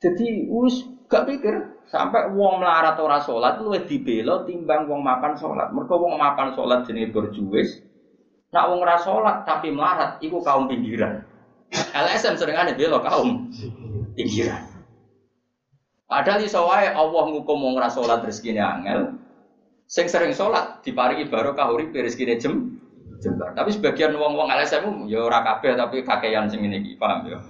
Jadi 0.03 0.51
us 0.51 0.83
gak 1.07 1.23
pikir 1.23 1.75
Sampai 1.85 2.33
wong 2.33 2.65
melarat 2.65 2.97
ora 2.97 3.21
sholat 3.21 3.61
luwih 3.61 3.85
dibela 3.85 4.41
timbang 4.41 4.89
wong 4.89 5.05
makan 5.05 5.37
sholat. 5.37 5.69
Mergo 5.69 6.01
wong 6.01 6.17
makan 6.17 6.57
sholat 6.57 6.81
jenenge 6.83 7.13
berjuwis. 7.13 7.77
Nak 8.55 8.71
wong 8.71 8.79
ora 8.87 8.95
sholat 8.95 9.43
tapi 9.43 9.67
melarat 9.67 10.15
iku 10.23 10.39
kaum 10.39 10.71
pinggiran. 10.71 11.27
LSM 11.91 12.39
ada 12.39 12.71
bela 12.71 13.03
kaum 13.03 13.51
pinggiran. 14.15 14.63
Padahal 16.07 16.39
iso 16.39 16.63
wae 16.63 16.87
Allah 16.87 17.23
ngukum 17.35 17.57
wong 17.59 17.73
ora 17.75 17.91
salat 17.91 18.23
rezekine 18.23 18.63
angel. 18.63 19.19
Sing 19.91 20.07
sering 20.07 20.31
salat 20.31 20.79
diparingi 20.87 21.27
barokah 21.27 21.67
urip 21.67 21.91
rezekine 21.91 22.39
jem 22.39 22.79
jembar. 23.19 23.51
Tapi 23.59 23.75
sebagian 23.75 24.15
wong-wong 24.15 24.47
LSM 24.47 25.11
ya 25.11 25.27
ora 25.27 25.43
kabeh 25.43 25.75
tapi 25.75 26.07
kakean 26.07 26.47
sing 26.47 26.63
ngene 26.63 26.79
iki, 26.79 26.95
paham 26.95 27.27
ya? 27.27 27.43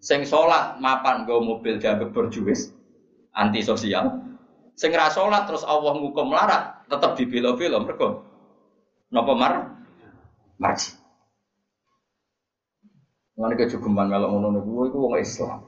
Sing 0.00 0.24
salat 0.24 0.80
mapan 0.80 1.28
nggo 1.28 1.44
mobil 1.44 1.76
dianggap 1.76 2.08
berjuwis 2.16 2.72
anti 3.36 3.60
sosial. 3.60 4.16
Sing 4.80 4.96
ra 4.96 5.12
salat 5.12 5.44
terus 5.44 5.60
Allah 5.68 5.92
ngukum 5.92 6.32
melarat, 6.32 6.88
tetep 6.88 7.20
dibela-bela 7.20 7.84
mergo 7.84 8.24
napa 9.12 9.32
mar 9.36 9.52
marji. 10.62 10.94
Ngene 13.34 13.54
kejogeman 13.58 14.06
melok 14.06 14.30
ngono 14.30 14.48
niku 14.54 14.86
iku 14.86 14.96
wong 15.02 15.14
Islam. 15.18 15.58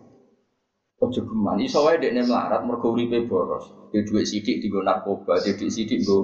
Ojo 1.02 1.20
geman, 1.26 1.58
iso 1.58 1.82
wae 1.82 1.98
dekne 1.98 2.22
melarat 2.22 2.62
mergo 2.62 2.94
uripe 2.94 3.26
boros. 3.26 3.66
Di 3.90 4.06
dhuwit 4.06 4.30
sithik 4.30 4.62
digo 4.62 4.78
narkoba, 4.78 5.42
dhuwit 5.42 5.66
sithik 5.66 6.06
nggo 6.06 6.18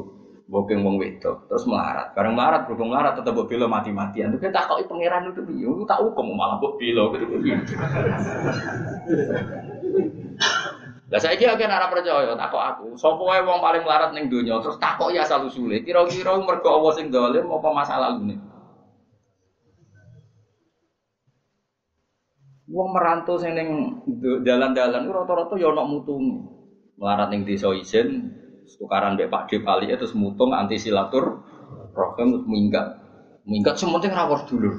bokeng 0.46 0.86
wong 0.86 0.98
wedok, 1.02 1.50
terus 1.50 1.66
melarat. 1.66 2.14
Bareng 2.14 2.38
melarat, 2.38 2.70
berhubung 2.70 2.94
melarat 2.94 3.18
tetep 3.18 3.34
mbok 3.34 3.50
bela 3.50 3.66
mati-matian. 3.66 4.34
Tapi 4.34 4.50
tak 4.54 4.70
kok 4.70 4.82
pangeran 4.86 5.30
itu 5.30 5.42
piye? 5.42 5.70
Tak 5.86 5.98
hukum 6.06 6.34
malah 6.38 6.58
mbok 6.62 6.78
bela 6.78 7.02
gitu 7.14 7.24
piye. 7.26 7.54
Lah 11.10 11.18
saiki 11.18 11.42
akeh 11.42 11.66
ora 11.66 11.90
percaya 11.90 12.34
takok 12.38 12.62
aku. 12.62 12.86
Sapa 12.94 13.22
wae 13.26 13.42
wong 13.42 13.58
paling 13.58 13.82
melarat 13.82 14.14
ning 14.14 14.30
donya 14.30 14.62
terus 14.62 14.78
takok 14.78 15.10
ya 15.10 15.26
asal 15.26 15.42
usule. 15.50 15.82
Kira-kira 15.82 16.38
mergo 16.38 16.70
Allah 16.70 16.92
sing 16.94 17.10
dolim 17.10 17.50
apa 17.50 17.68
masa 17.74 17.98
lalu 17.98 18.34
nih? 18.34 18.38
Wong 22.70 22.94
merantau 22.94 23.34
sing 23.34 23.58
ning 23.58 23.98
dalan-dalan 24.46 25.10
ku 25.10 25.12
rata-rata 25.12 25.58
ya 25.58 25.74
ana 25.74 25.82
mutunge. 25.82 26.46
Melarat 26.94 27.34
ning 27.34 27.42
desa 27.42 27.74
isin 27.74 28.30
tukaran 28.78 29.18
mbek 29.18 29.26
Pak 29.26 29.50
Dep 29.50 29.66
Ali 29.66 29.90
terus 29.90 30.14
mutung 30.14 30.54
anti 30.54 30.78
silatur 30.78 31.42
rohim 31.90 32.46
minggat. 32.46 32.94
Minggat 33.42 33.74
sementing 33.74 34.14
rawor 34.14 34.46
dulu. 34.46 34.70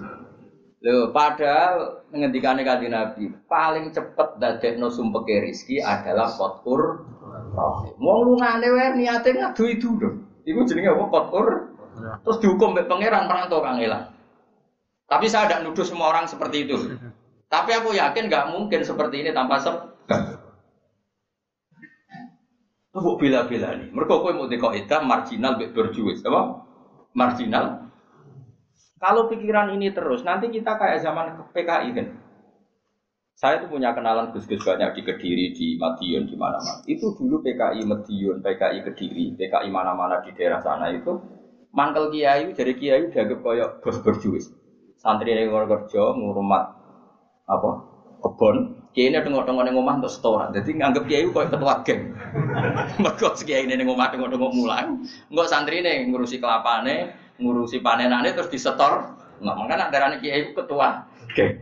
Lho, 0.81 1.13
padahal 1.13 2.07
ngendikane 2.09 2.65
kanjeng 2.65 2.89
Nabi, 2.89 3.29
paling 3.45 3.93
cepet 3.93 4.41
dadekno 4.41 4.89
sumpeke 4.89 5.45
rezeki 5.45 5.77
adalah 5.77 6.31
qotkur 6.33 7.05
rahim. 7.53 7.93
Wong 8.01 8.19
lungane 8.25 8.65
wae 8.71 8.87
niate 8.97 9.35
ngadu 9.35 9.67
itu 9.67 9.99
lho. 9.99 10.09
Iku 10.47 10.65
jenenge 10.65 10.95
apa 10.95 11.05
qotkur? 11.11 11.47
Terus 12.25 12.37
dihukum 12.39 12.73
mbek 12.73 12.87
pangeran 12.87 13.27
perantau 13.29 13.61
kangelan. 13.61 14.15
Tapi 15.11 15.27
saya 15.27 15.51
tidak 15.51 15.67
nuduh 15.67 15.83
semua 15.83 16.07
orang 16.15 16.25
seperti 16.25 16.65
itu. 16.65 16.97
Tapi 17.51 17.71
aku 17.75 17.91
yakin 17.91 18.31
nggak 18.31 18.47
mungkin 18.55 18.81
seperti 18.87 19.27
ini 19.27 19.35
tanpa 19.35 19.59
sebab. 19.59 19.91
Tuh 22.95 23.15
bila-bila 23.19 23.75
nih. 23.75 23.91
Mereka 23.91 24.13
kau 24.23 24.31
mau 24.31 24.47
dikoidah 24.47 25.03
marginal 25.03 25.59
berjuis, 25.59 26.23
apa? 26.23 26.63
Marginal 27.11 27.91
kalau 29.01 29.25
pikiran 29.25 29.73
ini 29.73 29.89
terus, 29.89 30.21
nanti 30.21 30.53
kita 30.53 30.77
kayak 30.77 31.01
zaman 31.01 31.33
PKI 31.49 31.89
kan. 31.97 32.07
Saya 33.33 33.65
tuh 33.65 33.73
punya 33.73 33.97
kenalan 33.97 34.29
gus-gus 34.29 34.61
banyak 34.61 34.93
di 34.93 35.01
Kediri, 35.01 35.45
di 35.57 35.73
Madiun, 35.81 36.29
di 36.29 36.37
mana-mana. 36.37 36.85
Itu 36.85 37.17
dulu 37.17 37.41
PKI 37.41 37.81
Madiun, 37.81 38.45
PKI 38.45 38.85
Kediri, 38.85 39.33
PKI 39.33 39.73
mana-mana 39.73 40.21
di 40.21 40.29
daerah 40.37 40.61
sana 40.61 40.93
itu 40.93 41.17
mangkel 41.73 42.13
kiai, 42.13 42.53
jadi 42.53 42.77
kiai 42.77 43.09
dianggap 43.09 43.41
kayak 43.41 43.69
bos 43.81 43.97
berjuis. 44.05 44.53
Santri 45.01 45.33
yang 45.33 45.49
kerja 45.49 46.13
ngurumat 46.13 46.80
apa 47.51 47.83
kebon, 48.21 48.79
kiai 48.95 49.11
ini 49.11 49.19
tengok-tengok 49.19 49.63
neng 49.65 49.75
rumah 49.75 49.99
untuk 49.99 50.13
setoran. 50.13 50.53
Jadi 50.55 50.77
nganggap 50.77 51.03
kiai 51.09 51.25
kayak 51.27 51.49
ketua 51.51 51.73
geng. 51.83 52.01
Mereka 53.03 53.27
kiai 53.43 53.67
ini 53.67 53.75
neng 53.75 53.89
rumah 53.91 54.07
tengok-tengok 54.13 54.51
mulang, 54.55 55.03
nggak 55.27 55.47
santri 55.51 55.83
ini 55.83 56.07
ngurusi 56.07 56.39
kelapane, 56.39 57.11
ngurusi 57.41 57.83
panenane 57.83 58.31
terus 58.31 58.47
disetor. 58.47 59.17
Nggak 59.41 59.55
makanya 59.57 59.89
darahnya 59.89 60.17
kiai 60.21 60.47
itu 60.47 60.53
ketua. 60.53 61.03
Oke. 61.27 61.59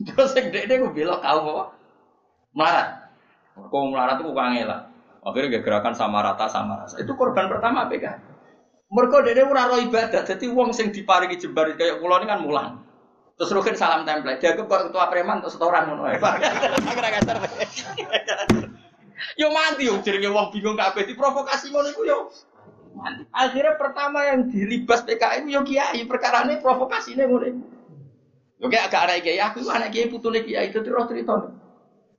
Terus 0.00 0.32
yang 0.32 0.46
dia 0.48 0.76
gue 0.80 0.92
bilang 0.96 1.20
kau 1.20 1.40
apa? 1.44 1.64
Melarat. 2.56 2.88
Kau 3.56 3.84
melarat 3.92 4.16
itu 4.20 4.32
kangelan. 4.32 4.82
Akhirnya 5.20 5.60
gerakan 5.60 5.92
sama 5.92 6.24
rata 6.24 6.48
sama 6.48 6.84
rasa. 6.84 6.96
Itu 6.96 7.12
korban 7.16 7.52
pertama 7.52 7.84
PK. 7.92 8.08
Mereka 8.90 9.16
dia 9.28 9.44
ora 9.44 9.76
ibadah. 9.76 10.24
Jadi 10.24 10.48
uang 10.48 10.72
sing 10.72 10.88
diparingi 10.90 11.36
jembar 11.36 11.68
kayak 11.76 12.00
pulau 12.00 12.16
ini 12.20 12.26
kan 12.26 12.40
mulang. 12.40 12.68
Terus 13.40 13.56
rukin 13.56 13.72
salam 13.72 14.04
template. 14.04 14.36
Dia 14.44 14.52
kok 14.52 14.68
ketua 14.68 15.08
preman 15.08 15.40
terus 15.40 15.56
setoran 15.56 15.88
ngono 15.88 16.04
ae. 16.12 16.20
Yo 19.40 19.48
mati 19.48 19.88
yo 19.88 19.96
jenenge 20.04 20.28
wong 20.28 20.52
bingung 20.52 20.76
kabeh 20.76 21.08
diprovokasi 21.08 21.72
ngono 21.72 21.88
iku 21.88 22.02
yo. 22.04 22.28
Akhirnya 23.32 23.80
pertama 23.80 24.28
yang 24.28 24.52
dilibas 24.52 25.08
PKI 25.08 25.48
yo 25.48 25.64
kiai 25.64 26.04
perkara 26.04 26.44
ini 26.44 26.60
provokasi 26.60 27.16
ini 27.16 27.24
mulai. 27.24 27.56
Oke 28.60 28.76
agak 28.76 29.08
ada 29.08 29.16
kiai 29.24 29.40
aku 29.40 29.64
anak 29.72 29.88
kiai 29.88 30.12
putune 30.12 30.44
kiai 30.44 30.68
itu 30.68 30.84
terus 30.84 31.08
cerita. 31.08 31.32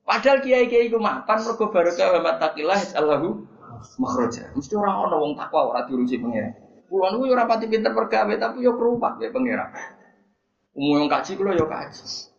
Padahal 0.02 0.42
kiai 0.42 0.66
kiai 0.74 0.90
itu 0.90 0.98
makan 0.98 1.38
mergo 1.46 1.70
barokah 1.70 2.18
wa 2.18 2.34
matakillah 2.34 2.82
Allahu 2.98 3.46
makhraja. 4.02 4.50
Mesti 4.58 4.74
orang 4.74 5.06
orang 5.06 5.20
wong 5.22 5.34
takwa 5.38 5.70
orang 5.70 5.86
diurusi 5.86 6.18
pengira. 6.18 6.50
Puluhan 6.90 7.22
itu 7.22 7.30
ora 7.30 7.46
pati 7.46 7.70
pinter 7.70 7.94
pergawe 7.94 8.34
tapi 8.42 8.66
yo 8.66 8.74
kerumat 8.74 9.22
ya 9.22 9.30
pengira. 9.30 9.70
Umum 10.72 11.04
yang 11.04 11.10
kaji 11.12 11.36
kulo 11.36 11.52
yo 11.52 11.68
kaji. 11.68 12.32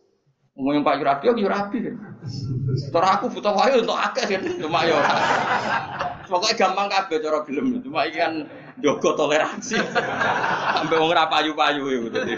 Umum 0.57 0.77
yang 0.77 0.85
Pak 0.85 0.97
Yurabi 1.01 1.23
yo 1.29 1.33
Yurabi. 1.37 1.77
Terus 2.73 3.09
aku 3.09 3.29
butuh 3.29 3.53
wayu 3.53 3.85
untuk 3.85 3.97
akeh 3.97 4.25
kan 4.25 4.41
cuma 4.57 4.85
yo. 4.85 4.97
Pokoknya 6.25 6.55
gampang 6.57 6.87
kabeh 6.89 7.21
cara 7.21 7.39
gelem. 7.45 7.77
Cuma 7.85 8.09
iki 8.09 8.17
kan 8.17 8.33
jogo 8.81 9.13
toleransi. 9.13 9.77
Sampai 10.81 10.97
wong 10.97 11.13
ora 11.13 11.29
payu-payu 11.29 12.09
tadi. 12.09 12.33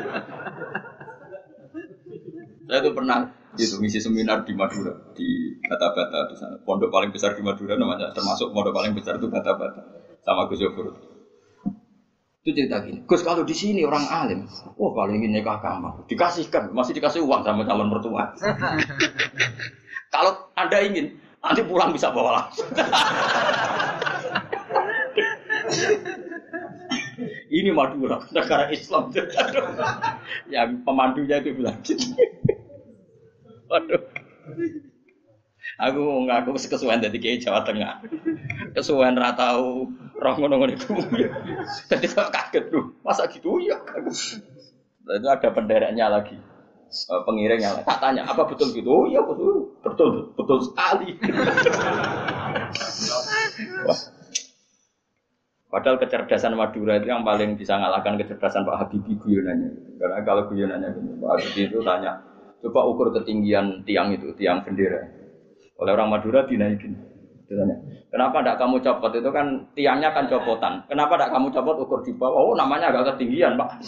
Saya 2.65 2.79
tuh 2.81 2.93
pernah 2.97 3.29
itu 3.55 3.79
misi 3.79 4.03
seminar 4.03 4.43
di 4.43 4.51
Madura 4.51 4.91
di 5.15 5.55
Bata-Bata 5.63 6.19
di. 6.27 6.35
Pondok 6.67 6.91
paling 6.91 7.15
besar 7.15 7.39
di 7.39 7.43
Madura 7.45 7.79
namanya 7.79 8.11
termasuk 8.11 8.51
pondok 8.51 8.75
paling 8.75 8.91
besar 8.91 9.15
itu 9.15 9.31
Bata-Bata 9.31 9.81
sama 10.27 10.51
Gus 10.51 10.59
Yofur. 10.59 11.14
Itu 12.45 12.53
cerita 12.53 12.77
gini, 12.85 13.01
Gus 13.09 13.25
kalau 13.25 13.41
di 13.41 13.57
sini 13.57 13.81
orang 13.81 14.05
alim, 14.05 14.45
wah 14.77 14.91
kalau 14.93 15.09
ingin 15.17 15.33
nikah 15.33 15.57
kamu 15.65 16.05
dikasihkan, 16.05 16.69
masih 16.77 16.93
dikasih 16.93 17.25
uang 17.25 17.41
sama 17.41 17.65
calon 17.65 17.89
mertua. 17.89 18.37
kalau 20.13 20.53
anda 20.53 20.77
ingin, 20.85 21.17
Nanti 21.45 21.61
pulang 21.61 21.93
bisa 21.93 22.09
bawa 22.09 22.41
langsung. 22.41 22.65
Ini 27.53 27.69
Madura, 27.69 28.17
negara 28.33 28.73
Islam. 28.73 29.13
Yang 30.49 30.81
pemandunya 30.81 31.37
itu 31.45 31.53
bilang 31.53 31.77
gitu. 31.85 32.17
Waduh. 33.69 34.01
Aku 35.75 36.27
ngaku 36.27 36.55
kesuwen 36.55 37.03
dari 37.03 37.19
kiai 37.19 37.41
Jawa 37.41 37.67
Tengah. 37.67 37.99
Kesuwen 38.71 39.19
ratau 39.19 39.91
roh 40.15 40.35
ngono-ngono 40.39 40.71
itu. 40.71 40.95
Jadi 41.91 42.05
kok 42.07 42.31
kaget 42.31 42.71
tuh. 42.71 42.95
Masa 43.03 43.27
gitu 43.27 43.59
ya? 43.59 43.75
Itu 45.05 45.27
ada 45.27 45.49
pendereknya 45.51 46.07
lagi 46.07 46.39
uh, 47.11 47.21
pengiring 47.27 47.61
yang 47.61 47.75
tak 47.83 47.97
tanya 47.99 48.23
apa 48.25 48.47
betul 48.47 48.71
gitu 48.71 48.87
oh 48.87 49.05
iya 49.09 49.21
betul 49.21 49.75
betul 49.83 50.11
betul 50.33 50.57
sekali 50.63 51.19
Wah. 53.85 53.99
Padahal 55.65 55.99
kecerdasan 55.99 56.55
Madura 56.55 56.95
itu 56.95 57.11
yang 57.11 57.27
paling 57.27 57.59
bisa 57.59 57.75
ngalahkan 57.75 58.15
kecerdasan 58.15 58.63
Pak 58.63 58.79
Habibie 58.79 59.19
guyonannya. 59.19 59.99
Karena 59.99 60.23
kalau 60.23 60.47
guyonannya 60.47 61.19
Pak 61.19 61.29
Habibie 61.35 61.67
itu 61.67 61.83
tanya, 61.83 62.15
coba 62.63 62.87
ukur 62.87 63.11
ketinggian 63.11 63.83
tiang 63.83 64.15
itu, 64.15 64.31
tiang 64.39 64.63
bendera. 64.63 65.03
Oleh 65.75 65.91
orang 65.91 66.07
Madura 66.07 66.47
dinaikin. 66.47 66.95
Ditanya, 67.45 67.77
kenapa 68.09 68.41
tidak 68.41 68.57
kamu 68.57 68.81
copot? 68.81 69.13
Itu 69.13 69.29
kan 69.29 69.69
tiangnya 69.77 70.09
kan 70.15 70.25
copotan. 70.25 70.81
Kenapa 70.89 71.13
tidak 71.19 71.31
kamu 71.35 71.53
copot 71.53 71.77
ukur 71.83 71.99
di 72.01 72.15
bawah? 72.17 72.51
Oh 72.51 72.55
namanya 72.57 72.89
agak 72.89 73.15
ketinggian 73.15 73.53
Pak. 73.53 73.69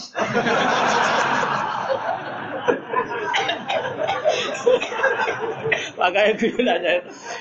Makanya 5.97 6.37
guyonannya 6.37 6.93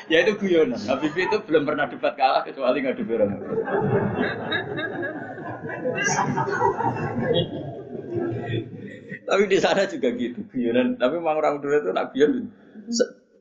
ya 0.08 0.24
itu 0.24 0.32
guyonan. 0.40 0.80
Habib 0.88 1.12
itu 1.12 1.36
belum 1.44 1.68
pernah 1.68 1.84
debat 1.90 2.16
kalah 2.16 2.40
kecuali 2.46 2.80
nggak 2.80 2.96
orang. 2.96 3.36
Tapi 9.26 9.42
di 9.50 9.58
sana 9.60 9.84
juga 9.84 10.08
gitu 10.16 10.40
guyonan. 10.48 10.96
Tapi 10.96 11.20
memang 11.20 11.36
orang 11.36 11.60
dulu 11.60 11.76
itu 11.76 11.92
nak 11.92 12.16
guyon 12.16 12.48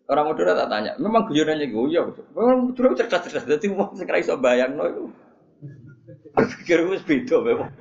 Orang 0.06 0.30
Madura 0.30 0.54
tak 0.54 0.70
tanya, 0.70 0.94
memang 1.02 1.26
guyonannya 1.26 1.66
gue 1.66 1.86
ya, 1.90 2.06
memang 2.06 2.70
Madura 2.70 2.94
cerdas-cerdas, 2.94 3.50
jadi 3.50 3.74
mau 3.74 3.90
sekarang 3.90 4.22
iso 4.22 4.38
bayang 4.38 4.78
no 4.78 4.86
itu. 4.86 5.04
Berpikir 6.38 6.86
gue 6.86 7.02
beda 7.02 7.42
memang. 7.42 7.74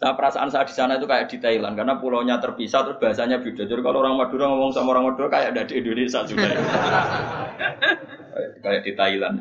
Nah, 0.00 0.16
perasaan 0.16 0.48
saya 0.48 0.64
di 0.64 0.72
sana 0.72 0.96
itu 0.96 1.04
kayak 1.04 1.28
di 1.28 1.36
Thailand 1.36 1.76
karena 1.76 2.00
pulaunya 2.00 2.40
terpisah 2.40 2.88
terus 2.88 2.96
bahasanya 2.96 3.44
beda. 3.44 3.68
Jadi 3.68 3.84
kalau 3.84 4.00
orang 4.00 4.16
Madura 4.16 4.48
ngomong 4.48 4.72
sama 4.72 4.96
orang 4.96 5.12
Madura 5.12 5.28
kayak 5.28 5.52
ada 5.52 5.68
di 5.68 5.76
Indonesia 5.76 6.24
juga. 6.24 6.48
kayak 8.64 8.82
di 8.86 8.92
Thailand. 8.96 9.36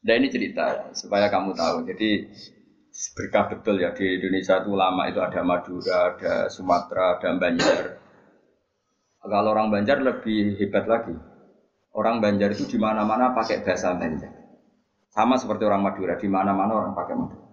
Nah 0.00 0.14
ini 0.16 0.32
cerita 0.32 0.96
supaya 0.96 1.28
kamu 1.28 1.52
tahu. 1.52 1.84
Jadi 1.92 2.24
berkah 3.16 3.48
betul 3.48 3.80
ya 3.80 3.96
di 3.96 4.20
Indonesia 4.20 4.60
itu 4.60 4.72
lama 4.76 5.08
itu 5.08 5.20
ada 5.24 5.40
Madura, 5.40 6.12
ada 6.12 6.34
Sumatera, 6.52 7.16
ada 7.16 7.28
Banjar. 7.40 7.96
Kalau 9.20 9.50
orang 9.52 9.68
Banjar 9.72 10.04
lebih 10.04 10.60
hebat 10.60 10.84
lagi. 10.84 11.16
Orang 11.90 12.22
Banjar 12.22 12.52
itu 12.54 12.68
di 12.70 12.78
mana-mana 12.78 13.32
pakai 13.32 13.64
bahasa 13.64 13.96
Banjar. 13.96 14.32
Sama 15.10 15.40
seperti 15.40 15.64
orang 15.64 15.82
Madura, 15.82 16.14
di 16.20 16.28
mana-mana 16.28 16.72
orang 16.76 16.92
pakai 16.92 17.14
Madura. 17.16 17.46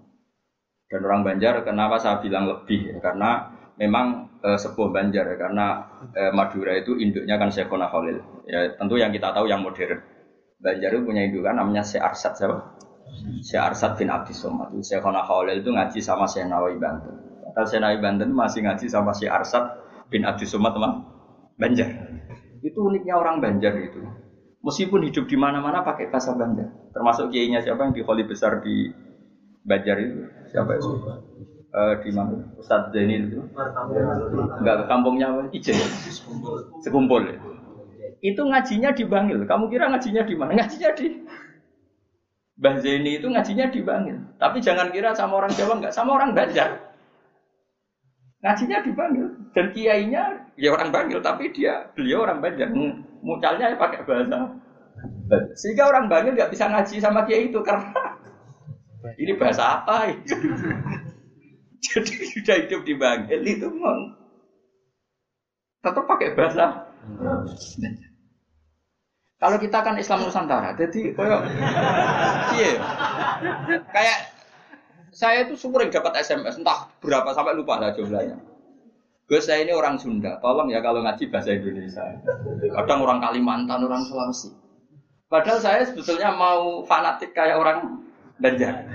Dan 0.88 1.00
orang 1.04 1.22
Banjar 1.24 1.54
kenapa 1.68 2.00
saya 2.00 2.24
bilang 2.24 2.48
lebih? 2.48 2.96
Ya, 2.96 2.98
karena 3.04 3.52
memang 3.76 4.40
e, 4.40 4.56
sebuah 4.56 4.96
Banjar 4.96 5.26
ya, 5.32 5.36
karena 5.36 5.66
e, 6.16 6.32
Madura 6.32 6.78
itu 6.80 6.96
induknya 6.96 7.36
kan 7.36 7.52
Syekhona 7.52 7.92
Khalil. 7.92 8.20
Ya 8.48 8.72
tentu 8.78 8.96
yang 8.96 9.12
kita 9.12 9.36
tahu 9.36 9.52
yang 9.52 9.64
modern. 9.66 10.00
Banjar 10.58 10.90
itu 10.96 11.04
punya 11.04 11.22
indukan 11.28 11.60
namanya 11.60 11.84
Syekh 11.84 12.02
Arsad 12.02 12.34
siapa? 12.40 12.78
Syekh 13.42 13.62
Arsad 13.62 13.96
bin 14.00 14.10
Abdi 14.12 14.34
Somad. 14.34 14.74
Syekhona 14.82 15.24
Khalil 15.24 15.62
itu 15.62 15.70
ngaji 15.72 16.00
sama 16.00 16.26
Syekh 16.28 16.48
Nawawi 16.48 16.78
Banten. 16.80 17.14
Padahal 17.48 17.68
Syekh 17.68 17.82
Nawawi 17.82 18.00
Banten 18.04 18.30
masih 18.34 18.60
ngaji 18.66 18.86
sama 18.88 19.12
Syekh 19.16 19.32
Arsad 19.32 19.66
bin 20.12 20.24
Abdi 20.24 20.46
Somad 20.48 20.76
teman 20.76 21.04
Banjar. 21.58 21.90
Itu 22.62 22.86
uniknya 22.86 23.18
orang 23.18 23.42
Banjar 23.42 23.74
itu. 23.80 24.02
Meskipun 24.62 25.08
hidup 25.08 25.30
di 25.30 25.38
mana-mana 25.40 25.86
pakai 25.86 26.12
bahasa 26.12 26.36
Banjar. 26.36 26.70
Termasuk 26.92 27.32
kiainya 27.32 27.64
siapa 27.64 27.88
yang 27.88 27.94
di 27.94 28.02
Kholi 28.04 28.26
besar 28.26 28.60
di 28.62 28.92
Banjar 29.68 29.98
itu 30.00 30.28
siapa 30.52 30.80
itu? 30.80 30.92
Uh, 31.68 32.00
di 32.00 32.10
mana? 32.16 32.56
Ustadz 32.58 32.96
Zaini 32.96 33.28
itu? 33.28 33.44
Enggak, 34.64 34.88
kampungnya 34.88 35.30
apa? 35.30 35.42
Ijen. 35.52 35.76
Sekumpul. 36.82 37.28
Ya. 37.28 37.38
Itu 38.24 38.48
ngajinya 38.48 38.96
di 38.96 39.04
Bangil. 39.06 39.46
Kamu 39.46 39.70
kira 39.70 39.92
ngajinya 39.92 40.24
di 40.26 40.34
mana? 40.34 40.58
Ngajinya 40.58 40.90
di 40.98 41.22
Mbah 42.58 42.82
Zaini 42.82 43.22
itu 43.22 43.30
ngajinya 43.30 43.70
di 43.70 43.80
Bangil. 43.86 44.18
Tapi 44.42 44.58
jangan 44.66 44.90
kira 44.90 45.14
sama 45.14 45.46
orang 45.46 45.54
Jawa 45.54 45.78
enggak, 45.78 45.94
sama 45.94 46.18
orang 46.18 46.34
Banjar. 46.34 46.90
Ngajinya 48.42 48.78
di 48.82 48.92
Bangil 48.94 49.28
dan 49.54 49.66
kiainya 49.74 50.24
ya 50.58 50.70
orang 50.74 50.90
Bangil 50.90 51.22
tapi 51.22 51.54
dia 51.54 51.90
beliau 51.94 52.26
orang 52.26 52.42
Banjar. 52.42 52.74
Mucalnya 53.22 53.74
ya 53.74 53.78
pakai 53.78 54.06
bahasa 54.06 54.58
sehingga 55.54 55.86
orang 55.92 56.10
Bangil 56.10 56.34
nggak 56.34 56.50
bisa 56.50 56.66
ngaji 56.66 56.96
sama 56.98 57.28
kiai 57.28 57.54
itu 57.54 57.60
karena 57.62 57.94
ini 59.22 59.34
bahasa 59.38 59.82
apa? 59.82 60.10
Jadi 61.86 62.14
sudah 62.34 62.56
hidup 62.66 62.82
di 62.82 62.94
Bangil 62.98 63.42
itu 63.46 63.70
memang 63.70 64.18
tetap 65.86 66.04
pakai 66.10 66.34
bahasa. 66.34 66.90
Kalau 69.38 69.58
kita 69.62 69.86
kan 69.86 69.94
Islam 70.02 70.26
Nusantara, 70.26 70.74
jadi 70.74 71.14
kayak 71.14 71.42
iya, 72.58 72.72
kayak 73.94 74.20
saya 75.14 75.46
itu 75.46 75.54
sering 75.54 75.94
dapat 75.94 76.18
SMS 76.26 76.58
entah 76.58 76.90
berapa 77.06 77.30
sampai 77.38 77.54
lupa 77.54 77.78
lah 77.78 77.94
jumlahnya. 77.94 78.34
Gus 79.30 79.46
saya 79.46 79.62
ini 79.62 79.78
orang 79.78 80.02
Sunda, 80.02 80.42
tolong 80.42 80.74
ya 80.74 80.82
kalau 80.82 81.06
ngaji 81.06 81.30
bahasa 81.30 81.54
Indonesia. 81.54 82.02
Kadang 82.82 83.06
orang 83.06 83.22
Kalimantan, 83.22 83.86
orang 83.86 84.02
Sulawesi. 84.10 84.56
Padahal 85.28 85.60
saya 85.60 85.86
sebetulnya 85.86 86.34
mau 86.34 86.82
fanatik 86.88 87.36
kayak 87.36 87.60
orang 87.60 88.08
Banjar. 88.38 88.86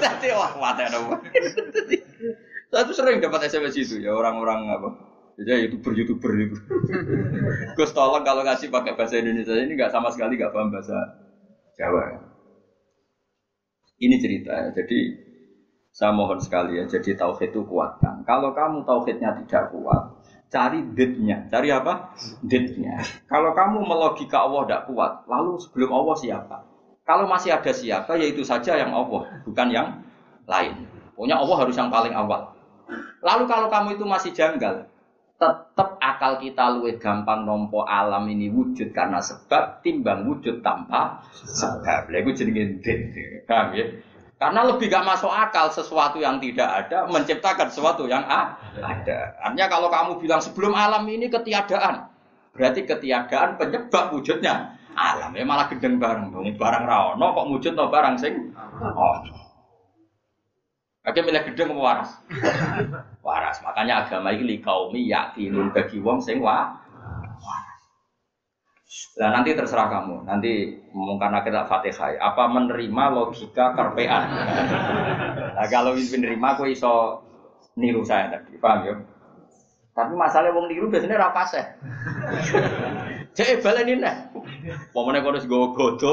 Tadi 0.00 0.28
wah 0.32 0.52
mata? 0.56 0.88
Saya 2.72 2.82
tuh 2.88 2.96
sering 2.96 3.20
dapat 3.20 3.48
SMS 3.48 3.76
itu 3.76 4.00
ya 4.00 4.16
orang-orang 4.16 4.72
apa? 4.72 5.09
Ya 5.40 5.56
youtuber 5.56 5.96
youtuber 5.96 6.32
itu. 6.36 6.56
Gus 7.76 7.96
tolong 7.96 8.20
kalau 8.20 8.44
ngasih 8.44 8.68
pakai 8.68 8.92
bahasa 8.92 9.16
Indonesia 9.16 9.56
ini 9.56 9.72
nggak 9.72 9.92
sama 9.92 10.12
sekali 10.12 10.36
nggak 10.36 10.52
paham 10.52 10.68
bahasa 10.68 10.96
Jawa. 11.80 12.20
Ini 14.00 14.16
cerita 14.20 14.52
ya. 14.52 14.68
Jadi 14.76 14.98
saya 15.96 16.12
mohon 16.12 16.36
sekali 16.40 16.76
ya. 16.76 16.84
Jadi 16.84 17.16
tauhid 17.16 17.56
itu 17.56 17.64
kuatkan. 17.64 18.20
Kalau 18.28 18.52
kamu 18.52 18.84
tauhidnya 18.84 19.32
tidak 19.44 19.72
kuat, 19.72 20.20
cari 20.52 20.84
ditnya. 20.92 21.48
Cari 21.48 21.72
apa? 21.72 22.12
Ditnya. 22.44 23.00
Kalau 23.24 23.56
kamu 23.56 23.80
melogika 23.80 24.44
Allah 24.44 24.68
tidak 24.68 24.82
kuat, 24.92 25.12
lalu 25.24 25.56
sebelum 25.56 25.90
Allah 25.96 26.16
siapa? 26.20 26.56
Kalau 27.08 27.24
masih 27.26 27.56
ada 27.56 27.72
siapa, 27.72 28.12
yaitu 28.20 28.44
saja 28.44 28.76
yang 28.76 28.92
Allah, 28.92 29.24
bukan 29.42 29.68
yang 29.72 29.88
lain. 30.44 30.84
Pokoknya 31.16 31.36
Allah 31.40 31.56
harus 31.64 31.74
yang 31.74 31.90
paling 31.90 32.14
awal. 32.14 32.54
Lalu 33.24 33.44
kalau 33.50 33.66
kamu 33.66 33.98
itu 33.98 34.04
masih 34.06 34.30
janggal, 34.30 34.86
tetap 35.40 35.96
akal 36.04 36.36
kita 36.36 36.76
luwih 36.76 37.00
gampang 37.00 37.48
nompo 37.48 37.80
alam 37.88 38.28
ini 38.28 38.52
wujud 38.52 38.92
karena 38.92 39.24
sebab 39.24 39.80
timbang 39.80 40.28
wujud 40.28 40.60
tanpa 40.60 41.24
sebab. 41.32 42.12
Lha 42.12 42.20
iku 42.20 42.30
jenenge 42.36 42.76
Paham 43.48 43.72
ya? 43.72 43.88
Karena 44.36 44.68
lebih 44.68 44.88
gak 44.88 45.04
masuk 45.04 45.32
akal 45.32 45.72
sesuatu 45.72 46.20
yang 46.20 46.40
tidak 46.40 46.68
ada 46.68 47.08
menciptakan 47.08 47.68
sesuatu 47.72 48.04
yang 48.04 48.24
ada. 48.24 49.36
Artinya 49.40 49.66
kalau 49.68 49.88
kamu 49.88 50.20
bilang 50.20 50.40
sebelum 50.44 50.76
alam 50.76 51.04
ini 51.08 51.28
ketiadaan, 51.32 52.08
berarti 52.52 52.84
ketiadaan 52.84 53.56
penyebab 53.56 54.12
wujudnya 54.12 54.76
alam 54.96 55.32
ya 55.32 55.44
malah 55.48 55.68
gendeng 55.72 55.96
bareng 55.96 56.32
dong. 56.32 56.52
Barang 56.60 56.84
rawono 56.84 57.32
kok 57.32 57.48
wujud 57.48 57.72
no 57.72 57.88
barang 57.88 58.16
sing 58.20 58.52
oh. 58.80 59.24
Oke 61.00 61.24
milih 61.24 61.40
gedeng 61.48 61.72
apa 61.72 61.80
waras? 61.80 62.10
waras. 63.26 63.56
Makanya 63.64 64.04
agama 64.04 64.36
ini 64.36 64.60
kaumi 64.60 65.08
yakinun 65.08 65.72
bagi 65.72 65.96
wong 65.96 66.20
sing 66.20 66.44
wa 66.44 66.76
Nah 69.16 69.30
nanti 69.30 69.54
terserah 69.54 69.86
kamu. 69.86 70.26
Nanti 70.26 70.82
karena 70.92 71.40
kita 71.46 71.64
fatihah. 71.70 72.18
Apa 72.18 72.50
menerima 72.50 73.04
logika 73.14 73.72
kerpean? 73.78 74.26
nah 75.54 75.66
kalau 75.72 75.94
menerima, 75.94 76.46
aku 76.58 76.74
iso 76.74 77.22
niru 77.78 78.02
saya 78.02 78.34
tadi. 78.34 78.58
Paham 78.58 78.78
ya? 78.82 78.94
Tapi 79.94 80.12
masalahnya 80.18 80.56
wong 80.58 80.66
niru 80.66 80.90
biasanya 80.90 81.22
rapase. 81.22 81.62
Cek 83.38 83.60
balen 83.64 83.88
ini 83.94 84.02
nah. 84.02 84.26
Pokoknya 84.90 85.22
kalau 85.22 85.38
gue 85.38 85.66
godo. 85.76 86.12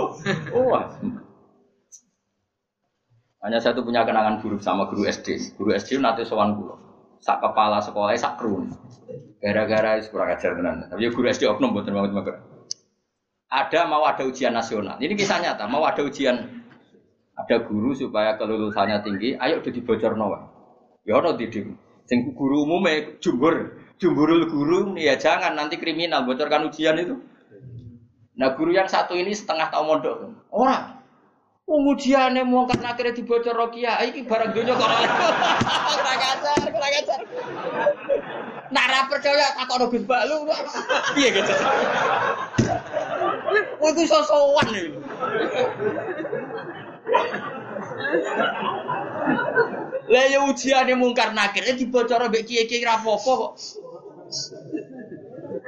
Oh. 0.53 0.77
Hanya 3.47 3.63
satu 3.63 3.87
punya 3.87 4.03
kenangan 4.03 4.43
buruk 4.43 4.59
sama 4.59 4.91
guru 4.91 5.07
SD. 5.07 5.55
Guru 5.55 5.71
SD 5.71 6.03
nanti 6.03 6.27
sowan 6.27 6.59
guru. 6.59 6.75
Sak 7.23 7.39
kepala 7.39 7.79
sekolah 7.79 8.11
sak 8.19 8.35
kerun. 8.43 8.75
Gara-gara 9.39 9.95
kurang 10.11 10.35
ajar 10.35 10.51
tenan. 10.59 10.91
Tapi 10.91 11.07
guru 11.15 11.31
SD 11.31 11.47
oknum 11.47 11.71
buat 11.71 11.87
banget 11.87 12.11
mager 12.11 12.37
ada 13.47 13.87
mau 13.87 14.03
ada 14.03 14.27
ujian 14.27 14.51
nasional. 14.51 14.99
Ini 14.99 15.15
kisah 15.15 15.39
nyata, 15.39 15.65
mau 15.71 15.83
ada 15.87 16.03
ujian 16.03 16.35
ada 17.37 17.55
guru 17.63 17.93
supaya 17.93 18.35
kelulusannya 18.35 19.05
tinggi, 19.05 19.29
ayo 19.37 19.61
udah 19.61 19.71
dibocor 19.71 20.13
nawa. 20.17 20.39
Ya 21.05 21.21
ono 21.21 21.37
didik. 21.37 21.69
Sing 22.07 22.33
guru 22.33 22.65
umumnya 22.65 23.19
jumhur, 23.19 23.77
jumhurul 23.99 24.47
guru 24.49 24.95
ya 24.97 25.15
jangan 25.19 25.53
nanti 25.53 25.77
kriminal 25.77 26.25
bocorkan 26.25 26.67
ujian 26.67 26.97
itu. 26.99 27.19
Nah 28.35 28.57
guru 28.57 28.73
yang 28.73 28.89
satu 28.89 29.15
ini 29.15 29.31
setengah 29.31 29.69
tahun 29.69 29.85
mondok. 29.85 30.15
Orang 30.49 30.96
Pengujiannya 31.67 32.47
mau 32.47 32.63
kan 32.63 32.79
akhirnya 32.79 33.11
dibocor 33.11 33.51
Rokia, 33.51 33.99
ini 34.07 34.23
barang 34.23 34.55
dunia 34.55 34.71
kok 34.71 34.87
oleh 34.87 35.11
kurang 35.99 36.21
ajar, 36.23 36.63
kurang 36.63 36.93
ajar. 36.95 37.19
Nara 38.71 39.03
percaya 39.11 39.51
tak 39.51 39.67
ada 39.75 39.91
bin 39.91 40.07
balu, 40.07 40.47
iya 41.19 41.27
gitu. 41.35 41.53
Wah 43.83 43.89
itu 43.91 44.03
sosokan 44.07 44.67
nih. 44.71 44.95
Lah 50.07 50.25
ya 50.31 50.39
ujiane 50.47 50.95
mungkar 50.95 51.35
nakir 51.35 51.67
dibocor 51.75 52.31
mbek 52.31 52.47
kiye-kiye 52.47 52.87
ra 52.87 52.95
apa 52.95 53.11
kok. 53.11 53.59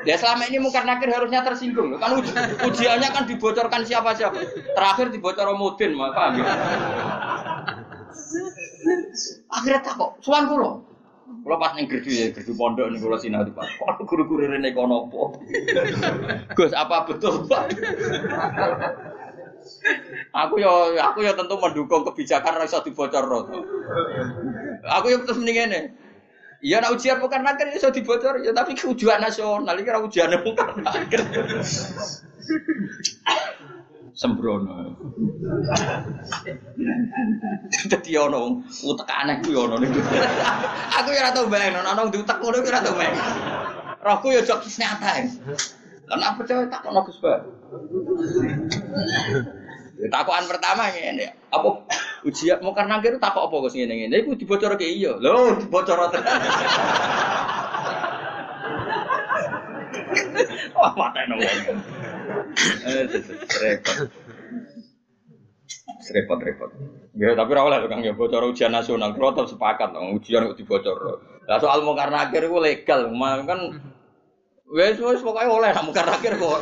Ya 0.07 0.15
selama 0.15 0.47
ini 0.47 0.63
mungkar 0.63 0.87
nakir 0.87 1.11
harusnya 1.11 1.43
tersinggung. 1.43 1.99
Kan 1.99 2.23
uji, 2.23 2.31
ujiannya 2.63 3.09
kan 3.11 3.23
dibocorkan 3.27 3.83
siapa-siapa. 3.83 4.39
Terakhir 4.71 5.11
dibocor 5.11 5.51
Mudin, 5.59 5.99
paham 5.99 6.39
ya? 6.39 6.45
Akhirnya 9.51 9.81
tak 9.83 9.99
kok, 9.99 10.11
suan 10.23 10.47
kulo. 10.47 10.87
Kulo 11.43 11.55
pas 11.59 11.75
ning 11.75 11.91
gerdu 11.91 12.09
ya, 12.09 12.25
gerdu 12.31 12.55
pondok 12.55 12.87
ning 12.89 13.03
kulo 13.03 13.19
di 13.19 13.29
Pak. 13.29 13.65
Kok 13.99 14.07
guru-guru 14.07 14.47
rene 14.47 14.71
kono 14.71 15.11
apa? 15.11 15.21
Gus, 16.55 16.71
apa 16.71 17.03
betul, 17.03 17.43
Pak? 17.49 17.67
aku 20.33 20.55
yo 20.61 20.97
aku 20.97 21.21
yo 21.21 21.35
tentu 21.35 21.59
mendukung 21.59 22.07
kebijakan 22.07 22.63
ra 22.63 22.65
dibocor 22.65 23.25
Aku 24.87 25.05
yo 25.11 25.17
terus 25.27 25.37
mending 25.37 25.55
ngene. 25.59 25.81
Iya 26.59 26.83
nak 26.83 26.91
ujian 26.91 27.23
bukan 27.23 27.39
nakir 27.39 27.71
iso 27.71 27.87
dibocor 27.87 28.43
ya 28.43 28.51
tapi 28.51 28.75
ujian 28.75 29.23
nasional 29.23 29.79
iki 29.79 29.89
ora 29.95 30.03
ujian 30.03 30.27
bukan 30.43 30.83
nakir. 30.83 31.23
Sembrono. 34.11 34.91
Dadi 37.87 38.11
ono 38.19 38.59
utek 38.59 39.07
aneh 39.07 39.39
ku 39.39 39.55
ono 39.55 39.79
niku. 39.79 40.03
Aku 40.99 41.09
ya 41.15 41.23
ora 41.23 41.31
tau 41.31 41.47
bayang 41.47 41.79
ono 41.79 41.89
ono 41.95 42.11
diutek 42.11 42.37
ngono 42.43 42.59
ora 42.59 42.83
tau 42.83 42.99
bayang. 42.99 43.15
Rohku 44.03 44.35
ya 44.35 44.43
jok 44.43 44.67
nyata. 44.67 45.11
Lan 46.11 46.19
apa 46.19 46.43
percaya 46.43 46.67
tak 46.67 46.83
ono 46.83 47.07
Gus. 47.07 47.23
Takokan 50.07 50.47
pertama 50.47 50.87
ngene, 50.95 51.51
apa 51.51 51.83
ujian 52.23 52.63
mau 52.63 52.71
karena 52.71 53.03
kira 53.03 53.19
takok 53.19 53.51
apa 53.51 53.55
Gus 53.67 53.75
ngene 53.75 53.99
ngene. 53.99 54.15
Iku 54.23 54.39
dibocor 54.39 54.79
ke 54.79 54.87
iya. 54.87 55.19
Lho, 55.19 55.59
dibocor 55.59 56.07
tenan. 56.07 56.39
Wah, 60.79 60.95
mata 60.95 61.19
wong. 61.27 61.43
Eh, 62.87 63.03
repot. 63.59 63.97
Repot 66.15 66.39
repot. 66.47 66.71
Ya 67.19 67.35
tapi 67.35 67.51
ora 67.51 67.67
oleh 67.67 67.83
Kang 67.91 67.99
ya 67.99 68.15
bocor 68.15 68.55
ujian 68.55 68.71
nasional. 68.71 69.11
Tetep 69.11 69.51
sepakat 69.51 69.91
lah 69.91 70.15
ujian 70.15 70.47
kok 70.47 70.55
dibocor. 70.55 70.95
Lah 71.43 71.59
soal 71.59 71.83
mau 71.83 71.99
karena 71.99 72.23
akhir 72.23 72.47
iku 72.47 72.63
legal, 72.63 73.11
kan 73.43 73.59
wes 74.71 74.95
wes 74.95 75.19
pokoknya 75.19 75.51
oleh 75.51 75.75
mau 75.75 75.91
karena 75.91 76.15
akhir 76.15 76.39
kok. 76.39 76.61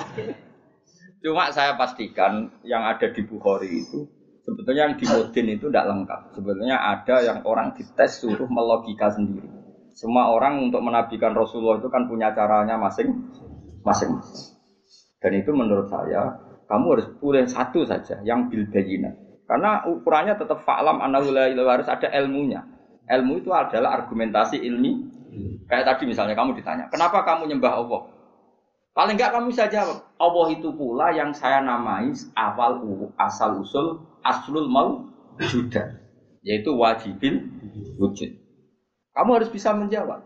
Cuma 1.18 1.49
saya 1.49 1.74
pastikan 1.74 2.49
yang 2.61 2.86
ada 2.86 3.09
di 3.09 3.22
Bukhari 3.26 3.82
itu 3.82 4.05
sebetulnya 4.47 4.88
yang 4.88 4.95
di 4.95 5.05
Modin 5.09 5.47
itu 5.51 5.65
tidak 5.68 5.86
lengkap. 5.91 6.22
Sebetulnya 6.38 6.78
ada 6.80 7.15
yang 7.20 7.39
orang 7.43 7.76
dites 7.76 8.24
suruh 8.24 8.47
melogika 8.47 9.11
sendiri. 9.11 9.49
Semua 9.97 10.30
orang 10.30 10.61
untuk 10.61 10.80
menabikan 10.86 11.34
Rasulullah 11.34 11.82
itu 11.82 11.89
kan 11.89 12.05
punya 12.05 12.32
caranya 12.32 12.78
masing-masing. 12.78 14.13
Dan 15.18 15.32
itu 15.34 15.51
menurut 15.51 15.89
saya 15.89 16.38
kamu 16.70 16.86
harus 16.93 17.07
pilih 17.18 17.45
satu 17.49 17.82
saja 17.84 18.22
yang 18.22 18.47
bil 18.47 18.70
Karena 19.47 19.88
ukurannya 19.88 20.36
tetap 20.38 20.61
fa'lam 20.68 21.01
anahula 21.01 21.49
harus 21.49 21.88
ada 21.88 22.07
ilmunya. 22.13 22.61
Ilmu 23.07 23.39
itu 23.39 23.49
adalah 23.55 24.03
argumentasi 24.03 24.59
ilmi. 24.59 25.18
Kayak 25.68 25.95
tadi 25.95 26.03
misalnya 26.07 26.36
kamu 26.36 26.59
ditanya, 26.59 26.91
kenapa 26.91 27.24
kamu 27.24 27.51
nyembah 27.51 27.74
Allah? 27.80 28.01
Paling 28.98 29.14
enggak 29.14 29.30
kamu 29.30 29.54
bisa 29.54 29.70
jawab, 29.70 30.10
Allah 30.18 30.48
itu 30.58 30.74
pula 30.74 31.14
yang 31.14 31.30
saya 31.30 31.62
namai 31.62 32.18
awal 32.34 32.82
asal 33.22 33.62
usul 33.62 34.02
aslul 34.26 34.66
mau 34.66 35.06
juda, 35.38 36.02
yaitu 36.41 36.74
wajibin 36.74 37.45
wujud. 38.02 38.34
Kamu 39.14 39.38
harus 39.38 39.54
bisa 39.54 39.70
menjawab. 39.78 40.26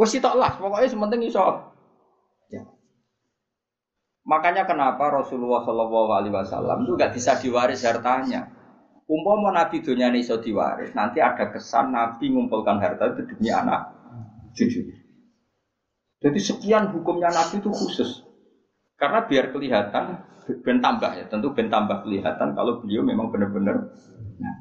Wes 0.00 0.16
lah, 0.16 0.56
pokoknya 0.56 0.88
sementing 0.88 1.28
iso. 1.28 1.44
Ya. 2.48 2.64
Makanya 4.24 4.64
kenapa 4.64 5.12
Rasulullah 5.12 5.68
Shallallahu 5.68 6.08
Alaihi 6.08 6.32
Wasallam 6.32 6.88
itu 6.88 6.96
bisa 7.12 7.36
diwaris 7.36 7.84
hartanya. 7.84 8.48
Umpama 9.04 9.52
Nabi 9.52 9.84
dunia 9.84 10.08
ini 10.08 10.24
iso 10.24 10.40
diwaris, 10.40 10.96
nanti 10.96 11.20
ada 11.20 11.52
kesan 11.52 11.92
Nabi 11.92 12.32
mengumpulkan 12.32 12.80
harta 12.80 13.12
itu 13.12 13.28
demi 13.28 13.52
anak 13.52 13.92
cucu. 14.56 14.97
Jadi 16.18 16.38
sekian 16.42 16.90
hukumnya 16.90 17.30
Nabi 17.30 17.62
itu 17.62 17.70
khusus. 17.70 18.26
Karena 18.98 19.22
biar 19.30 19.54
kelihatan, 19.54 20.18
ben 20.66 20.82
tambah 20.82 21.14
ya, 21.14 21.24
tentu 21.30 21.54
ben 21.54 21.70
tambah 21.70 22.02
kelihatan 22.02 22.58
kalau 22.58 22.82
beliau 22.82 23.06
memang 23.06 23.30
benar-benar 23.30 23.94
nah. 24.42 24.56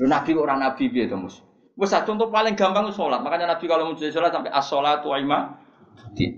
Nabi 0.00 0.32
orang 0.32 0.64
Nabi 0.64 0.88
itu 0.88 1.12
mus. 1.12 1.44
Wes 1.76 1.92
contoh 1.92 2.32
paling 2.32 2.56
gampang 2.56 2.88
sholat. 2.92 3.20
Makanya 3.20 3.56
Nabi 3.56 3.64
kalau 3.68 3.92
mau 3.92 3.96
sholat 3.96 4.32
sampai 4.32 4.52
as-sholatu 4.52 5.12
aima. 5.12 5.60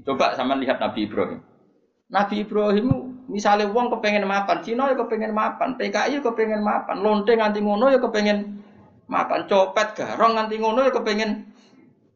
Coba 0.03 0.35
sama 0.35 0.59
lihat 0.59 0.83
Nabi 0.83 1.07
Ibrahim. 1.07 1.39
Nabi 2.11 2.43
Ibrahim 2.43 2.87
misalnya 3.31 3.71
uang 3.71 3.89
kepengen 3.99 4.27
makan, 4.27 4.61
Cina 4.67 4.91
ya 4.91 4.97
kepengen 4.99 5.33
makan, 5.33 5.79
PKI 5.79 6.19
ya 6.19 6.21
kepengen 6.21 6.61
makan, 6.61 7.01
lonte 7.01 7.33
nganti 7.33 7.63
ngono 7.63 7.89
ya 7.89 8.03
kepengen 8.03 8.61
makan, 9.07 9.47
copet 9.49 9.97
garong 9.97 10.37
nganti 10.37 10.61
ngono 10.61 10.85
ya 10.85 10.93
kepengen 10.93 11.52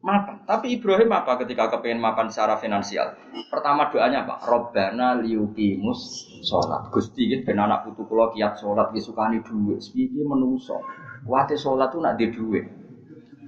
makan. 0.01 0.45
Tapi 0.45 0.77
Ibrahim 0.77 1.09
apa 1.13 1.41
ketika 1.41 1.73
kepengen 1.73 2.01
makan 2.01 2.29
secara 2.29 2.57
finansial? 2.61 3.17
Pertama 3.49 3.89
doanya 3.89 4.23
apa? 4.23 4.41
Robbana 4.45 5.17
liukimus 5.17 6.29
sholat. 6.45 6.89
Gusti 6.93 7.27
gitu, 7.27 7.43
ben 7.47 7.59
anak 7.59 7.87
putu 7.89 8.05
kula 8.05 8.31
kiat 8.33 8.61
sholat, 8.61 8.93
ki 8.93 9.01
sukani 9.01 9.41
duit. 9.41 9.81
Iki 9.81 10.21
menungso. 10.23 10.79
Wate 11.25 11.57
sholat 11.57 11.91
tuh 11.91 12.01
nak 12.01 12.15
di 12.15 12.29
duit. 12.31 12.65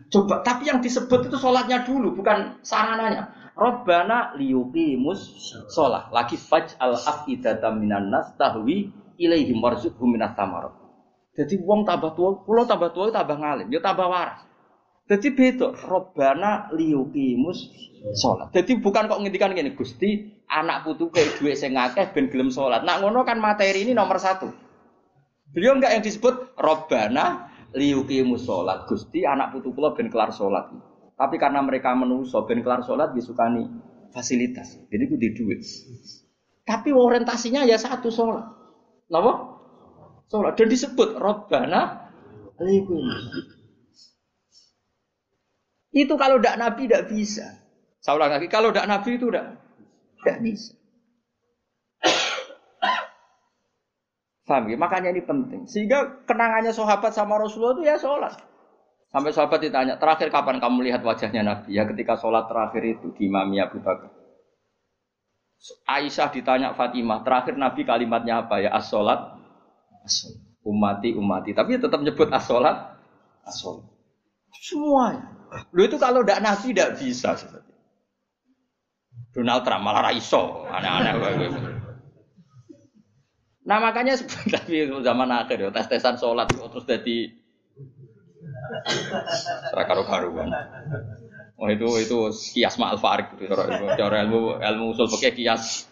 Coba, 0.10 0.41
tapi 0.41 0.66
yang 0.66 0.82
disebut 0.82 1.30
itu 1.30 1.38
sholatnya 1.38 1.86
dulu, 1.86 2.18
bukan 2.18 2.58
sarananya. 2.66 3.30
Robbana 3.54 4.34
liukimus 4.39 5.54
sholat. 5.70 6.10
Lagi 6.10 6.39
faj 6.39 6.74
al 6.82 6.97
afidata 6.97 7.70
minan 7.70 8.10
nas 8.10 8.34
tahwi 8.39 8.89
ilaihim 9.22 9.62
warzuqhum 9.62 10.18
minas. 10.18 10.34
Jadi 11.38 11.56
uang 11.62 11.88
tambah 11.88 12.20
tua, 12.20 12.41
pulau 12.43 12.68
tambah 12.68 12.91
tua 12.91 13.14
tambah 13.14 13.38
ngalim, 13.38 13.72
ya 13.72 13.80
tambah 13.80 14.12
waras. 14.12 14.49
Jadi 15.10 15.34
beda, 15.34 15.74
robana 15.89 16.70
liukimus 16.70 17.74
sholat. 18.14 18.53
Jadi 18.53 18.78
bukan 18.78 19.10
kok 19.10 19.18
ngintikan 19.26 19.57
gini, 19.57 19.74
gusti 19.74 20.38
anak 20.45 20.86
putu 20.86 21.10
kayak 21.10 21.41
duit 21.41 21.57
saya 21.57 21.74
ngakeh 21.74 22.14
ben 22.14 22.30
gelem 22.30 22.53
sholat. 22.53 22.86
Nak 22.86 23.01
ngono 23.01 23.26
kan 23.26 23.41
materi 23.41 23.89
ini 23.89 23.97
nomor 23.97 24.22
satu. 24.22 24.53
Beliau 25.49 25.74
enggak 25.74 25.97
yang 25.97 26.05
disebut 26.05 26.53
robana 26.62 27.49
liukimus 27.74 28.45
sholat. 28.45 28.86
Gusti 28.86 29.26
anak 29.26 29.57
putu 29.57 29.74
kula 29.74 29.97
ben 29.97 30.14
kelar 30.14 30.30
sholat. 30.30 30.70
Tapi 31.18 31.41
karena 31.41 31.66
mereka 31.66 31.97
menuso 31.97 32.45
ben 32.45 32.62
kelar 32.62 32.86
sholat 32.86 33.10
disukani 33.18 33.66
fasilitas. 34.14 34.78
Jadi 34.93 35.03
itu 35.10 35.18
di 35.18 35.30
duit. 35.34 35.66
Tapi 36.70 36.93
orientasinya 36.93 37.66
ya 37.66 37.82
satu 37.82 38.14
sholat. 38.14 38.45
Kenapa? 39.10 39.57
Sholat. 40.30 40.53
Dan 40.53 40.70
disebut 40.70 41.18
robana 41.18 42.14
liukimus 42.62 43.57
itu 45.89 46.13
kalau 46.15 46.37
tidak 46.37 46.57
Nabi 46.61 46.85
tidak 46.85 47.09
bisa. 47.09 47.45
Saya 47.99 48.15
ulang 48.15 48.31
lagi, 48.31 48.47
kalau 48.47 48.69
tidak 48.69 48.87
Nabi 48.87 49.17
itu 49.17 49.27
tidak 49.27 49.45
tidak 50.19 50.37
bisa. 50.43 50.73
Paham 54.49 54.65
ya? 54.65 54.77
Makanya 54.81 55.13
ini 55.13 55.21
penting. 55.21 55.69
Sehingga 55.69 56.25
kenangannya 56.25 56.73
sahabat 56.73 57.13
sama 57.13 57.37
Rasulullah 57.37 57.77
itu 57.77 57.83
ya 57.85 57.95
sholat. 58.01 58.33
Sampai 59.09 59.33
sahabat 59.33 59.61
ditanya, 59.61 59.97
terakhir 59.97 60.29
kapan 60.29 60.57
kamu 60.61 60.89
lihat 60.89 61.01
wajahnya 61.05 61.41
Nabi? 61.41 61.77
Ya 61.77 61.85
ketika 61.85 62.17
sholat 62.17 62.49
terakhir 62.49 62.81
itu 62.85 63.13
di 63.13 63.29
Imami 63.29 63.61
Abu 63.61 63.81
Bakar. 63.81 64.09
Aisyah 65.85 66.29
ditanya 66.33 66.71
Fatimah, 66.73 67.21
terakhir 67.21 67.57
Nabi 67.57 67.83
kalimatnya 67.83 68.45
apa 68.47 68.63
ya? 68.63 68.73
As-sholat, 68.73 69.37
as 70.05 70.29
umati, 70.65 71.13
umati. 71.13 71.51
Tapi 71.51 71.77
tetap 71.77 71.99
nyebut 71.99 72.29
as-sholat, 72.31 72.95
as-sholat. 73.43 73.85
Semuanya. 74.61 75.38
Lu 75.74 75.82
itu 75.86 75.97
kalau 75.97 76.22
tidak 76.22 76.45
nabi 76.45 76.68
tidak 76.74 76.89
bisa 77.02 77.34
Donald 79.30 79.62
Trump 79.62 79.86
malah 79.86 80.10
raiso, 80.10 80.66
aneh-aneh. 80.70 81.14
Nah 83.70 83.78
makanya 83.78 84.18
tapi 84.50 84.89
zaman 84.89 85.30
akhir 85.30 85.62
ya 85.62 85.70
tes-tesan 85.70 86.18
sholat 86.18 86.50
terus 86.50 86.86
jadi 86.89 87.30
serakaru 89.70 90.04
karuan. 90.10 90.50
Oh 91.60 91.68
itu 91.70 91.86
itu 92.02 92.18
kias 92.58 92.82
ma'al 92.82 92.97
farik 92.97 93.38
itu 93.38 93.54
cara 93.54 94.26
ilmu 94.26 94.58
ilmu 94.58 94.86
usul 94.97 95.06
pakai 95.06 95.38
kias 95.38 95.86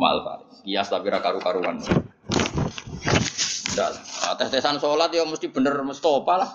ma'al. 0.00 0.48
Kias 0.64 0.88
tapi 0.88 1.12
rakaru 1.12 1.44
karuan. 1.44 1.76
Tidak 1.82 3.90
nah, 3.92 4.34
tes-tesan 4.40 4.80
sholat 4.80 5.12
ya 5.12 5.28
mesti 5.28 5.52
bener 5.52 5.76
Mustafa 5.84 6.34
lah. 6.40 6.50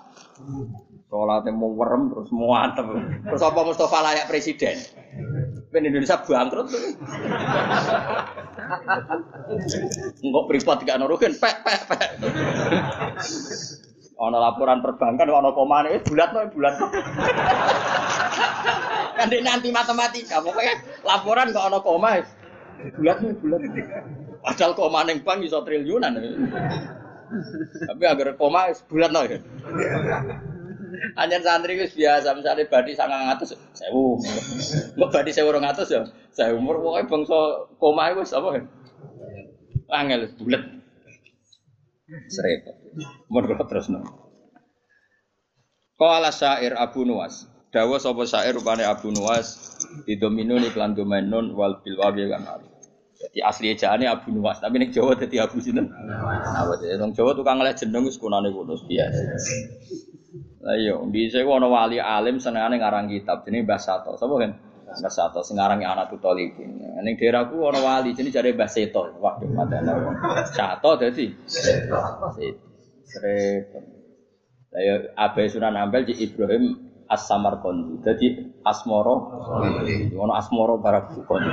Sholatnya 1.08 1.55
mau 1.55 1.72
werem 1.72 2.12
terus 2.12 2.28
mau 2.36 2.51
antem. 2.51 2.84
Terus 3.24 3.39
apa 3.39 3.60
Mustafa 3.64 4.03
layak 4.03 4.28
presiden? 4.28 4.76
Ben 5.72 5.88
Indonesia 5.88 6.20
bangkrut 6.20 6.68
tuh. 6.68 6.84
Enggak 10.20 10.45
privat 10.51 10.78
gak 10.84 10.99
nuruhin, 10.99 11.32
pek 11.39 11.55
pek 11.64 11.82
pek. 11.88 12.10
Ono 14.20 14.36
laporan 14.36 14.84
perbankan, 14.84 15.32
ono 15.32 15.55
komane, 15.55 15.95
eh 15.95 16.01
bulat 16.03 16.36
no, 16.36 16.43
bulat. 16.51 16.76
Kan 19.16 19.30
nanti 19.32 19.70
matematika, 19.72 20.43
pokoknya 20.43 20.74
laporan 21.08 21.55
kok 21.55 21.68
ono 21.72 21.80
koma, 21.86 22.20
bulat 22.99 23.18
no, 23.24 23.32
bulat. 23.39 23.62
Padahal 24.43 24.74
koma 24.76 25.08
neng 25.08 25.24
bank 25.24 25.39
bisa 25.39 25.64
triliunan. 25.64 26.20
Tapi 27.88 28.03
agar 28.03 28.36
koma 28.36 28.76
bulat 28.91 29.12
no. 29.14 29.22
Anjen 31.20 31.44
santri 31.44 31.76
wis 31.76 31.94
biasa, 31.94 32.32
misalnya 32.38 32.64
badi 32.70 32.96
sangat 32.96 33.20
ngatus, 33.28 33.56
sewu. 33.76 34.22
Mbak 34.96 35.10
badi 35.12 35.32
sewu 35.36 35.52
orang 35.52 35.68
ngatus 35.68 35.88
ya, 35.92 36.02
saya 36.32 36.54
umur 36.56 36.80
pokoknya 36.80 37.10
bangsa 37.10 37.40
koma 37.82 38.14
itu 38.14 38.22
apa 38.34 38.48
kan? 38.56 38.64
Angel 39.92 40.22
bulat. 40.38 40.64
Serepot. 42.32 42.76
Umur 43.28 43.44
terus 43.68 43.92
no. 43.92 44.00
Qala 45.98 46.30
syair 46.30 46.78
Abu 46.78 47.04
Nuwas. 47.04 47.50
Dawa 47.74 48.00
sapa 48.00 48.24
syair 48.24 48.56
rupane 48.56 48.86
Abu 48.88 49.12
Nuwas 49.12 49.76
didominun 50.08 50.64
iklan 50.64 50.96
domenun 50.96 51.52
wal 51.58 51.84
bil 51.84 52.00
wawi 52.00 52.30
kan 52.32 52.48
alif. 52.48 52.72
Jadi 53.18 53.40
asli 53.42 53.74
ejaane 53.74 54.06
Abu 54.06 54.30
Nuwas, 54.30 54.62
tapi 54.62 54.78
ning 54.78 54.94
Jawa 54.94 55.18
dadi 55.18 55.42
Abu 55.42 55.58
sinten? 55.58 55.90
Nah, 55.90 56.70
jadi 56.78 57.02
nang 57.02 57.18
Jawa 57.18 57.34
tukang 57.34 57.58
ngeleh 57.58 57.74
jeneng 57.74 58.06
wis 58.06 58.22
kunane 58.22 58.54
kuno 58.54 58.78
biasa. 58.78 59.20
Lah 60.68 60.76
iya, 60.76 60.99
bisa 61.07 61.39
ku 61.47 61.55
ana 61.55 61.72
wali 61.72 61.95
alim 61.95 62.43
senengane 62.43 62.76
ngarang 62.76 63.07
kitab 63.07 63.47
jenenge 63.47 63.63
Mbah 63.63 63.80
Sato. 63.80 64.20
Sapa 64.20 64.36
kan? 64.36 64.51
Mbah 64.84 65.13
Sato 65.15 65.39
sing 65.39 65.55
ngarangi 65.55 65.88
anak 65.88 66.11
tutolipin. 66.11 66.76
Ning 66.99 67.15
daerahku 67.15 67.55
ana 67.72 67.80
wali 67.80 68.11
jenenge 68.11 68.36
jare 68.36 68.51
Mbah 68.51 68.68
Seto. 68.68 69.15
Waduh, 69.15 69.47
madane. 69.47 69.95
Sato 70.51 70.99
dadi 70.99 71.32
Seto. 71.47 71.95
Repot. 73.24 73.84
Lah 74.68 74.82
ya 74.84 74.95
Abai 75.15 75.47
Sunan 75.47 75.80
Ampel 75.80 76.03
di 76.03 76.20
Ibrahim 76.20 76.76
As-Samarqandi. 77.07 78.03
Dadi 78.03 78.28
Asmoro. 78.68 79.15
Ono 80.20 80.34
Asmoro 80.36 80.84
barak 80.84 81.15
bukon. 81.15 81.47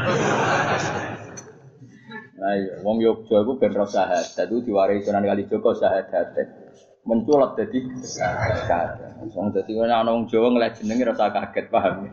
Nah, 2.34 2.50
iya, 2.58 2.82
wong 2.82 2.98
Yogya 2.98 3.46
iku 3.46 3.62
ben 3.62 3.70
ro 3.78 3.86
syahadat 3.86 4.50
itu 4.50 4.66
diwaris 4.66 5.06
Sunan 5.06 5.22
Kalijaga 5.22 5.70
syahadat. 5.78 6.63
Menculat 7.04 7.52
dadi 7.60 7.84
syahadat. 8.00 9.20
Wong 9.36 9.52
dadi 9.52 9.76
ana 9.76 10.08
Jawa 10.24 10.48
ngeleh 10.56 10.72
jenenge 10.72 11.04
rasa 11.04 11.28
kaget 11.28 11.68
paham. 11.68 12.08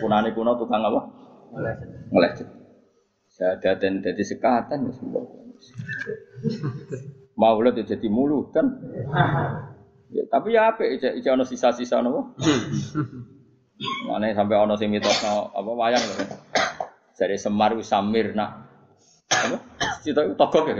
Kunane 0.00 0.32
kuno 0.32 0.56
tukang 0.56 0.80
apa? 0.80 1.00
Ngeleh 2.08 2.30
jeneng. 2.40 2.60
Syahadaten 3.28 4.00
dadi 4.00 4.24
sekatan 4.24 4.88
wis 4.88 5.00
Maulid 7.36 7.76
ya 7.80 7.96
jadi 7.96 8.08
mulu 8.08 8.52
kan. 8.52 8.68
Ya, 10.12 10.24
tapi 10.28 10.56
ya 10.56 10.72
apa? 10.72 10.84
Ija, 10.84 11.16
ija 11.16 11.32
ono 11.32 11.44
sisa-sisa 11.44 12.04
nopo. 12.04 12.36
Mana 14.08 14.28
sampai 14.36 14.60
ono 14.60 14.76
sing 14.76 14.92
mitosno 14.92 15.48
apa 15.52 15.70
wayang 15.72 16.04
lho. 16.04 16.24
Jadi 17.16 17.36
Semar 17.36 17.72
Samir 17.80 18.36
nak 18.36 18.68
apa? 19.28 19.56
Itu 20.04 20.36
togok 20.36 20.64
ya 20.68 20.74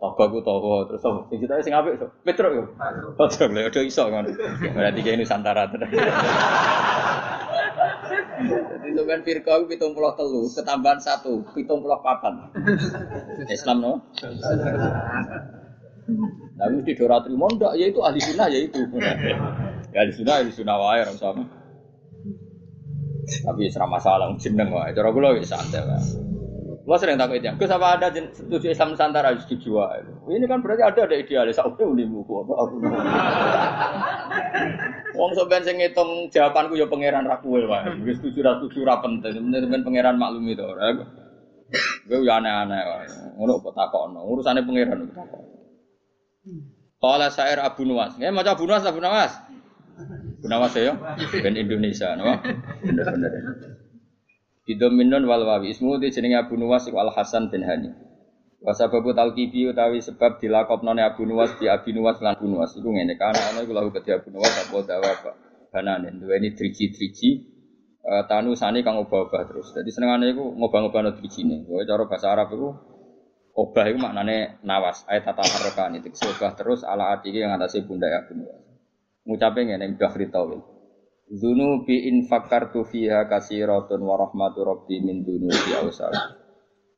kira. 0.00 0.16
Togok 0.16 0.32
itu 0.32 0.40
togok 0.40 0.80
terus 0.88 1.04
apa? 1.04 1.20
Sing 1.28 1.38
cita 1.44 1.60
sing 1.60 1.74
apik 1.76 2.00
so. 2.00 2.08
Petro 2.24 2.48
yo. 2.56 2.64
Togok 3.20 3.52
lho 3.52 3.68
udah 3.68 3.82
iso 3.84 4.08
kan. 4.08 4.24
Berarti 4.72 5.00
kayak 5.04 5.16
Nusantara 5.20 5.68
terus. 5.68 5.88
Jadi 8.40 9.00
kan 9.04 9.20
firqa 9.20 9.60
puluh 9.68 10.12
telu, 10.16 10.48
ketambahan 10.48 10.96
satu, 10.96 11.44
pitung 11.52 11.84
puluh 11.84 12.00
papan. 12.00 12.48
Islam 13.52 13.76
no? 13.84 13.92
Tapi 16.60 16.76
di 16.84 16.92
Dora 16.96 17.20
Trimo 17.22 17.46
enggak, 17.48 17.76
ya 17.78 17.86
itu 17.88 18.00
ahli 18.00 18.20
sunnah 18.20 18.48
ya 18.50 18.60
itu. 18.60 18.80
Ya 19.92 19.98
ahli 20.02 20.12
sunnah, 20.12 20.34
ahli 20.40 20.50
sunnah 20.52 20.76
wae 20.80 21.04
sama. 21.16 21.44
Tapi 23.30 23.70
serama 23.70 24.00
masalah 24.00 24.32
jeneng 24.40 24.72
wae. 24.72 24.90
Cara 24.96 25.12
kula 25.12 25.36
wis 25.36 25.48
santai 25.52 25.84
wae. 25.84 26.29
Lo 26.88 26.96
sering 26.96 27.20
takut 27.20 27.36
itu, 27.36 27.52
Gus 27.60 27.68
apa 27.68 28.00
ada 28.00 28.08
setuju 28.08 28.72
Islam 28.72 28.96
Nusantara 28.96 29.36
setuju 29.36 29.68
wae. 29.76 30.00
Ini 30.32 30.48
kan 30.48 30.64
berarti 30.64 30.80
ada 30.80 31.00
ada 31.04 31.16
idealis. 31.16 31.60
Aku 31.60 31.76
unimu 31.92 32.24
kok. 32.24 32.48
Wong 35.12 35.30
sampean 35.36 35.60
sing 35.60 35.76
ngitung 35.76 36.32
jawabanku 36.32 36.80
ya 36.80 36.88
pangeran 36.88 37.28
ra 37.28 37.36
kuwe 37.44 37.68
wae. 37.68 38.00
Wis 38.00 38.16
setuju 38.24 38.40
ra 38.40 38.52
setuju 38.56 38.88
ra 38.88 39.04
penting. 39.04 39.36
Temen 39.52 39.84
pangeran 39.84 40.16
maklum 40.16 40.48
itu. 40.48 40.64
Gue 42.08 42.24
ya 42.24 42.40
aneh-aneh 42.40 42.80
wae. 42.80 43.06
Ngono 43.36 43.60
kok 43.60 43.76
takokno. 43.76 44.24
Urusane 44.24 44.64
pangeran 44.64 45.04
kok 45.04 45.16
takokno. 45.20 45.52
Kala 47.00 47.28
syair 47.28 47.60
Abu 47.60 47.84
Nuwas. 47.84 48.16
Ya 48.16 48.32
maca 48.32 48.56
Abu 48.56 48.64
Nuwas 48.64 48.88
Abu 48.88 49.04
Nuwas. 49.04 49.36
Abu 50.40 50.48
Nuwas 50.48 50.72
ya. 50.76 50.96
Ben 51.44 51.60
Indonesia, 51.60 52.16
napa? 52.16 52.40
Bener-bener. 52.80 53.32
Didominun 54.68 55.24
wal 55.24 55.42
wawi 55.48 55.72
ismu 55.72 55.96
di 55.96 56.12
jenenge 56.12 56.36
Abu 56.36 56.54
Nuwas 56.60 56.84
iku 56.84 57.00
Al 57.00 57.10
Hasan 57.16 57.48
bin 57.48 57.64
Hani. 57.64 57.90
Wa 58.60 58.76
sababu 58.76 59.16
talqibi 59.16 59.72
utawi 59.72 60.04
sebab 60.04 60.36
dilakopnone 60.36 61.00
Abu 61.00 61.24
Nuwas 61.24 61.56
di 61.56 61.64
Abi 61.64 61.96
Nuwas 61.96 62.20
lan 62.20 62.36
Abu 62.36 62.44
Nuwas 62.44 62.76
iku 62.76 62.92
ngene 62.92 63.16
kana 63.16 63.40
ana 63.40 63.64
iku 63.64 63.72
lahu 63.72 63.88
kedhi 63.88 64.12
Abu 64.12 64.28
Nuwas 64.28 64.52
apa 64.52 64.84
dawa 64.84 65.08
apa 65.08 65.32
bananen 65.72 66.20
duweni 66.20 66.52
driji-driji 66.52 67.30
eh, 68.04 68.22
tanu 68.28 68.52
sani 68.52 68.84
kang 68.84 69.00
obah-obah 69.00 69.48
terus. 69.48 69.72
Jadi 69.72 69.88
senengane 69.88 70.36
iku 70.36 70.44
ngobah-ngobahno 70.60 71.16
drijine. 71.16 71.64
Kowe 71.64 71.80
cara 71.88 72.04
bahasa 72.04 72.26
Arab 72.28 72.52
iku 72.52 72.68
obah 73.56 73.84
itu 73.88 73.96
maknane 73.96 74.60
nawas 74.60 75.08
ayat 75.08 75.24
tata 75.24 75.40
harokan 75.40 75.96
itu 75.96 76.12
obah 76.28 76.52
terus 76.52 76.84
ala 76.84 77.16
ati 77.16 77.32
yang 77.32 77.56
atase 77.56 77.80
bunda 77.88 78.12
ya 78.12 78.28
Abu 78.28 78.36
Nuwas. 78.36 78.60
Ngucape 79.24 79.60
ngene 79.72 79.96
Bahri 79.96 80.28
Tawil. 80.28 80.79
Zunubi 81.30 82.10
in 82.10 82.26
fakartu 82.26 82.82
fiha 82.82 83.30
kasiratun 83.30 84.02
wa 84.02 84.18
rahmatu 84.18 84.66
rabbi 84.66 84.98
min 84.98 85.22
dunubi 85.22 85.70
awsal. 85.78 86.10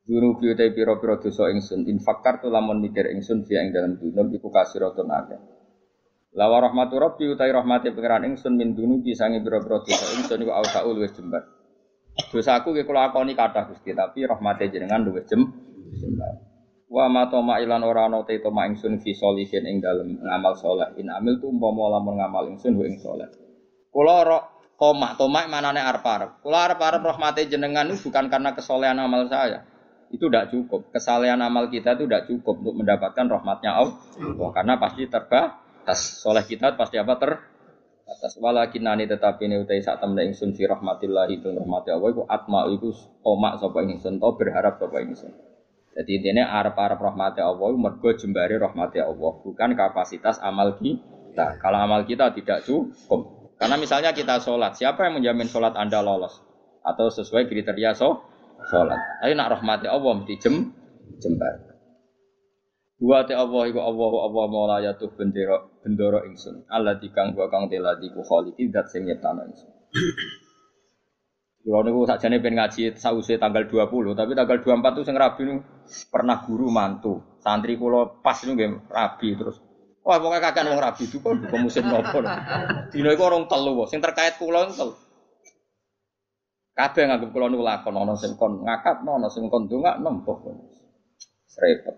Zunubi 0.09 0.49
utai 0.49 0.73
piro-piro 0.73 1.21
dosa 1.21 1.53
ingsun 1.53 1.85
in 1.85 2.01
fakartu 2.01 2.49
lamun 2.49 2.81
mikir 2.81 3.13
ingsun 3.13 3.45
fiha 3.45 3.61
ing 3.61 3.69
dalam 3.69 3.93
dunub 4.01 4.33
iku 4.33 4.49
kasiratun 4.49 5.05
akeh. 5.05 5.37
La 6.33 6.49
wa 6.49 6.65
rahmatu 6.65 6.97
rabbi 6.97 7.29
utai 7.29 7.53
rahmati 7.53 7.93
pengiran 7.93 8.25
ingsun 8.25 8.57
min 8.57 8.73
dunubi 8.73 9.13
sange 9.13 9.37
piro-piro 9.37 9.85
dosa 9.85 10.17
ingsun 10.17 10.41
iku 10.41 10.49
awsaul 10.49 10.97
wis 10.97 11.13
jembar. 11.13 11.45
Dosaku 12.33 12.73
ki 12.73 12.89
kula 12.89 13.13
akoni 13.13 13.37
kathah 13.37 13.69
Gusti, 13.69 13.93
tapi 13.93 14.25
rahmate 14.25 14.65
jenengan 14.73 15.05
luwih 15.05 15.29
jem. 15.29 15.45
Wa 16.89 17.05
ma 17.05 17.29
toma 17.29 17.61
ilan 17.61 17.85
ora 17.85 18.09
ana 18.09 18.25
te 18.25 18.41
toma 18.41 18.65
ingsun 18.65 18.97
fi 18.97 19.13
solihin 19.13 19.65
ing 19.69 19.77
dalem 19.77 20.17
ngamal 20.25 20.57
saleh. 20.57 20.89
In 20.97 21.13
amil 21.13 21.37
tu 21.37 21.53
umpama 21.53 21.85
lamun 21.93 22.17
ngamal 22.17 22.49
ingsun 22.49 22.81
ing 22.81 22.97
saleh. 22.97 23.29
Kula 23.93 24.13
ora 24.25 24.39
tomak, 24.81 25.45
manane 25.45 25.77
arep-arep. 25.79 26.41
Kula 26.41 26.73
arep-arep 26.73 27.01
rahmate 27.05 27.45
jenengan 27.45 27.85
itu 27.87 28.09
bukan 28.09 28.25
karena 28.27 28.57
kesolehan 28.57 28.97
amal 28.97 29.29
saya. 29.29 29.69
Itu 30.09 30.29
tidak 30.29 30.53
cukup. 30.53 30.89
Kesalehan 30.93 31.41
amal 31.41 31.69
kita 31.69 31.97
itu 31.97 32.09
tidak 32.09 32.29
cukup 32.29 32.61
untuk 32.61 32.75
mendapatkan 32.81 33.25
rahmatnya 33.25 33.77
Allah. 33.77 34.49
Karena 34.53 34.77
pasti 34.81 35.09
terbatas. 35.09 36.21
Soleh 36.21 36.45
kita 36.45 36.73
pasti 36.73 36.97
apa 36.97 37.17
ter 37.17 37.31
atas 38.03 38.37
walakin 38.37 38.83
nani 38.83 39.09
tetapi 39.09 39.47
ini 39.47 39.63
utai 39.63 39.79
saat 39.79 40.03
temen 40.03 40.19
ingsun 40.27 40.53
fi 40.53 40.67
rahmatillah 40.67 41.23
itu 41.31 41.49
rahmati 41.49 41.89
Allah 41.95 42.09
iku 42.11 42.23
atma 42.27 42.67
iku 42.67 42.91
tomak 43.23 43.57
sapa 43.63 43.79
ingsun 43.87 44.19
to 44.19 44.29
berharap 44.37 44.77
sapa 44.77 45.01
ingsun. 45.01 45.33
Jadi 45.93 46.11
intinya 46.21 46.49
arep-arep 46.61 46.97
rahmati 46.97 47.41
Allah 47.41 47.69
mergo 47.73 48.09
jembari 48.17 48.57
rahmati 48.57 48.97
Allah, 49.01 49.33
bukan 49.41 49.69
kapasitas 49.77 50.41
amal 50.41 50.77
kita. 50.81 51.57
Kalau 51.61 51.77
amal 51.77 52.05
kita 52.05 52.33
tidak 52.33 52.65
cukup. 52.65 53.42
Karena 53.63 53.79
misalnya 53.79 54.11
kita 54.11 54.43
sholat, 54.43 54.75
siapa 54.75 55.07
yang 55.07 55.23
menjamin 55.23 55.47
sholat 55.47 55.71
Anda 55.79 56.03
lolos? 56.03 56.43
Atau 56.83 57.07
sesuai 57.07 57.47
kriteria 57.47 57.95
so, 57.95 58.19
sholat. 58.67 58.99
Tapi 59.23 59.39
nak 59.39 59.55
rahmati 59.55 59.87
Allah 59.87 60.19
mesti 60.19 60.35
jem, 60.35 60.67
jembar. 61.23 61.71
Te 63.23 63.35
Allah 63.35 63.63
iku 63.71 63.79
Allah 63.79 64.11
Allah 64.27 64.43
maula 64.51 64.77
yatuh 64.83 65.15
bendera 65.15 65.63
bendera 65.79 66.27
ingsun. 66.27 66.67
Allah 66.67 66.99
dikang 66.99 67.31
gua 67.31 67.47
kang 67.47 67.71
teladi 67.71 68.11
ku 68.11 68.19
kholiki 68.19 68.67
dat 68.67 68.91
sing 68.91 69.07
nyiptano 69.07 69.47
ingsun. 69.47 69.71
Kulo 71.63 71.79
niku 71.87 72.03
sakjane 72.03 72.43
pengen 72.43 72.59
ngaji 72.59 72.99
sause 72.99 73.39
tanggal 73.39 73.63
20, 73.63 74.11
tapi 74.11 74.35
tanggal 74.35 74.59
24 74.59 74.99
tuh 74.99 75.03
sing 75.07 75.15
rabi 75.15 75.41
niku 75.47 75.63
pernah 76.11 76.43
guru 76.43 76.67
mantu. 76.67 77.23
Santri 77.39 77.79
kula 77.79 78.19
pas 78.19 78.35
niku 78.43 78.59
nggih 78.59 78.71
rabi 78.91 79.39
terus. 79.39 79.62
Wah, 80.03 80.19
pokoknya 80.19 80.51
kakek 80.51 80.67
wong 80.67 80.83
rabi 80.83 81.03
itu 81.07 81.17
kok 81.23 81.31
bukan 81.31 81.59
musim 81.63 81.87
nopo. 81.87 82.19
Dino 82.91 83.07
iku 83.15 83.23
orang 83.23 83.47
telu, 83.47 83.87
sing 83.87 84.03
terkait 84.03 84.35
kula 84.35 84.67
telu. 84.75 84.91
Kabeh 86.75 87.03
nganggep 87.07 87.29
kula 87.31 87.47
niku 87.47 87.63
lakon 87.63 87.95
ana 87.95 88.13
sing 88.19 88.35
kon 88.35 88.67
ngakak, 88.67 88.99
ana 88.99 89.31
sing 89.31 89.47
kon 89.47 89.71
ndongak 89.71 89.95
nempok. 90.03 90.43
Repot. 91.55 91.95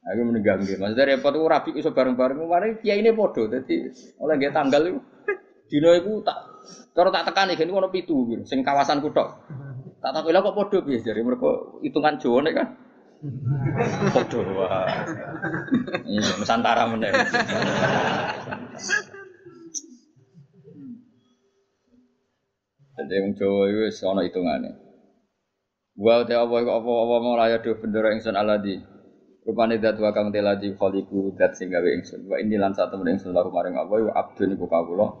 Aku 0.00 0.20
meninggal 0.26 0.58
nggih. 0.58 0.80
Maksudnya 0.80 1.14
repot 1.14 1.30
ku 1.36 1.46
rabi 1.46 1.70
iso 1.78 1.94
bareng-bareng 1.94 2.40
mari 2.50 2.82
kiai 2.82 2.98
ini 2.98 3.14
padha. 3.14 3.46
Dadi 3.46 3.76
oleh 4.18 4.34
nggih 4.34 4.50
tanggal 4.50 4.82
iku 4.90 4.98
dino 5.70 5.90
iku 5.94 6.12
tak 6.26 6.38
cara 6.96 7.14
tak 7.14 7.30
tekani 7.30 7.54
gini 7.54 7.70
ono 7.70 7.92
pitu. 7.94 8.26
Sing 8.42 8.66
kawasan 8.66 8.98
kutok. 9.04 9.28
Tak 10.02 10.10
takoki 10.16 10.34
lha 10.34 10.42
kok 10.42 10.56
padha 10.56 10.78
piye 10.82 10.98
jare 10.98 11.20
mergo 11.22 11.78
hitungan 11.84 12.18
Jawa 12.18 12.42
kan. 12.50 12.89
Padha 13.20 14.40
wah. 14.56 14.88
Iya, 16.08 16.40
Nusantara 16.40 16.88
meneh. 16.88 17.12
Jadi 22.96 23.14
wong 23.20 23.32
Jawa 23.36 23.62
iku 23.68 23.80
wis 23.84 24.00
ana 24.08 24.24
hitungane. 24.24 24.72
Wa 26.00 26.24
ta 26.24 26.48
apa 26.48 26.64
apa 26.64 26.80
apa 26.80 27.14
mau 27.20 27.36
raya 27.36 27.60
do 27.60 27.76
bendera 27.76 28.16
ingsun 28.16 28.40
aladi. 28.40 28.80
Rupane 29.44 29.76
dat 29.76 30.00
wa 30.00 30.16
kang 30.16 30.32
teladi 30.32 30.72
khaliqu 30.72 31.36
dat 31.36 31.52
sing 31.60 31.68
gawe 31.68 31.88
ingsun. 32.00 32.24
Wa 32.24 32.40
ini 32.40 32.56
lan 32.56 32.72
satu 32.72 32.96
ingsun 33.04 33.36
laku 33.36 33.52
maring 33.52 33.76
apa 33.76 34.00
wa 34.00 34.12
abdun 34.16 34.56
iku 34.56 34.64
kawula. 34.64 35.12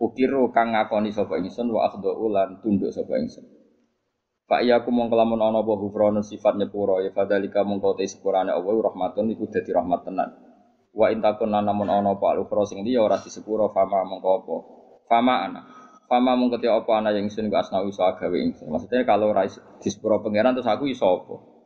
Ukiru 0.00 0.48
kang 0.48 0.72
ngakoni 0.72 1.12
sapa 1.12 1.36
ingsun 1.36 1.68
wa 1.76 1.92
akhdhu 1.92 2.28
lan 2.32 2.56
tunduk 2.64 2.88
sapa 2.88 3.20
ingsun. 3.20 3.67
Pak 4.48 4.64
iya 4.64 4.80
aku 4.80 4.88
mongko 4.88 5.12
lamun 5.12 5.44
ana 5.44 5.60
apa 5.60 5.76
hufranu 5.76 6.24
sifat 6.24 6.56
nyepuro 6.56 7.04
ya 7.04 7.12
fadalika 7.12 7.68
mongko 7.68 8.00
te 8.00 8.08
sepurane 8.08 8.48
Allah 8.48 8.72
rahmatun 8.80 9.28
iku 9.36 9.44
dadi 9.52 9.76
rahmat 9.76 10.08
tenan. 10.08 10.32
Wa 10.96 11.12
intakun 11.12 11.52
namun 11.52 11.84
ono 11.84 12.16
apa 12.16 12.32
al-ukhra 12.32 12.64
sing 12.64 12.80
dia 12.80 13.04
ora 13.04 13.20
disepuro 13.20 13.68
fama 13.76 14.08
mengko 14.08 14.28
apa. 14.40 14.56
Fama 15.04 15.34
ana. 15.44 15.60
Fama 16.08 16.32
ketika 16.56 16.80
apa 16.80 16.90
ana 16.96 17.12
yang 17.12 17.28
ingsun 17.28 17.52
asna 17.52 17.84
iso 17.84 18.00
agawe 18.00 18.40
ingsun. 18.40 18.72
Maksudnya 18.72 19.04
kalau 19.04 19.36
ora 19.36 19.44
disepuro 19.84 20.24
pangeran 20.24 20.56
terus 20.56 20.64
aku 20.64 20.88
iso 20.88 21.04
apa? 21.04 21.58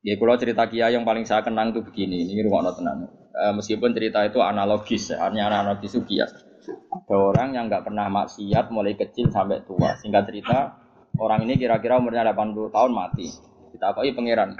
Ya 0.00 0.16
kalau 0.16 0.40
cerita 0.40 0.64
Kia 0.70 0.88
yang 0.88 1.04
paling 1.04 1.26
saya 1.26 1.42
kenang 1.42 1.74
itu 1.74 1.82
begini, 1.82 2.22
ini 2.22 2.40
rumah 2.46 2.70
tenang. 2.70 3.10
E, 3.34 3.44
meskipun 3.50 3.90
cerita 3.92 4.22
itu 4.22 4.38
analogis, 4.38 5.10
ya, 5.10 5.26
hanya 5.26 5.50
analogis 5.50 5.90
itu 5.98 6.06
kias. 6.06 6.30
Ada 6.70 7.16
orang 7.18 7.58
yang 7.58 7.66
nggak 7.66 7.82
pernah 7.82 8.06
maksiat 8.06 8.70
mulai 8.70 8.94
kecil 8.94 9.28
sampai 9.34 9.66
tua. 9.66 9.98
Singkat 9.98 10.22
cerita, 10.30 10.78
orang 11.18 11.44
ini 11.44 11.58
kira-kira 11.58 11.98
umurnya 11.98 12.22
80 12.30 12.70
tahun 12.70 12.92
mati. 12.94 13.26
Kita 13.74 13.92
apa 13.92 14.00
pangeran. 14.02 14.56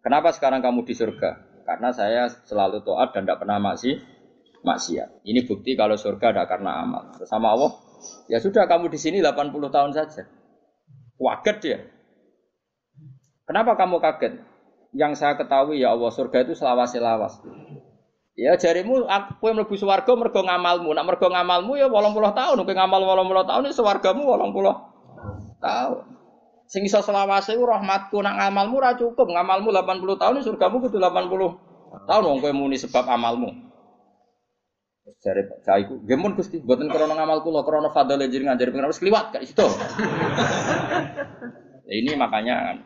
Kenapa 0.00 0.32
sekarang 0.32 0.62
kamu 0.62 0.86
di 0.86 0.94
surga? 0.94 1.30
Karena 1.66 1.92
saya 1.92 2.32
selalu 2.48 2.80
taat 2.80 3.12
dan 3.12 3.28
tidak 3.28 3.44
pernah 3.44 3.60
maksi, 3.60 4.00
maksiat. 4.64 5.20
Ini 5.26 5.44
bukti 5.44 5.76
kalau 5.76 6.00
surga 6.00 6.32
ada 6.32 6.48
karena 6.48 6.80
amal. 6.80 7.12
Sama 7.28 7.52
Allah, 7.52 7.76
ya 8.30 8.40
sudah 8.40 8.64
kamu 8.64 8.88
di 8.88 8.96
sini 8.96 9.20
80 9.20 9.52
tahun 9.68 9.92
saja. 9.92 10.24
Waget 11.20 11.56
dia. 11.60 11.78
Kenapa 13.44 13.76
kamu 13.76 14.00
kaget? 14.00 14.40
Yang 14.96 15.20
saya 15.20 15.36
ketahui 15.36 15.84
ya 15.84 15.92
Allah 15.92 16.08
surga 16.08 16.48
itu 16.48 16.56
selawas-selawas. 16.56 17.44
Ya 18.38 18.54
jarimu 18.54 19.04
aku 19.04 19.50
yang 19.50 19.60
mlebu 19.60 19.74
swarga 19.74 20.14
mergo 20.14 20.40
ngamalmu. 20.46 20.94
Nak 20.94 21.04
mergo 21.04 21.26
ngamalmu 21.26 21.74
ya 21.74 21.90
80 21.90 22.38
tahun, 22.38 22.56
kowe 22.62 22.72
ngamal 22.72 23.00
80 23.02 23.50
tahun 23.50 23.62
ya 23.66 23.72
swargamu 23.74 24.22
80 24.24 24.97
tahun. 25.60 26.18
Sing 26.68 26.84
iso 26.84 27.00
selawase 27.00 27.56
ku 27.56 27.64
rahmatku 27.64 28.20
nak 28.20 28.36
ngamalmu 28.36 28.76
ora 28.76 28.92
cukup. 28.92 29.32
Ngamalmu 29.32 29.72
80 29.72 30.20
tahun 30.20 30.44
surgamu 30.44 30.84
kudu 30.84 31.00
80 31.00 32.04
tahun 32.04 32.24
wong 32.28 32.38
kowe 32.44 32.52
muni 32.52 32.76
sebab 32.76 33.08
amalmu. 33.08 33.48
Jare 35.24 35.48
saya 35.64 35.82
iku 35.82 36.04
gemun 36.04 36.36
Gusti, 36.36 36.60
mboten 36.60 36.92
krana 36.92 37.16
ngamal 37.16 37.40
kula, 37.40 37.64
krana 37.64 37.88
fadhole 37.88 38.28
jenengan 38.28 38.60
jare 38.60 38.70
pengen 38.70 38.92
wis 38.92 39.00
kliwat 39.00 39.32
gak 39.32 39.42
situ. 39.48 39.64
ini 41.88 42.12
makanya 42.12 42.76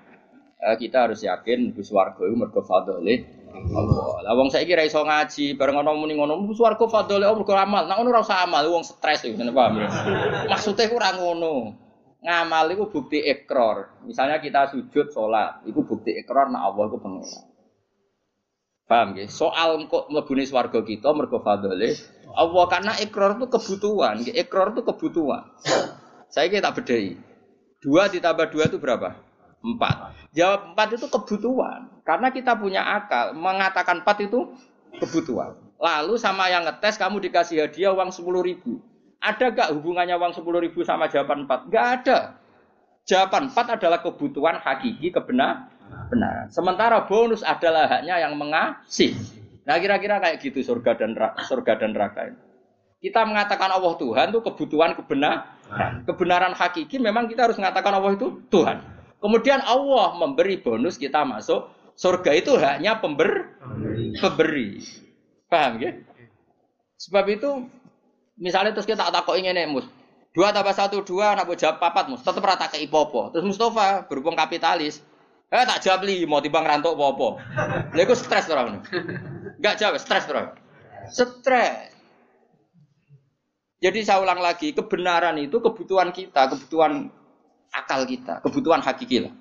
eh, 0.63 0.77
kita 0.79 1.11
harus 1.11 1.27
yakin 1.27 1.75
bus 1.75 1.91
warga 1.91 2.23
itu 2.23 2.39
mergo 2.39 2.63
fadhole 2.63 3.27
Allah. 3.53 4.23
Lah 4.23 4.33
wong 4.39 4.55
saiki 4.55 4.73
ra 4.73 4.87
iso 4.87 5.03
ngaji, 5.03 5.59
bareng 5.59 5.83
ana 5.83 5.93
muni 5.93 6.15
ngono, 6.15 6.47
bus 6.47 6.63
warga 6.63 6.87
fadhole 6.87 7.27
Allah 7.27 7.37
mergo 7.37 7.59
amal. 7.59 7.91
Nah 7.91 7.99
ngono 7.99 8.15
ora 8.15 8.23
usah 8.23 8.47
amal, 8.47 8.65
wong 8.71 8.87
stres 8.87 9.27
iku, 9.27 9.43
paham 9.51 9.83
ya? 9.83 9.91
Maksude 10.47 10.89
ku 10.89 11.03
ora 11.03 11.19
ngono 11.19 11.82
ngamal 12.23 12.71
itu 12.71 12.85
bukti 12.87 13.19
ekor. 13.27 13.91
Misalnya 14.07 14.39
kita 14.39 14.71
sujud 14.71 15.11
sholat, 15.11 15.67
itu 15.67 15.83
bukti 15.83 16.15
ekor 16.15 16.49
nah 16.49 16.71
Allah 16.71 16.87
itu 16.87 16.99
pengira. 17.03 17.41
Paham 18.87 19.19
ya? 19.19 19.27
Soal 19.27 19.83
kok 19.91 20.11
melebuni 20.11 20.47
swarga 20.47 20.85
kita 20.85 21.11
mergo 21.15 21.41
fadhole 21.43 21.97
Allah 22.33 22.65
karena 22.71 22.93
ekor 23.03 23.37
itu 23.37 23.47
kebutuhan, 23.51 24.23
ekor 24.33 24.73
itu 24.73 24.83
kebutuhan. 24.87 25.43
Saya 26.33 26.49
kira 26.49 26.65
tak 26.71 26.81
bedai. 26.81 27.19
Dua 27.83 28.09
ditambah 28.09 28.49
dua 28.49 28.65
itu 28.71 28.79
berapa? 28.79 29.19
Empat. 29.63 30.17
Jawab 30.33 30.73
empat 30.73 30.89
itu 30.97 31.07
kebutuhan. 31.11 32.03
Karena 32.03 32.33
kita 32.33 32.57
punya 32.57 32.83
akal, 32.83 33.37
mengatakan 33.37 34.01
empat 34.01 34.27
itu 34.27 34.55
kebutuhan. 34.97 35.59
Lalu 35.83 36.15
sama 36.17 36.47
yang 36.49 36.63
ngetes 36.63 36.97
kamu 36.97 37.19
dikasih 37.19 37.67
hadiah 37.67 37.91
uang 37.93 38.15
sepuluh 38.15 38.41
ribu. 38.41 38.81
Ada 39.23 39.55
gak 39.55 39.71
hubungannya 39.79 40.19
uang 40.19 40.35
10 40.35 40.65
ribu 40.67 40.83
sama 40.83 41.07
jawaban 41.07 41.47
4? 41.47 41.71
Gak 41.71 41.87
ada. 42.03 42.19
Jawaban 43.07 43.55
4 43.55 43.79
adalah 43.79 44.03
kebutuhan 44.03 44.59
hakiki 44.59 45.15
kebenaran. 45.15 45.71
Benar. 46.11 46.51
Sementara 46.51 47.07
bonus 47.07 47.47
adalah 47.47 47.87
haknya 47.87 48.19
yang 48.19 48.35
mengasih. 48.35 49.15
Nah 49.63 49.79
kira-kira 49.79 50.19
kayak 50.19 50.43
gitu 50.43 50.59
surga 50.63 50.99
dan 50.99 51.15
surga 51.47 51.79
dan 51.79 51.95
neraka 51.95 52.35
ini. 52.35 52.39
Kita 53.03 53.27
mengatakan 53.27 53.71
Allah 53.71 53.95
Tuhan 53.99 54.31
itu 54.31 54.41
kebutuhan 54.43 54.95
kebenaran. 54.95 56.07
Kebenaran 56.07 56.55
hakiki 56.55 56.99
memang 57.03 57.27
kita 57.27 57.51
harus 57.51 57.59
mengatakan 57.59 57.99
Allah 57.99 58.15
itu 58.15 58.43
Tuhan. 58.51 58.79
Kemudian 59.23 59.63
Allah 59.63 60.19
memberi 60.19 60.59
bonus 60.59 60.99
kita 60.99 61.23
masuk 61.23 61.71
surga 61.99 62.31
itu 62.35 62.55
haknya 62.59 62.99
pember 62.99 63.59
pemberi. 64.19 64.83
Paham 65.51 65.83
ya? 65.83 65.99
Sebab 66.99 67.27
itu 67.31 67.67
Misalnya 68.43 68.75
terus 68.75 68.91
kita 68.91 69.07
tak 69.07 69.23
ingin 69.39 69.55
mus. 69.71 69.87
Dua 70.35 70.51
tambah 70.51 70.75
satu 70.75 71.07
dua, 71.07 71.39
nak 71.39 71.47
jawab 71.55 71.79
papat 71.79 72.11
mus. 72.11 72.27
Tetap 72.27 72.43
rata 72.43 72.67
ke 72.67 72.83
ipopo. 72.83 73.31
Terus 73.31 73.47
Mustafa 73.47 74.03
berhubung 74.11 74.35
kapitalis. 74.35 74.99
Eh 75.53 75.63
tak 75.63 75.85
jawab 75.87 76.03
li, 76.03 76.27
mau 76.27 76.43
timbang 76.43 76.67
rantok 76.67 76.99
popo. 76.99 77.39
Lalu 77.95 78.15
stres 78.19 78.51
orang. 78.51 78.83
Enggak 79.63 79.79
jawab, 79.79 79.95
stres 80.03 80.27
orang. 80.27 80.59
Stres. 81.07 81.95
Jadi 83.83 83.99
saya 84.03 84.23
ulang 84.23 84.43
lagi, 84.43 84.75
kebenaran 84.75 85.39
itu 85.39 85.63
kebutuhan 85.63 86.11
kita, 86.11 86.51
kebutuhan 86.51 87.11
akal 87.71 88.07
kita, 88.07 88.43
kebutuhan 88.43 88.83
hakiki 88.83 89.27
lah. 89.27 89.35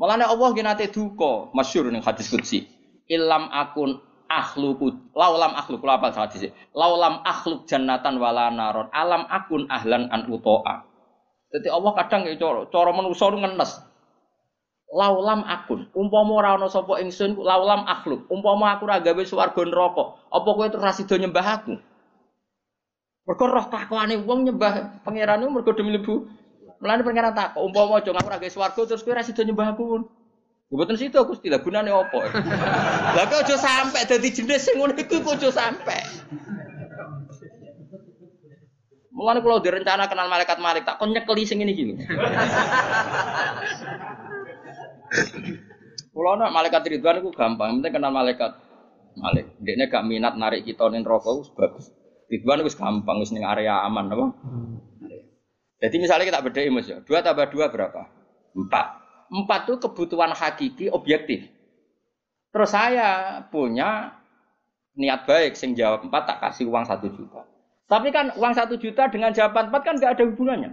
Malah 0.00 0.32
Allah 0.32 0.48
gini 0.56 0.88
duko, 0.88 1.52
masyur 1.52 1.92
nih 1.92 2.00
hadis 2.00 2.32
kutsi. 2.32 2.64
Ilam 3.04 3.52
akun 3.52 4.00
akhluku 4.30 4.94
laulam 5.18 5.50
akhluk 5.58 5.82
kula 5.82 5.98
apa 5.98 6.14
hadis 6.14 6.54
laulam 6.70 7.18
akhluk 7.26 7.66
jannatan 7.66 8.22
wala 8.22 8.48
naron. 8.54 8.86
Alam 8.94 9.26
akun 9.26 9.66
ahlan 9.66 10.06
an 10.14 10.30
utoa. 10.30 10.86
Jadi 11.50 11.66
Allah 11.66 11.92
kadang 11.98 12.30
ya 12.30 12.38
cara 12.38 12.70
cara 12.70 12.90
manusa 12.94 13.26
ngenes. 13.34 13.82
Laulam 14.94 15.42
akun. 15.42 15.90
Umpama 15.98 16.32
ora 16.38 16.54
ana 16.54 16.70
sapa 16.70 17.02
ingsun 17.02 17.42
laulam 17.42 17.82
akhluk. 17.90 18.30
Umpama 18.30 18.78
aku 18.78 18.86
ora 18.86 19.02
gawe 19.02 19.22
swarga 19.26 19.62
neraka 19.66 20.14
apa 20.30 20.48
kowe 20.54 20.66
terus 20.70 20.94
sida 21.02 21.18
nyembah 21.18 21.46
aku? 21.58 21.74
Mergo 23.26 23.44
roh 23.50 23.66
takwane 23.66 24.14
wong 24.22 24.46
nyembah 24.46 25.02
pangerane 25.02 25.46
mergo 25.50 25.74
demi 25.74 25.94
lebu 25.98 26.26
Mulane 26.80 27.04
pangeran 27.04 27.36
takok 27.36 27.60
umpama 27.60 28.00
aja 28.00 28.14
aku 28.14 28.30
ora 28.30 28.38
gawe 28.38 28.50
swarga 28.50 28.80
terus 28.86 29.02
kowe 29.02 29.10
ora 29.10 29.26
sida 29.26 29.42
nyembah 29.42 29.74
aku 29.74 30.06
Mboten 30.70 30.94
situ 30.94 31.18
aku 31.18 31.34
istilah 31.34 31.58
gunane 31.66 31.90
opo. 31.90 32.22
Lah 33.18 33.24
kok 33.26 33.42
aja 33.42 33.58
sampe 33.58 34.06
dadi 34.06 34.30
jenis 34.30 34.70
sing 34.70 34.78
ngono 34.78 34.94
iku 34.94 35.18
kok 35.18 35.42
aja 35.42 35.50
sampe. 35.50 35.98
Mulane 39.10 39.42
kalau 39.42 39.58
direncana 39.58 40.06
kenal 40.06 40.30
malaikat-malaikat 40.30 40.86
tak 40.86 41.02
kon 41.02 41.10
nyekeli 41.10 41.42
sing 41.42 41.58
iki 41.66 41.90
lho. 41.90 41.98
Kulo 46.14 46.38
nak 46.38 46.54
malaikat 46.54 46.86
Ridwan 46.86 47.18
iku 47.18 47.34
gampang, 47.34 47.82
penting 47.82 47.98
kenal 47.98 48.14
malaikat 48.14 48.54
Malik. 49.18 49.58
Dekne 49.58 49.90
gak 49.90 50.06
minat 50.06 50.38
narik 50.38 50.62
kita 50.62 50.86
ning 50.86 51.02
neraka 51.02 51.34
wis 51.34 51.50
bagus. 51.50 51.90
Ridwan 52.30 52.62
wis 52.62 52.78
gampang 52.78 53.18
wis 53.18 53.34
ning 53.34 53.42
area 53.42 53.82
aman 53.82 54.06
apa? 54.06 54.26
Jadi 55.82 55.96
misalnya 55.98 56.30
kita 56.30 56.44
beda 56.46 56.60
Mas 56.70 56.86
ya. 56.86 57.02
Dua 57.02 57.24
tambah 57.26 57.50
dua 57.50 57.72
berapa? 57.72 58.06
Empat. 58.54 58.99
Empat 59.30 59.70
itu 59.70 59.78
kebutuhan 59.78 60.34
hakiki 60.34 60.90
objektif. 60.90 61.46
Terus 62.50 62.70
saya 62.74 63.38
punya 63.46 64.18
niat 64.98 65.22
baik, 65.22 65.54
sing 65.54 65.78
jawab 65.78 66.02
empat 66.02 66.26
tak 66.26 66.38
kasih 66.42 66.66
uang 66.66 66.82
satu 66.82 67.06
juta. 67.14 67.46
Tapi 67.86 68.10
kan 68.10 68.34
uang 68.34 68.54
satu 68.54 68.74
juta 68.74 69.06
dengan 69.06 69.30
jawaban 69.30 69.70
empat 69.70 69.82
kan 69.86 69.94
nggak 69.98 70.18
ada 70.18 70.24
hubungannya. 70.26 70.70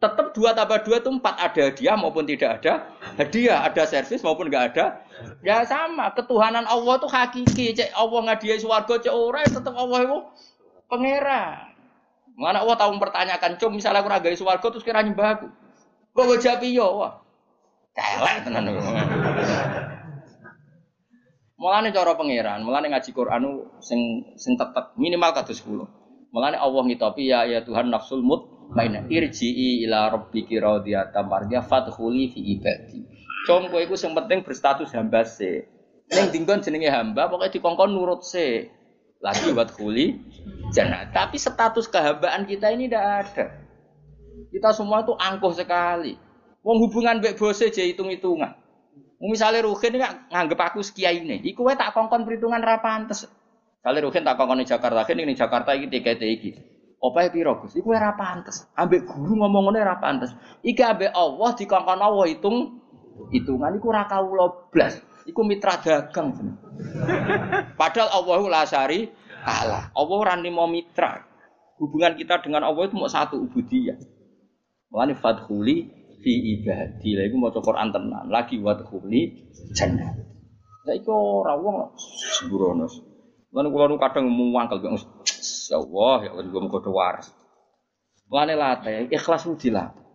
Tetap 0.00 0.32
dua 0.32 0.56
tambah 0.56 0.80
dua 0.80 0.96
itu 0.96 1.10
empat 1.12 1.34
ada 1.36 1.60
hadiah 1.68 1.92
maupun 1.92 2.24
tidak 2.24 2.62
ada 2.62 2.88
hadiah, 3.20 3.60
ada 3.68 3.84
servis 3.84 4.24
maupun 4.24 4.48
nggak 4.48 4.72
ada. 4.72 5.04
Ya 5.44 5.60
sama, 5.68 6.08
ketuhanan 6.16 6.64
Allah 6.64 6.96
itu 6.96 7.08
hakiki. 7.10 7.66
Cek 7.76 7.92
Allah 7.92 8.20
ngadiai 8.32 8.56
suwargo, 8.56 8.96
cek 8.96 9.12
orang 9.12 9.44
tetap 9.44 9.74
Allah 9.76 9.98
itu 10.08 10.18
pangeran. 10.88 11.68
Mana 12.40 12.64
Allah 12.64 12.80
tahu 12.80 12.96
mempertanyakan, 12.96 13.60
cum 13.60 13.76
misalnya 13.76 14.00
aku 14.00 14.08
ragai 14.08 14.40
suwargo 14.40 14.72
terus 14.72 14.86
kira 14.86 15.04
nyembah 15.04 15.36
aku. 15.36 15.46
Kok 16.16 16.40
jawab 16.40 16.64
iya, 16.64 16.86
wah. 16.88 17.19
Kelek 18.00 18.48
tenan. 18.48 18.64
Mulane 21.60 21.92
cara 21.92 22.16
pangeran, 22.16 22.64
mulane 22.64 22.88
ngaji 22.88 23.10
Quran 23.12 23.44
sing 23.84 24.00
sing 24.40 24.56
tetep 24.56 24.96
minimal 24.96 25.36
kados 25.36 25.60
10. 25.60 26.32
Mulane 26.32 26.56
Allah 26.56 26.82
ngitopi 26.88 27.28
ya 27.28 27.44
ya 27.44 27.60
Tuhan 27.60 27.92
nafsul 27.92 28.24
mutmainnah 28.24 29.12
irji'i 29.12 29.84
ila 29.84 30.08
rabbiki 30.08 30.56
radiyatan 30.56 31.28
mardiyah 31.28 31.60
fadkhuli 31.60 32.32
fi 32.32 32.40
ibadi. 32.56 33.04
Com 33.44 33.68
kowe 33.68 33.76
iku 33.76 33.92
sing 33.92 34.16
penting 34.16 34.40
berstatus 34.40 34.96
hamba 34.96 35.28
se. 35.28 35.68
Ning 36.08 36.32
dinggon 36.32 36.64
jenenge 36.64 36.88
hamba 36.88 37.28
pokoknya 37.28 37.52
dikongkon 37.52 37.92
nurut 37.92 38.24
se. 38.24 38.72
Lagi 39.20 39.52
buat 39.52 39.76
kuli 39.76 40.16
jannah. 40.72 41.12
Tapi 41.12 41.36
status 41.36 41.92
kehambaan 41.92 42.48
kita 42.48 42.72
ini 42.72 42.88
tidak 42.88 43.04
ada. 43.28 43.44
Kita 44.48 44.72
semua 44.72 45.04
itu 45.04 45.12
angkuh 45.12 45.52
sekali. 45.52 46.16
Wong 46.60 46.76
hubungan 46.84 47.24
mbek 47.24 47.40
bose 47.40 47.72
aja 47.72 47.80
hitung-hitungan. 47.80 48.52
Misalnya 49.20 49.64
Ruhin 49.64 50.00
kan 50.00 50.28
nganggep 50.32 50.60
aku 50.60 50.80
sekiai 50.80 51.20
ini, 51.20 51.44
iku 51.44 51.68
wae 51.68 51.76
tak 51.76 51.92
kongkon 51.92 52.24
perhitungan 52.24 52.60
ra 52.60 52.80
pantes. 52.80 53.28
Misalnya 53.80 54.00
Ruhin 54.08 54.24
tak 54.24 54.36
kongkon 54.40 54.64
di 54.64 54.68
Jakarta, 54.68 55.04
ini 55.12 55.28
di 55.28 55.36
Jakarta 55.36 55.76
iki 55.76 55.86
tiket 55.92 56.20
iki. 56.24 56.50
Apa 57.00 57.32
piro 57.32 57.56
Gus? 57.64 57.72
Iku 57.80 57.96
ora 57.96 58.12
pantes. 58.12 58.68
Ambek 58.76 59.08
guru 59.08 59.40
ngomong 59.40 59.72
ngene 59.72 59.80
ora 59.80 59.96
pantes. 59.96 60.36
Iki 60.60 60.82
ambek 60.84 61.10
Allah 61.16 61.50
dikongkon 61.56 62.00
Allah 62.00 62.26
hitung 62.28 62.76
hitungan 63.32 63.72
iku 63.80 63.88
ora 63.88 64.04
kawula 64.04 64.68
blas. 64.68 65.00
Iku 65.24 65.40
mitra 65.40 65.80
dagang. 65.80 66.36
Padahal 67.80 68.08
Allahu 68.12 68.52
la 68.52 68.68
syari 68.68 69.08
Allah. 69.40 69.88
Allah 69.96 70.16
ora 70.20 70.36
mau 70.52 70.68
mitra. 70.68 71.24
Hubungan 71.80 72.12
kita 72.20 72.44
dengan 72.44 72.68
Allah 72.68 72.84
itu 72.84 72.92
mau 72.92 73.08
satu 73.08 73.40
ubudiyah. 73.48 73.96
Mulane 74.92 75.16
fadkhuli 75.16 75.99
fi 76.20 76.32
ibadi. 76.60 77.16
Lah 77.16 77.24
iku 77.26 77.36
maca 77.40 77.60
Quran 77.60 77.88
tenan. 77.90 78.28
Lagi 78.28 78.60
wadkhuli 78.60 79.50
jannah. 79.74 80.12
Lah 80.86 80.94
iku 80.94 81.12
ora 81.42 81.56
wong 81.56 81.96
sembrono. 82.40 82.86
Lan 83.50 83.66
kula 83.72 83.90
nu 83.90 83.98
kadang 83.98 84.30
muwangkel 84.30 84.78
ya 84.78 84.94
Allah 85.74 86.16
ya 86.22 86.30
Allah 86.30 86.44
juga 86.46 86.58
mau 86.62 86.80
waras. 86.94 87.34
Mulane 88.30 88.54
late 88.54 89.10
ikhlas 89.10 89.42
ku 89.42 89.58
dilatih. 89.58 90.06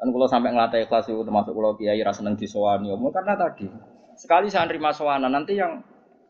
Kan 0.00 0.08
kalau 0.12 0.28
sampai 0.28 0.52
ngelatih 0.52 0.84
ikhlas 0.84 1.08
itu 1.08 1.20
termasuk 1.24 1.52
kalau 1.52 1.76
kiai 1.76 2.00
rasa 2.00 2.24
seneng 2.24 2.36
disowani, 2.36 2.88
omong 2.88 3.12
karena 3.12 3.36
tadi 3.36 3.68
sekali 4.16 4.48
saya 4.48 4.68
nerima 4.68 4.92
sowana 4.96 5.28
nanti 5.28 5.56
yang 5.56 5.80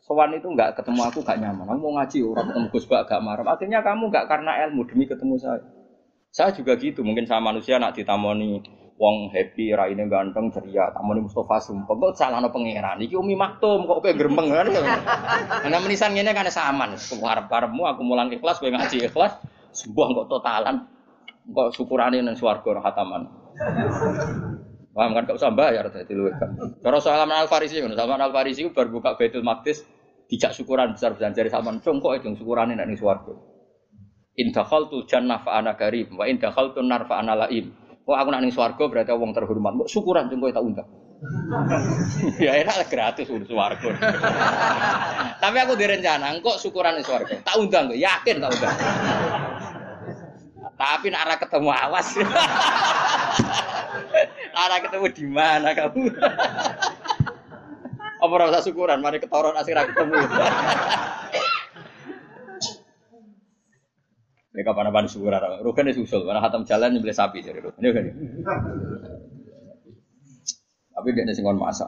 sowan 0.03 0.35
itu 0.35 0.47
nggak 0.47 0.79
ketemu 0.79 1.07
aku 1.07 1.23
gak 1.23 1.39
nyaman. 1.39 1.71
Kamu 1.71 1.79
mau 1.79 1.93
ngaji 2.03 2.19
orang 2.27 2.51
ketemu 2.51 2.67
Gus 2.75 2.87
Bak 2.91 3.07
gak 3.07 3.23
marah. 3.23 3.47
Akhirnya 3.47 3.79
kamu 3.83 4.11
nggak 4.11 4.27
karena 4.27 4.53
ilmu 4.67 4.83
demi 4.91 5.07
ketemu 5.07 5.35
saya. 5.39 5.63
Saya 6.31 6.55
juga 6.55 6.79
gitu. 6.79 7.03
Mungkin 7.03 7.27
sama 7.27 7.51
manusia 7.51 7.77
nak 7.83 7.99
ditamoni 7.99 8.63
wong 9.01 9.33
happy, 9.35 9.75
raine 9.75 10.07
ganteng, 10.07 10.55
ceria, 10.55 10.95
tamoni 10.95 11.27
Mustafa 11.27 11.59
sumpah. 11.59 11.95
Kok 11.97 12.15
salah 12.15 12.39
no 12.39 12.55
pangeran. 12.55 13.03
Iki 13.03 13.19
umi 13.19 13.35
maktum 13.35 13.89
kok 13.89 14.05
kayak 14.05 14.17
gerembeng 14.21 14.53
kan. 14.53 14.67
Karena 15.67 15.79
menisan 15.83 16.15
ini 16.15 16.31
kan 16.31 16.47
saman. 16.53 16.95
Harap-harapmu 16.95 17.83
aku 17.89 18.03
mulang 18.07 18.31
ikhlas, 18.31 18.63
gue 18.63 18.71
ngaji 18.71 19.11
ikhlas. 19.11 19.41
Sebuah 19.75 20.07
kok 20.23 20.29
totalan. 20.31 20.87
Kok 21.51 21.75
syukurane 21.75 22.23
nang 22.23 22.39
swarga 22.39 22.79
hataman. 22.79 23.27
Paham 24.91 25.15
kan 25.15 25.23
gak 25.23 25.39
usah 25.39 25.55
bayar 25.55 25.87
tadi 25.89 26.13
lu 26.13 26.29
kan. 26.35 26.51
Kalau 26.83 26.99
Salman 26.99 27.47
Al 27.47 27.49
Farisi 27.49 27.79
Salman 27.79 28.21
Al 28.21 28.35
Farisi 28.35 28.67
baru 28.69 29.01
buka 29.01 29.15
Baitul 29.15 29.47
Maqdis 29.47 29.87
dijak 30.27 30.51
syukuran 30.55 30.95
besar-besar 30.95 31.31
dari 31.31 31.47
Salman 31.47 31.79
congkok 31.79 32.19
itu 32.19 32.35
syukuran 32.35 32.75
ini 32.75 32.83
ning 32.85 32.99
swarga. 32.99 33.50
In 34.39 34.55
dakhaltu 34.55 35.03
jannah 35.11 35.43
fa 35.43 35.59
ana 35.59 35.75
karim 35.75 36.15
wa 36.15 36.25
in 36.29 36.39
dakhaltu 36.39 36.85
nar 36.87 37.07
fa 37.11 37.19
ana 37.19 37.35
laim. 37.47 37.75
Kok 38.07 38.17
aku 38.17 38.29
nak 38.31 38.43
ning 38.43 38.55
swarga 38.55 38.85
berarti 38.87 39.13
wong 39.15 39.35
terhormat. 39.35 39.73
Kok 39.87 39.91
syukuran 39.91 40.31
congkok 40.31 40.55
tak 40.55 40.65
undang. 40.65 40.89
ya 42.45 42.57
enak 42.57 42.77
lah 42.81 42.89
gratis 42.89 43.29
urus 43.29 43.51
swarga. 43.51 43.87
Tapi 45.43 45.57
aku 45.61 45.77
direncana, 45.77 46.33
kok 46.41 46.57
syukuran 46.57 46.97
ning 46.97 47.05
swarga. 47.05 47.37
Tak 47.45 47.61
undang, 47.61 47.93
yakin 47.93 48.41
tak 48.41 48.51
undang. 48.57 48.77
Tapi 50.81 51.13
nak 51.13 51.45
ketemu 51.45 51.71
awas. 51.77 52.09
arah 54.61 54.79
ketemu 54.81 55.07
di 55.13 55.25
mana 55.29 55.77
kamu? 55.77 56.09
Apa 58.21 58.35
rasa 58.37 58.65
syukuran? 58.65 59.01
Mari 59.01 59.21
ketoron 59.21 59.57
asik 59.57 59.77
ketemu. 59.77 60.21
Ini 64.51 64.67
kapan 64.67 64.91
apa 64.91 65.07
syukuran? 65.07 65.63
Rugen 65.63 65.95
itu 65.95 66.03
usul. 66.03 66.27
Karena 66.27 66.43
hatam 66.43 66.67
jalan 66.67 66.91
nyembelih 66.91 67.15
sapi 67.15 67.39
jadi 67.39 67.63
kan. 67.63 67.73
Tapi 70.91 71.09
dia 71.15 71.33
singon 71.33 71.57
masak. 71.57 71.87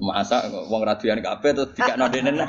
Masak, 0.00 0.48
uang 0.70 0.82
radian 0.86 1.20
kafe 1.20 1.52
terus 1.52 1.74
tidak 1.76 1.98
nodenen. 1.98 2.40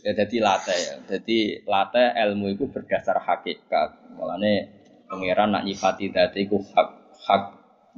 Ya 0.00 0.16
jadi 0.16 0.36
late 0.40 0.76
ya. 0.78 0.94
Jadi 1.12 1.66
late 1.68 2.14
ilmu 2.14 2.54
itu 2.54 2.70
berdasar 2.70 3.20
hakikat. 3.20 4.16
Mulane 4.16 4.70
pangeran 5.10 5.52
nak 5.52 5.66
nyifati 5.66 6.14
dadi 6.14 6.46
iku 6.46 6.62
hak 6.62 6.88
hak 7.26 7.42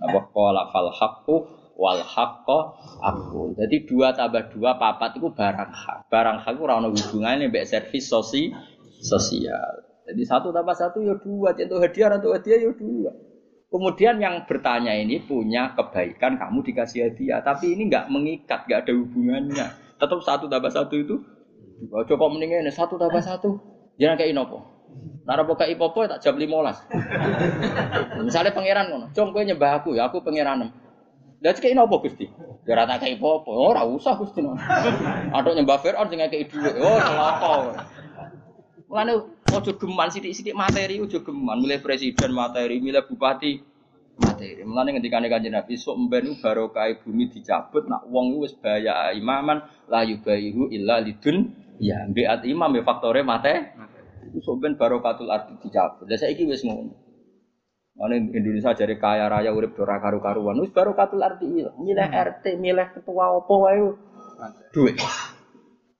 apa 0.02 0.18
qala 0.34 0.72
fal 0.72 0.90
haqqu 0.90 1.36
wal 1.76 2.00
haqqo 2.00 2.58
aku. 3.00 3.56
Jadi 3.56 3.88
dua 3.88 4.12
tambah 4.12 4.52
dua 4.52 4.76
papat 4.76 5.16
itu 5.18 5.28
barang 5.32 5.72
hak. 5.72 5.98
Barang 6.12 6.40
hak 6.40 6.52
itu 6.56 6.62
ora 6.64 6.78
ono 6.80 6.92
hubungane 6.92 7.48
mbek 7.48 7.64
servis 7.64 8.08
sosi 8.08 8.52
sosial. 9.02 9.88
Jadi 10.02 10.22
satu 10.26 10.50
tambah 10.50 10.74
satu 10.74 10.98
ya 11.02 11.14
dua, 11.22 11.54
contoh 11.54 11.78
hadiah 11.78 12.10
atau 12.18 12.34
hadiah 12.34 12.58
ya 12.58 12.70
dua. 12.74 13.10
Kemudian 13.72 14.20
yang 14.20 14.44
bertanya 14.44 14.92
ini 14.92 15.22
punya 15.24 15.72
kebaikan 15.72 16.36
kamu 16.36 16.60
dikasih 16.60 17.08
hadiah, 17.08 17.40
tapi 17.40 17.72
ini 17.72 17.88
nggak 17.88 18.12
mengikat, 18.12 18.68
nggak 18.68 18.84
ada 18.84 18.92
hubungannya. 18.92 19.66
Tetap 19.96 20.20
satu 20.20 20.44
tambah 20.50 20.68
satu 20.68 20.94
itu 20.98 21.16
kok 21.88 22.30
mendingan 22.30 22.68
satu 22.68 23.00
tambah 23.00 23.22
satu. 23.24 23.58
Jangan 23.96 24.20
kayak 24.20 24.36
inopo. 24.36 24.72
Nara 25.24 25.46
buka 25.46 25.64
ipopo 25.70 26.04
tak 26.04 26.20
jam 26.20 26.36
lima. 26.36 26.74
Misalnya 28.20 28.52
pangeran 28.52 28.90
ngono, 28.90 29.06
cong 29.14 29.28
gue 29.32 29.42
nyembah 29.48 29.80
aku 29.80 29.96
ya 29.96 30.10
aku 30.10 30.20
pangeran. 30.20 30.68
Lihat 31.42 31.58
kayak 31.58 31.74
inopo 31.74 31.98
gusti. 31.98 32.30
Ya 32.62 32.78
rata 32.78 33.02
kayak 33.02 33.18
ipopo. 33.18 33.50
Oh 33.50 33.74
ora 33.74 33.82
usah 33.82 34.14
gusti. 34.14 34.46
Atau 35.34 35.50
nyembah 35.58 35.82
Fir'aun 35.82 36.06
sing 36.06 36.22
kayak 36.22 36.46
duit. 36.46 36.74
Oh 36.78 36.98
celaka. 37.02 37.54
Mulane 38.86 39.12
ojo 39.50 39.72
geman 39.74 40.08
sidik-sidik 40.14 40.54
materi 40.54 41.02
ojo 41.02 41.18
geman. 41.26 41.58
Milih 41.58 41.82
presiden 41.82 42.30
materi, 42.30 42.78
milih 42.78 43.02
bupati 43.10 43.58
materi. 44.22 44.62
Mulane 44.62 44.94
ngendikane 44.94 45.26
Kanjeng 45.26 45.58
Nabi 45.58 45.74
sok 45.74 46.06
mben 46.06 46.38
barokah 46.38 46.86
bumi 47.02 47.26
dicabut 47.26 47.90
nak 47.90 48.06
wong 48.06 48.38
wis 48.38 48.54
bahaya 48.54 49.10
imaman 49.10 49.66
la 49.90 50.06
yubayihu 50.06 50.70
illa 50.70 51.02
lidun 51.02 51.58
Ya, 51.82 52.06
biat 52.06 52.46
imam 52.46 52.70
ya 52.78 52.86
faktore 52.86 53.26
mate. 53.26 53.74
Itu 54.30 54.38
soben 54.38 54.78
barokatul 54.78 55.26
arti 55.34 55.58
dicabut. 55.58 56.06
Lah 56.06 56.14
saiki 56.14 56.46
wis 56.46 56.62
ngono. 56.62 56.94
Mana 57.92 58.16
Indonesia 58.16 58.72
jadi 58.72 58.96
kaya 58.96 59.28
raya 59.28 59.52
urip 59.52 59.76
ora 59.76 60.00
karu-karuan. 60.00 60.56
Wis 60.64 60.72
barokatul 60.72 61.20
arti 61.20 61.44
iya. 61.44 61.68
Milih 61.76 62.08
RT, 62.08 62.56
milih 62.56 62.88
ketua 62.96 63.36
opo 63.36 63.68
wae. 63.68 63.84
Duit. 64.72 64.96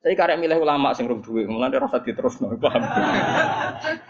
Saya 0.02 0.18
karek 0.18 0.40
milih 0.42 0.58
ulama 0.58 0.90
sing 0.98 1.06
rum 1.06 1.22
duit, 1.22 1.46
mulane 1.46 1.78
rasa 1.78 2.02
diterusno, 2.02 2.50
paham. 2.62 2.82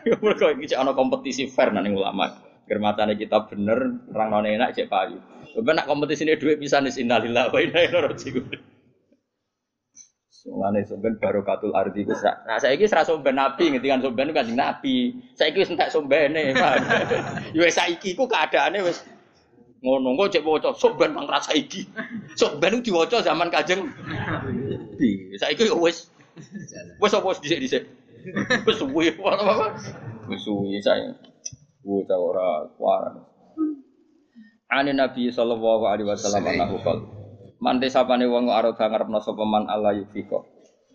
Ya 0.09 0.17
mergo 0.25 0.49
iki 0.57 0.73
ana 0.73 0.97
kompetisi 0.97 1.53
fair 1.53 1.69
nang 1.69 1.85
ulama. 1.93 2.33
Germatane 2.65 3.19
kita 3.19 3.45
bener, 3.51 4.01
orang 4.15 4.49
enak 4.49 4.73
cek 4.73 4.89
payu. 4.89 5.21
Bener 5.53 5.85
nak 5.85 5.91
kompetisi 5.91 6.25
ini 6.25 6.41
duit 6.41 6.57
bisa 6.57 6.81
nis 6.81 6.97
innalillah 6.97 7.53
wa 7.53 7.61
inna 7.61 7.85
ilaihi 7.85 8.09
raji'un. 8.09 8.72
Mulane 10.43 10.83
somben 10.83 11.15
barokatul 11.23 11.71
ardi 11.71 12.03
ku 12.03 12.11
Nah 12.19 12.59
saiki 12.59 12.91
ora 12.91 13.07
somben 13.07 13.39
nabi 13.39 13.71
ngendikan 13.71 14.03
somben 14.03 14.35
kan 14.35 14.47
nabi. 14.51 15.15
Saiki 15.39 15.63
wis 15.63 15.71
entek 15.71 15.95
sombene. 15.95 16.51
Ya 17.55 17.61
wis 17.63 17.79
saiki 17.79 18.19
ku 18.19 18.27
keadaane 18.27 18.83
wis 18.83 19.07
ngono 19.83 20.19
kok 20.19 20.35
cek 20.35 20.43
waca 20.43 20.75
somben 20.75 21.15
bang 21.15 21.27
rasa 21.31 21.55
iki. 21.55 21.87
Somben 22.41 22.83
diwaca 22.83 23.23
zaman 23.23 23.55
Kanjeng 23.55 23.87
Nabi. 23.87 25.39
Saiki 25.39 25.71
yo 25.71 25.79
wis 25.79 26.11
wis 26.99 27.13
apa 27.15 27.29
dhisik-dhisik. 27.39 27.85
Wis 28.67 28.79
suwi 28.79 29.11
apa 29.19 29.75
Wis 30.31 30.43
suwi 30.47 30.79
saya. 30.83 31.11
Bocah 31.83 32.19
ora 32.19 32.67
kuaran. 32.79 33.15
Ane 34.71 34.95
Nabi 34.95 35.31
sallallahu 35.31 35.87
alaihi 35.87 36.07
wasallam 36.07 36.47
anahu 36.47 36.79
qala 36.83 37.22
Mante 37.63 37.87
sapane 37.87 38.27
wong 38.27 38.51
arep 38.51 38.75
ngarepno 38.75 39.23
sapa 39.23 39.47
man 39.47 39.71
Allah 39.71 39.95
yufiko. 39.95 40.43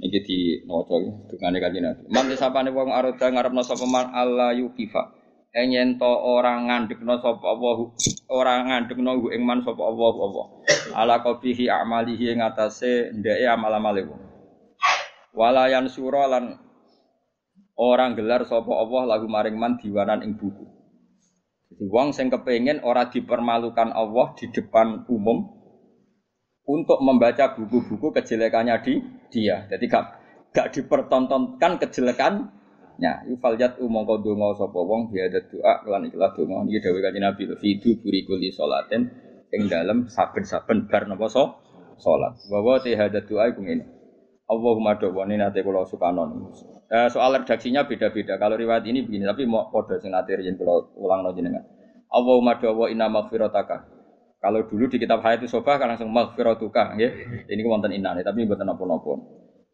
Niki 0.04 0.20
di 0.22 0.38
maca 0.68 1.00
dungane 1.32 1.58
kanjeng 1.64 1.88
Nabi. 1.88 2.04
Mante 2.12 2.36
sapane 2.36 2.76
wong 2.76 2.92
arep 2.92 3.16
ngarepno 3.16 3.64
sapa 3.64 3.88
man 3.88 4.12
Allah 4.12 4.52
yukifa. 4.52 5.16
Enyen 5.56 5.96
to 5.96 6.06
ora 6.06 6.60
ngandekno 6.60 7.24
sapa 7.24 7.40
Allah 7.40 7.96
ora 8.28 8.54
ngandekno 8.68 9.32
ing 9.32 9.48
man 9.48 9.64
sapa 9.64 9.80
Allah 9.80 10.14
Allah. 10.20 10.46
Ala 10.92 11.16
qabihi 11.24 11.72
amalihi 11.72 12.36
ing 12.36 12.44
atase 12.44 13.16
ndeke 13.16 13.48
amal-amale 13.48 14.04
wong. 14.04 14.22
Walayan 15.40 15.88
sura 15.88 16.28
lan 16.28 16.60
orang 17.80 18.20
gelar 18.20 18.44
sapa 18.44 18.76
Allah 18.76 19.18
lagu 19.18 19.26
maring 19.32 19.56
man 19.56 19.80
diwanan 19.80 20.20
ing 20.20 20.36
buku. 20.36 20.68
Jadi 21.72 21.84
wong 21.88 22.12
sing 22.12 22.28
kepengin 22.28 22.84
ora 22.84 23.08
dipermalukan 23.08 23.96
Allah 23.96 24.36
di 24.36 24.52
depan 24.52 25.08
umum, 25.08 25.57
untuk 26.68 27.00
membaca 27.00 27.56
buku-buku 27.56 28.12
kejelekannya 28.12 28.76
di 28.84 29.00
dia. 29.32 29.64
Jadi 29.72 29.88
gak 29.88 30.06
gak 30.52 30.76
dipertontonkan 30.76 31.80
kejelekannya. 31.80 33.14
Yufaljat 33.32 33.80
umong 33.80 34.04
kodongo 34.04 34.52
sopo 34.60 34.84
wong 34.84 35.08
biada 35.08 35.40
doa 35.48 35.80
kelan 35.88 36.12
ikhlas 36.12 36.36
dongo. 36.36 36.68
Ini 36.68 36.84
dawai 36.84 37.02
kaji 37.08 37.20
nabi. 37.24 37.44
Fidu 37.56 38.04
burikuli 38.04 38.52
solaten 38.52 39.08
ing 39.48 39.72
dalam 39.72 40.12
saben-saben 40.12 40.92
bar 40.92 41.08
nopo 41.08 41.32
so 41.32 41.44
solat. 41.96 42.36
Bahwa 42.52 42.84
tihadat 42.84 43.24
doa 43.32 43.48
iku 43.48 43.64
ini. 43.64 43.96
Allahumma 44.48 44.96
do'wani 44.96 45.36
nate 45.36 45.60
kula 45.60 45.84
sukanon. 45.84 46.52
Eh, 46.88 47.12
soal 47.12 47.36
redaksinya 47.44 47.84
beda-beda. 47.84 48.40
Kalau 48.40 48.56
riwayat 48.56 48.88
ini 48.88 49.04
begini, 49.04 49.28
tapi 49.28 49.44
mau 49.44 49.68
kode 49.68 50.00
sing 50.00 50.16
nate 50.16 50.40
yen 50.40 50.56
kula 50.56 50.88
ulang 50.96 51.20
no 51.28 51.36
jenengan. 51.36 51.68
Allahumma 52.08 52.56
do'wa 52.56 52.88
inna 52.88 53.12
maghfirataka 53.12 53.97
kalau 54.48 54.64
dulu 54.64 54.88
di 54.88 54.96
kitab 54.96 55.20
Hayat 55.28 55.44
Sofa 55.52 55.76
kan 55.76 55.92
langsung 55.92 56.08
maghfiratuka 56.08 56.96
nggih. 56.96 57.12
Ini 57.52 57.62
wonten 57.68 57.92
inane 57.92 58.24
tapi 58.24 58.48
mboten 58.48 58.64
napa-napa. 58.64 59.20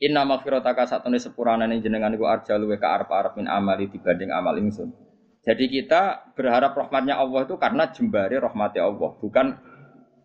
Inna 0.02 0.26
maghfirataka 0.26 0.90
satune 0.90 1.22
sepurane 1.22 1.70
jenengan 1.78 2.10
iku 2.10 2.26
arja 2.26 2.58
luwe 2.58 2.82
ka 2.82 2.90
arep-arep 2.98 3.38
min 3.38 3.46
amali 3.46 3.94
dibanding 3.94 4.34
amal 4.34 4.58
ingsun. 4.58 4.90
Jadi 5.46 5.70
kita 5.70 6.34
berharap 6.34 6.74
rahmatnya 6.74 7.22
Allah 7.22 7.46
itu 7.46 7.54
karena 7.62 7.94
jembari 7.94 8.42
rahmatnya 8.42 8.82
Allah, 8.82 9.14
bukan 9.22 9.46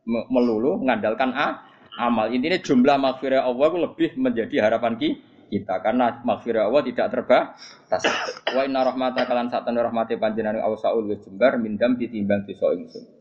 melulu 0.09 0.81
mengandalkan 0.81 1.37
a, 1.37 1.69
amal. 2.01 2.33
Intinya 2.33 2.57
jumlah 2.57 2.97
maghfirah 2.97 3.45
Allah 3.45 3.67
itu 3.69 3.79
lebih 3.85 4.09
menjadi 4.17 4.65
harapan 4.65 4.97
kita 4.97 5.75
karena 5.85 6.25
maghfirah 6.25 6.73
Allah 6.73 6.83
tidak 6.89 7.07
terbatas. 7.13 8.03
Wa 8.49 8.65
inna 8.65 8.81
rahmata 8.81 9.29
kalan 9.29 9.53
satan 9.53 9.77
rahmati 9.77 10.17
panjenengan 10.17 10.65
awsaul 10.65 11.05
jembar 11.21 11.61
mindam 11.61 12.01
ditimbang 12.01 12.49
dosa 12.49 12.73
ingsun. 12.73 13.18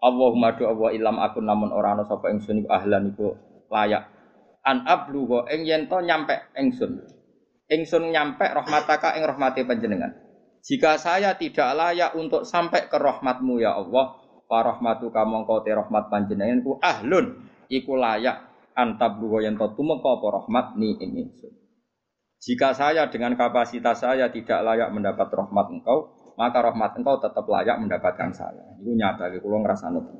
Allahumma 0.00 0.56
do 0.56 0.64
Allah 0.64 0.96
ilam 0.96 1.16
akun 1.20 1.44
namun 1.44 1.76
ora 1.76 1.92
ana 1.92 2.08
sapa 2.08 2.32
ingsun 2.32 2.64
iku 2.64 2.68
ahlan 2.72 3.12
iku 3.12 3.36
layak. 3.68 4.08
An 4.64 4.88
ablu 4.88 5.28
ing 5.48 5.68
yen 5.68 5.92
to 5.92 6.00
nyampe 6.00 6.36
ingsun. 6.56 7.04
Ingsun 7.68 8.08
nyampe 8.08 8.48
rahmataka 8.48 9.20
ing 9.20 9.28
rahmati 9.28 9.64
panjenengan. 9.68 10.16
Jika 10.60 11.00
saya 11.00 11.36
tidak 11.36 11.72
layak 11.76 12.12
untuk 12.16 12.44
sampai 12.44 12.88
ke 12.88 12.96
rahmatmu 12.96 13.60
ya 13.60 13.76
Allah, 13.76 14.20
wa 14.50 14.60
rahmatu 14.60 15.08
kamangka 15.08 15.64
te 15.64 15.72
rahmat 15.72 16.12
panjenengan 16.12 16.60
ku 16.60 16.76
ahlun 16.82 17.48
iku 17.72 17.96
layak 17.96 18.50
antabluwa 18.76 19.40
yen 19.44 19.56
to 19.56 19.68
tumeka 19.76 20.20
apa 20.20 20.26
rahmat 20.40 20.66
ni 20.76 20.96
ing. 20.96 21.28
Jika 22.40 22.72
saya 22.72 23.12
dengan 23.12 23.36
kapasitas 23.36 24.00
saya 24.00 24.32
tidak 24.32 24.64
layak 24.64 24.88
mendapat 24.96 25.28
rahmat 25.28 25.66
engkau, 25.76 26.19
maka 26.40 26.64
rahmat 26.64 26.96
engkau 26.96 27.20
tetap 27.20 27.44
layak 27.44 27.76
mendapatkan 27.76 28.32
saya. 28.32 28.64
Itu 28.80 28.96
nyata, 28.96 29.28
kalau 29.28 29.60
ngerasa 29.60 29.92
nutu. 29.92 30.16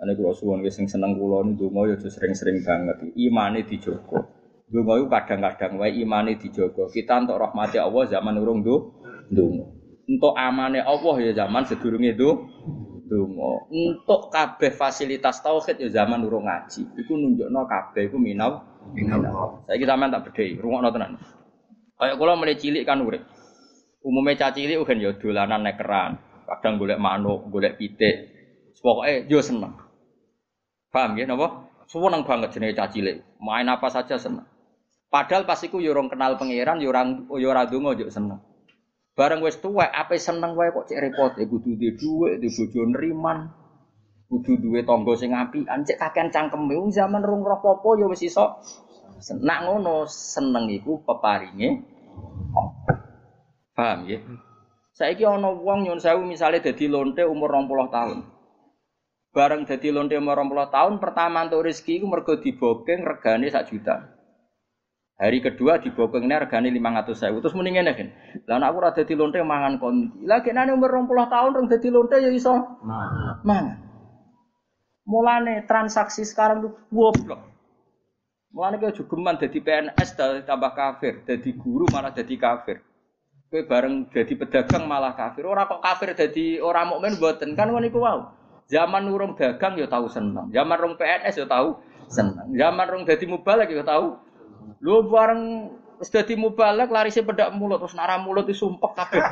Ini 0.00 0.16
kalau 0.16 0.32
suwon 0.32 0.64
sing 0.70 0.88
seneng 0.88 1.18
kulo 1.18 1.44
nih 1.44 1.58
dungo 1.60 1.84
yo 1.84 1.98
sering-sering 1.98 2.62
banget. 2.64 3.02
Imane 3.18 3.66
dijogo. 3.68 4.16
Dungo 4.70 4.96
itu 4.96 5.06
kadang-kadang 5.12 5.76
wae 5.76 5.92
imane 5.92 6.40
dijogo. 6.40 6.88
Kita 6.88 7.20
untuk 7.20 7.36
rahmati 7.36 7.76
Allah 7.76 8.08
zaman 8.08 8.40
urung 8.40 8.64
do 8.64 8.96
dungo. 9.28 9.76
Untuk 10.08 10.32
amane 10.38 10.80
Allah 10.80 11.14
ya 11.20 11.44
zaman 11.44 11.68
sedurunge 11.68 12.16
itu 12.16 12.32
dungo. 13.12 13.68
Untuk 13.68 14.32
kabeh 14.32 14.72
fasilitas 14.72 15.44
tauhid 15.44 15.76
ya 15.76 16.00
zaman 16.00 16.24
urung 16.24 16.48
ngaji. 16.48 16.96
Iku 16.96 17.12
nunjukno 17.20 17.60
kabeh 17.68 18.08
iku 18.08 18.16
minau 18.16 18.56
minau. 18.96 19.68
Kita 19.68 20.00
tak 20.00 20.22
bedhei, 20.32 20.56
rungokno 20.56 20.88
tenan. 20.96 21.20
Kayak 22.00 22.16
kula 22.16 22.40
mulai 22.40 22.56
cilik 22.56 22.88
kan 22.88 23.04
urip. 23.04 23.20
Umumnya 24.00 24.48
caci 24.48 24.64
cilik 24.64 24.80
kan 24.88 24.96
ya 24.96 25.12
dolanan 25.12 25.60
nek 25.60 25.76
keran, 25.76 26.16
kadang 26.48 26.80
golek 26.80 26.96
manuk, 26.96 27.52
golek 27.52 27.76
pitik. 27.76 28.32
Pokoke 28.80 29.28
yo 29.28 29.44
seneng. 29.44 29.76
Paham 30.88 31.20
ya 31.20 31.28
napa? 31.28 31.68
Seneng 31.84 32.24
banget 32.24 32.56
jenenge 32.56 32.80
caci 32.80 33.04
cilik. 33.04 33.20
Main 33.44 33.68
apa 33.68 33.92
saja 33.92 34.16
seneng. 34.16 34.48
Padahal 35.12 35.44
pas 35.44 35.60
iku 35.60 35.84
yo 35.84 35.92
kenal 36.08 36.40
pangeran 36.40 36.80
yo 36.80 36.88
ora 36.88 37.04
yo 37.36 37.48
ora 37.52 37.68
donga 37.68 37.92
yo 37.92 38.08
seneng. 38.08 38.40
Bareng 39.12 39.44
wis 39.44 39.60
tuwek 39.60 39.92
ape 39.92 40.16
seneng 40.16 40.56
wae 40.56 40.72
kok 40.72 40.88
cek 40.88 40.96
repot 40.96 41.36
ya 41.36 41.44
kudu 41.44 41.76
duwe 41.76 41.92
dhuwit, 41.92 42.40
duwe 42.40 42.48
bojo 42.56 42.80
neriman. 42.88 43.38
Kudu 44.32 44.64
duwe 44.64 44.80
tangga 44.86 45.12
sing 45.18 45.36
apian, 45.36 45.84
cek 45.84 46.00
kakean 46.00 46.32
cangkeme 46.32 46.72
wong 46.72 46.88
zaman 46.88 47.20
rung 47.20 47.44
roh 47.44 47.60
apa 47.60 47.88
ya 48.00 48.06
wis 48.08 48.24
iso. 48.24 48.64
Nak 49.44 49.68
ngono 49.68 50.08
seneng 50.08 50.72
iku 50.72 51.04
peparinge 51.04 51.84
Paham 53.80 54.04
ya? 54.04 54.20
Saiki 54.92 55.24
ana 55.24 55.56
wong 55.56 55.88
nyun 55.88 55.96
sewu 55.96 56.20
misale 56.28 56.60
dadi 56.60 56.84
lonte 56.84 57.24
umur 57.24 57.48
20 57.48 57.88
tahun. 57.88 58.18
Bareng 59.32 59.64
dadi 59.64 59.88
lonte 59.88 60.20
umur 60.20 60.36
20 60.36 60.68
tahun 60.68 60.94
pertama 61.00 61.48
untuk 61.48 61.64
rezeki 61.64 62.04
iku 62.04 62.06
mergo 62.12 62.36
dibokeng 62.36 63.08
regane 63.08 63.48
sak 63.48 63.72
juta. 63.72 64.20
Hari 65.16 65.40
kedua 65.40 65.80
di 65.80 65.88
bokongnya 65.96 66.44
regane 66.44 66.68
lima 66.68 66.92
ratus 66.92 67.24
saya. 67.24 67.32
Terus 67.32 67.56
mendingan 67.56 67.88
ya 67.88 67.96
kan. 67.96 68.08
Lalu 68.44 68.64
aku 68.68 68.78
rada 68.84 69.02
di 69.04 69.14
lonte 69.16 69.40
mangan 69.40 69.80
konti. 69.80 70.28
Lagi 70.28 70.52
nane 70.52 70.76
umur 70.76 71.00
puluh 71.08 71.24
tahun 71.32 71.56
orang 71.56 71.72
jadi 71.72 71.88
lonte 71.88 72.16
ya 72.20 72.28
iso. 72.28 72.52
Mangan. 72.84 73.80
Mulane 75.08 75.64
transaksi 75.64 76.28
sekarang 76.28 76.68
tuh 76.68 76.72
goblok. 76.92 77.40
Mulane 78.52 78.76
kayak 78.76 79.00
geman 79.08 79.40
jadi 79.40 79.58
PNS 79.62 80.10
tambah 80.44 80.72
kafir, 80.74 81.22
jadi 81.22 81.50
guru 81.54 81.86
malah 81.88 82.10
jadi 82.10 82.34
kafir. 82.34 82.89
Kue 83.50 83.66
bareng 83.66 84.06
jadi 84.14 84.30
pedagang 84.38 84.86
malah 84.86 85.18
kafir. 85.18 85.42
Orang 85.42 85.66
kok 85.66 85.82
kafir 85.82 86.14
jadi 86.14 86.62
orang 86.62 86.94
mukmin 86.94 87.18
buatan 87.18 87.58
kan 87.58 87.66
ngono 87.66 87.82
iku. 87.82 87.98
Zaman 88.70 89.10
urung 89.10 89.34
dagang 89.34 89.74
ya 89.74 89.90
tahu 89.90 90.06
seneng. 90.06 90.54
Zaman 90.54 90.78
urung 90.78 90.94
PNS 90.94 91.42
ya 91.42 91.46
tahu 91.50 91.74
seneng. 92.06 92.54
Zaman 92.54 92.86
urung 92.86 93.02
jadi 93.02 93.26
mubalek 93.26 93.74
ya 93.74 93.82
tahu 93.82 94.14
Lu 94.80 95.04
bareng 95.10 95.68
wis 96.00 96.08
dadi 96.08 96.32
mubalek 96.38 96.88
lari 96.88 97.12
si 97.12 97.20
pedak 97.20 97.52
mulut 97.52 97.84
terus 97.84 97.92
nara 97.92 98.16
mulut 98.16 98.48
disumpek 98.48 98.92
kabeh. 98.96 99.20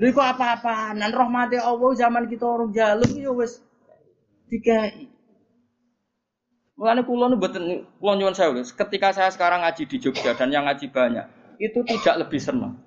Lha 0.00 0.08
kok 0.08 0.24
apa-apaan? 0.24 1.04
Nan 1.04 1.12
rahmati 1.12 1.60
Allah 1.60 1.92
zaman 1.92 2.24
kita 2.30 2.48
orang 2.48 2.72
jaluk 2.72 3.12
ya 3.12 3.28
wis 3.34 3.60
dikai. 4.48 5.11
Mulane 6.76 7.04
kula 7.04 7.28
nu 7.28 7.36
mboten 7.36 7.84
kula 8.00 8.12
nyuwun 8.16 8.34
sewu. 8.34 8.64
Ketika 8.64 9.12
saya 9.12 9.28
sekarang 9.28 9.60
ngaji 9.62 9.84
di 9.86 9.96
Jogja 10.00 10.32
dan 10.32 10.48
yang 10.48 10.64
ngaji 10.64 10.88
banyak, 10.88 11.26
itu 11.60 11.84
tidak 11.84 12.26
lebih 12.26 12.40
senang. 12.40 12.80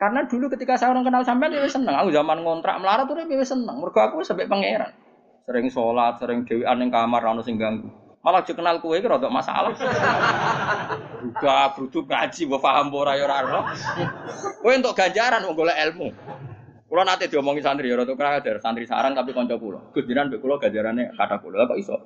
Karena 0.00 0.24
dulu 0.24 0.48
ketika 0.48 0.80
saya 0.80 0.96
orang 0.96 1.04
kenal 1.04 1.24
sampean 1.24 1.52
ya 1.52 1.64
seneng. 1.68 1.92
Aku 1.92 2.08
zaman 2.08 2.40
ngontrak 2.40 2.80
melarat 2.80 3.04
tuh 3.04 3.20
ya 3.20 3.44
seneng. 3.44 3.76
Mergo 3.80 4.00
aku 4.00 4.24
sampai 4.24 4.48
pangeran. 4.48 4.92
Sering 5.44 5.66
sholat, 5.68 6.16
sering 6.20 6.48
dewean 6.48 6.76
ning 6.80 6.88
kamar 6.88 7.20
ana 7.20 7.44
sing 7.44 7.60
ganggu. 7.60 7.88
Malah 8.20 8.44
juga 8.44 8.60
kenal 8.60 8.84
kue 8.84 9.00
kira 9.00 9.16
untuk 9.16 9.32
masalah. 9.32 9.72
Juga 11.24 11.72
brudu 11.72 12.04
ngaji, 12.04 12.40
gue 12.52 12.60
paham 12.60 12.92
ora 12.92 13.16
ya 13.16 13.24
ora 13.24 13.72
untuk 14.60 14.92
ganjaran 14.92 15.40
wong 15.48 15.56
golek 15.56 15.76
ilmu. 15.88 16.08
Kulo 16.84 17.00
nate 17.06 17.32
diomongin 17.32 17.64
santri 17.64 17.88
ya 17.88 17.96
rada 17.96 18.12
krader, 18.12 18.60
santri 18.60 18.84
sarang 18.84 19.16
tapi 19.16 19.32
kanca 19.32 19.56
kula. 19.56 19.94
Gus 19.96 20.04
jinan 20.04 20.28
mbek 20.28 20.42
kula 20.44 20.60
ganjarane 20.60 21.16
kata 21.16 21.40
kula. 21.40 21.64
Kok 21.64 21.78
iso? 21.80 21.96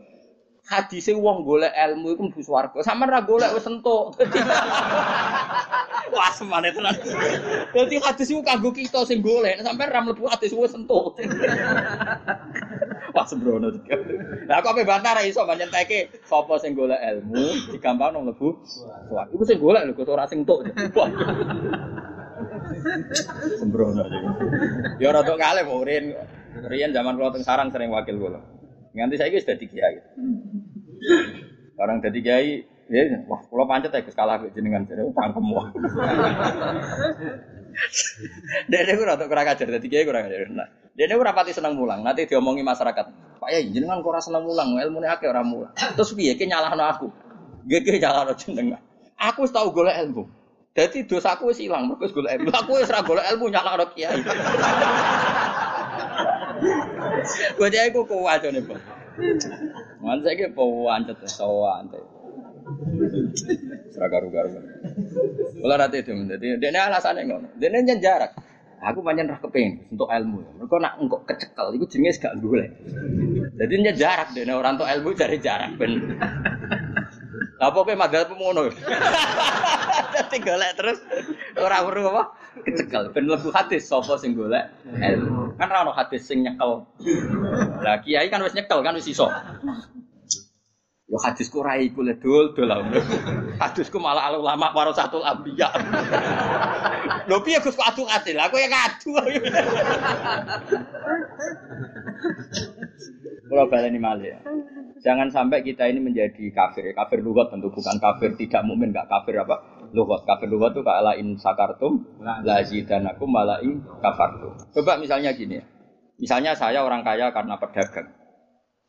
Hadise 0.64 1.12
wong 1.12 1.44
golek 1.44 1.76
ilmu 1.76 2.16
iku 2.16 2.22
mlebu 2.24 2.40
swarga. 2.40 2.80
Sampeyan 2.80 3.12
ra 3.12 3.20
golek 3.20 3.52
wis 3.52 3.68
entuk. 3.68 4.16
Wah, 6.14 6.30
semane 6.32 6.72
tenan. 6.72 6.96
Dadi 7.74 8.00
hadis 8.00 8.32
iku 8.32 8.40
kanggo 8.40 8.72
kita 8.72 9.04
sing 9.04 9.20
golek, 9.20 9.60
sampeyan 9.60 9.92
ra 9.92 10.00
mlebu 10.00 10.24
hadis 10.24 10.56
wis 10.56 10.72
entuk. 10.72 11.20
Wah 13.12 13.28
sembrono 13.28 13.76
juga. 13.76 13.94
Lah 14.48 14.64
kok 14.64 14.72
ape 14.72 14.88
bantah 14.88 15.14
ra 15.14 15.22
iso 15.22 15.44
banyak 15.44 15.68
teke 15.68 16.08
sapa 16.24 16.56
sing 16.56 16.72
golek 16.72 16.98
ilmu 16.98 17.70
digampangno 17.76 18.24
mlebu 18.24 18.58
suwarga. 18.64 19.28
Iku 19.36 19.44
sing 19.44 19.60
golek 19.60 19.84
lho 19.84 20.02
ora 20.08 20.24
sing 20.24 20.48
entuk. 20.48 20.64
Sembrono. 23.60 24.02
Ya 24.96 25.12
tok 25.12 25.36
kalih 25.36 25.68
Rian. 25.84 26.06
Rian 26.54 26.94
zaman 26.94 27.18
kula 27.18 27.34
teng 27.34 27.44
sarang 27.44 27.68
sering 27.68 27.90
wakil 27.90 28.16
kula. 28.16 28.53
Nganti 28.94 29.14
saiki 29.18 29.38
wis 29.42 29.46
dadi 29.46 29.66
kiai. 29.66 29.98
Barang 31.74 31.98
dadi 31.98 32.20
kiai 32.22 32.50
Ya, 32.84 33.00
wah, 33.24 33.40
kalau 33.48 33.64
pancet 33.64 33.96
ya, 33.96 34.04
kalah 34.12 34.36
jenengan 34.52 34.84
jadi 34.84 35.08
tangkem 35.16 35.56
wah. 35.56 35.72
Dede 38.68 38.92
gue 38.92 39.06
rada 39.08 39.24
kurang 39.24 39.48
ajar, 39.48 39.66
dadi 39.72 39.88
kiai 39.88 40.04
kurang 40.04 40.28
ajar. 40.28 40.52
Nah, 40.52 40.68
dede 40.92 41.16
gue 41.16 41.24
rapati 41.24 41.56
seneng 41.56 41.80
mulang. 41.80 42.04
Nanti 42.04 42.28
diomongi 42.28 42.60
masyarakat. 42.60 43.06
Pak 43.40 43.48
ya, 43.48 43.64
jenengan 43.64 44.04
kok 44.04 44.20
seneng 44.20 44.44
mulang, 44.44 44.76
ilmu 44.76 45.00
nih 45.00 45.16
akeh 45.16 45.32
orang 45.32 45.48
mulang. 45.48 45.72
Terus 45.96 46.12
piye 46.12 46.36
ki 46.36 46.44
nyalahno 46.44 46.84
aku? 46.84 47.08
Gege 47.64 47.96
nyalahno 47.96 48.36
jenengan. 48.36 48.84
Aku 49.16 49.48
wis 49.48 49.52
tau 49.56 49.72
golek 49.72 49.96
ilmu. 50.04 50.28
Dadi 50.76 51.08
dosaku 51.08 51.56
wis 51.56 51.64
ilang, 51.64 51.88
mergo 51.88 52.04
wis 52.04 52.12
golek 52.12 52.36
ilmu. 52.36 52.52
Aku 52.52 52.76
wis 52.76 52.92
ora 52.92 53.00
golek 53.00 53.24
ilmu 53.32 53.48
nyalahno 53.48 53.88
kiai. 53.96 54.20
Gue 57.56 57.68
jadi 57.72 57.88
aku 57.88 58.04
kuat 58.04 58.44
nih, 58.44 58.60
Bang. 58.60 58.80
Mana 60.02 60.20
saya 60.22 60.34
ke 60.34 60.46
pawancet, 60.50 61.22
sawancet. 61.30 62.02
Seragam 63.94 64.32
garu 64.32 64.50
garu. 64.56 64.72
Kalau 65.60 65.76
rata 65.76 65.96
itu, 65.96 66.12
jadi 66.12 66.46
dia 66.58 66.80
alasannya 66.88 67.22
ngono. 67.28 67.48
Dia 67.60 67.68
ini 67.70 67.94
jarak. 68.00 68.32
Aku 68.84 69.00
banyak 69.00 69.24
rah 69.32 69.40
keping 69.40 69.96
untuk 69.96 70.12
ilmu. 70.12 70.60
Mereka 70.60 70.76
nak 70.76 71.00
engkau 71.00 71.24
kecekel, 71.24 71.72
itu 71.72 71.88
jenis 71.88 72.20
gak 72.20 72.36
boleh. 72.36 72.68
Jadi 73.56 73.72
dia 73.80 73.94
jarak, 73.96 74.36
dia 74.36 74.44
orang 74.52 74.76
untuk 74.76 74.88
ilmu 74.88 75.16
cari 75.16 75.40
jarak 75.40 75.72
ben. 75.80 76.20
Apa 77.64 77.80
pe 77.80 77.96
madhab 77.96 78.28
ngono. 78.36 78.68
Dadi 80.14 80.38
golek 80.44 80.72
terus 80.76 80.98
ora 81.56 81.80
weruh 81.82 82.12
apa? 82.12 82.22
Kecekel 82.62 83.10
ben 83.10 83.24
mlebu 83.26 83.50
hadis 83.50 83.88
sapa 83.88 84.20
sing 84.20 84.36
golek 84.36 84.68
ilmu. 84.84 85.56
Kan 85.56 85.72
ora 85.72 85.88
ono 85.88 85.92
hadis 85.96 86.28
sing 86.28 86.44
nyekel. 86.44 86.84
Lah 87.80 88.04
kiai 88.04 88.28
kan 88.28 88.44
wis 88.44 88.52
nyekel 88.52 88.84
kan 88.84 88.94
wis 88.94 89.08
iso. 89.08 89.32
Yo 91.04 91.20
hadisku 91.20 91.60
ra 91.60 91.76
iku 91.80 92.00
le 92.00 92.16
dul 92.16 92.56
dul 92.56 92.68
Hadisku 93.60 94.00
malah 94.00 94.28
al 94.32 94.40
ulama 94.40 94.72
warasatul 94.72 95.24
anbiya. 95.24 95.68
Lho 97.28 97.40
piye 97.44 97.60
Gus 97.60 97.76
kok 97.76 97.88
adu 97.88 98.04
adil? 98.08 98.36
Aku 98.40 98.56
ya 98.60 98.68
ngadu. 98.68 99.12
Kalau 103.44 103.64
baleni 103.68 104.00
malih 104.00 104.32
ya. 104.32 104.40
Jangan 105.04 105.28
sampai 105.28 105.60
kita 105.60 105.84
ini 105.84 106.00
menjadi 106.00 106.48
kafir. 106.48 106.96
Kafir 106.96 107.20
lugat 107.20 107.52
tentu 107.52 107.68
bukan 107.68 108.00
kafir 108.00 108.32
tidak 108.40 108.64
mukmin, 108.64 108.88
enggak 108.88 109.04
kafir 109.12 109.36
apa? 109.36 109.60
lugat. 109.92 110.24
Kafir 110.24 110.48
lugat 110.48 110.72
itu 110.72 110.80
kala 110.80 111.12
in 111.20 111.36
sakartum 111.36 112.02
la 112.24 112.64
zidanakum 112.64 113.28
wala 113.28 113.60
in 113.60 113.84
kafartum. 114.00 114.56
Coba 114.72 114.96
misalnya 114.96 115.36
gini 115.36 115.60
ya. 115.60 115.64
Misalnya 116.16 116.56
saya 116.56 116.80
orang 116.80 117.04
kaya 117.04 117.28
karena 117.36 117.60
pedagang. 117.60 118.08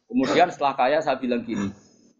Kemudian 0.07 0.47
setelah 0.55 0.79
kaya 0.79 0.97
saya 1.03 1.19
bilang 1.19 1.43
gini, 1.43 1.67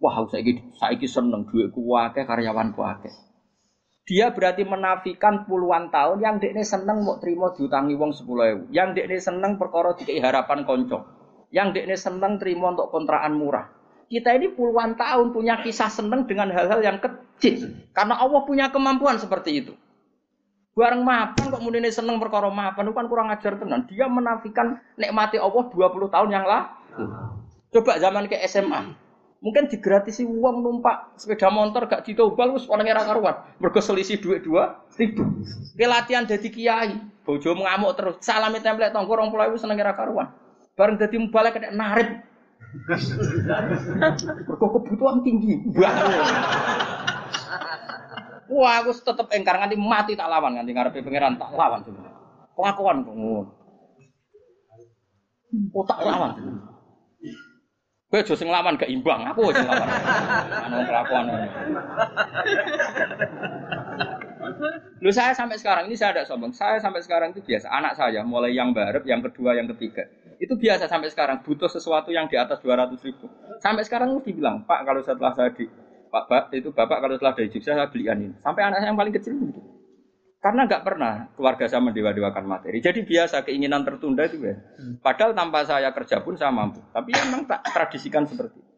wah 0.04 0.28
saya 0.28 0.44
saiki 0.76 1.08
seneng 1.08 1.48
duitku 1.48 1.80
akeh 1.96 2.28
karyawanku 2.28 2.82
akeh. 2.84 3.14
Dia 4.06 4.30
berarti 4.36 4.68
menafikan 4.68 5.50
puluhan 5.50 5.90
tahun 5.90 6.22
yang 6.22 6.36
dekne 6.38 6.62
seneng 6.62 7.02
mau 7.02 7.18
terima 7.18 7.50
diutangi 7.58 7.98
sepuluh 8.14 8.44
ewu. 8.54 8.64
Yang 8.70 9.02
dekne 9.02 9.18
seneng 9.18 9.58
perkara 9.58 9.98
dikai 9.98 10.22
harapan 10.22 10.62
konco. 10.62 11.00
Yang 11.50 11.82
dekne 11.82 11.96
seneng 11.98 12.38
terima 12.38 12.76
untuk 12.76 12.94
kontrakan 12.94 13.34
murah. 13.34 13.75
Kita 14.06 14.38
ini 14.38 14.54
puluhan 14.54 14.94
tahun 14.94 15.34
punya 15.34 15.60
kisah 15.66 15.90
seneng 15.90 16.30
dengan 16.30 16.54
hal-hal 16.54 16.80
yang 16.82 16.98
kecil. 17.02 17.74
Karena 17.92 18.22
Allah 18.22 18.42
punya 18.46 18.70
kemampuan 18.70 19.18
seperti 19.18 19.66
itu. 19.66 19.74
Bareng 20.76 21.08
mapan 21.08 21.56
kok 21.56 21.64
muni 21.64 21.88
seneng 21.88 22.20
perkara 22.20 22.52
mapan 22.52 22.92
kan 22.92 23.08
kurang 23.08 23.32
ajar 23.32 23.56
tenan. 23.56 23.88
Dia 23.88 24.12
menafikan 24.12 24.76
nikmati 25.00 25.40
Allah 25.40 25.72
20 25.72 26.12
tahun 26.12 26.30
yang 26.30 26.44
lalu. 26.44 26.68
Coba 27.72 27.96
zaman 27.98 28.28
ke 28.28 28.36
SMA. 28.46 28.94
Mungkin 29.40 29.70
digratisi 29.72 30.26
uang 30.26 30.64
numpak 30.66 31.16
sepeda 31.22 31.54
motor 31.54 31.86
gak 31.86 32.04
ditobal 32.08 32.58
wis 32.58 32.66
orang 32.68 32.92
era 32.92 33.06
karuan. 33.08 33.36
Mergo 33.62 33.78
selisih 33.78 34.20
duit 34.20 34.42
dua 34.44 34.84
ribu. 35.00 35.22
Ke 35.78 35.86
latihan 35.86 36.28
jadi 36.28 36.48
kiai. 36.50 36.92
Bojo 37.24 37.56
ngamuk 37.56 37.94
terus. 37.96 38.16
Salami 38.26 38.60
template 38.60 38.92
tonggo 38.92 39.16
20.000 39.16 39.56
seneng 39.60 39.78
era 39.80 39.94
karuan. 39.96 40.34
Bareng 40.76 41.00
dadi 41.00 41.16
mubalek 41.20 41.56
kena 41.56 41.72
narik 41.72 42.20
Mergo 44.46 44.68
kebutuhan 44.80 45.24
tinggi. 45.24 45.64
Wah, 48.52 48.84
aku 48.84 48.92
tetep 48.94 49.28
engkar 49.34 49.58
nganti 49.58 49.78
mati 49.80 50.14
tak 50.14 50.30
lawan 50.30 50.60
nganti 50.60 50.72
ngarepe 50.76 51.02
pangeran 51.02 51.40
tak 51.40 51.52
lawan 51.56 51.82
sebenarnya. 51.82 52.14
Pengakuan 52.56 53.04
kok 53.04 53.16
ngono. 53.16 53.52
Oh 55.72 55.84
tak 55.88 56.00
lawan. 56.04 56.32
Kowe 58.06 58.22
aja 58.22 58.34
sing 58.38 58.54
lawan 58.54 58.78
gak 58.78 58.92
imbang, 58.92 59.26
aku 59.28 59.50
sing 59.50 59.66
lawan. 59.66 59.90
Ana 60.52 60.86
kelakuan. 60.86 61.26
Lu 65.02 65.10
saya 65.10 65.34
sampai 65.34 65.58
sekarang 65.58 65.90
ini 65.90 65.98
saya 65.98 66.22
ada 66.22 66.24
sombong. 66.24 66.54
Saya 66.54 66.78
sampai 66.78 67.02
sekarang 67.02 67.34
itu 67.34 67.42
biasa. 67.42 67.66
Anak 67.66 67.98
saya 67.98 68.22
mulai 68.22 68.54
yang 68.54 68.78
baru, 68.78 69.02
yang 69.10 69.26
kedua, 69.26 69.58
yang 69.58 69.66
ketiga 69.74 70.06
itu 70.40 70.54
biasa 70.56 70.90
sampai 70.90 71.10
sekarang 71.12 71.42
butuh 71.42 71.68
sesuatu 71.68 72.12
yang 72.12 72.28
di 72.28 72.36
atas 72.36 72.60
200 72.62 72.96
ribu. 73.06 73.26
Sampai 73.60 73.84
sekarang 73.88 74.16
mesti 74.16 74.32
bilang, 74.36 74.64
Pak 74.64 74.84
kalau 74.84 75.02
setelah 75.02 75.34
saya 75.34 75.50
di 75.54 75.66
Pak, 76.10 76.24
Pak 76.32 76.44
itu 76.56 76.70
Bapak 76.72 76.98
kalau 77.04 77.14
setelah 77.20 77.36
dari 77.36 77.50
Jogja 77.52 77.76
saya 77.76 77.88
belikan 77.92 78.22
ini. 78.22 78.36
Sampai 78.40 78.64
anak 78.64 78.80
saya 78.80 78.90
yang 78.94 79.00
paling 79.00 79.16
kecil 79.16 79.34
gitu. 79.36 79.62
Karena 80.40 80.70
nggak 80.70 80.84
pernah 80.86 81.14
keluarga 81.34 81.66
saya 81.66 81.82
mendewa-dewakan 81.82 82.46
materi. 82.46 82.78
Jadi 82.78 83.02
biasa 83.02 83.42
keinginan 83.42 83.82
tertunda 83.82 84.30
itu 84.30 84.46
ya. 84.46 84.56
Padahal 85.02 85.34
tanpa 85.34 85.66
saya 85.66 85.90
kerja 85.90 86.22
pun 86.22 86.38
saya 86.38 86.54
mampu. 86.54 86.86
Tapi 86.94 87.10
memang 87.18 87.50
tak 87.50 87.66
tradisikan 87.74 88.30
seperti 88.30 88.62
itu. 88.62 88.74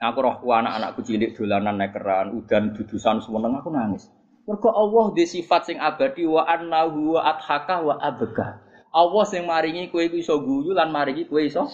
Aku 0.00 0.20
roh 0.20 0.36
anak-anakku 0.40 1.00
cilik 1.04 1.32
dolanan 1.36 1.80
nekeran, 1.80 2.32
udan 2.32 2.76
dudusan 2.76 3.24
semua 3.24 3.44
aku 3.60 3.72
nangis. 3.72 4.08
Mergo 4.44 4.68
Allah 4.68 5.16
di 5.16 5.24
sifat 5.24 5.68
sing 5.68 5.78
abadi 5.80 6.28
wa 6.28 6.44
annahu 6.44 7.16
wa 7.16 7.24
adhaka 7.24 7.80
wa 7.80 7.96
abega. 7.96 8.63
Allah 8.94 9.24
sing 9.26 9.42
maringi 9.42 9.90
kowe 9.90 9.98
iku 10.06 10.22
iso 10.22 10.38
guyu 10.38 10.70
lan 10.70 10.94
maringi 10.94 11.26
kowe 11.26 11.42
iso. 11.42 11.66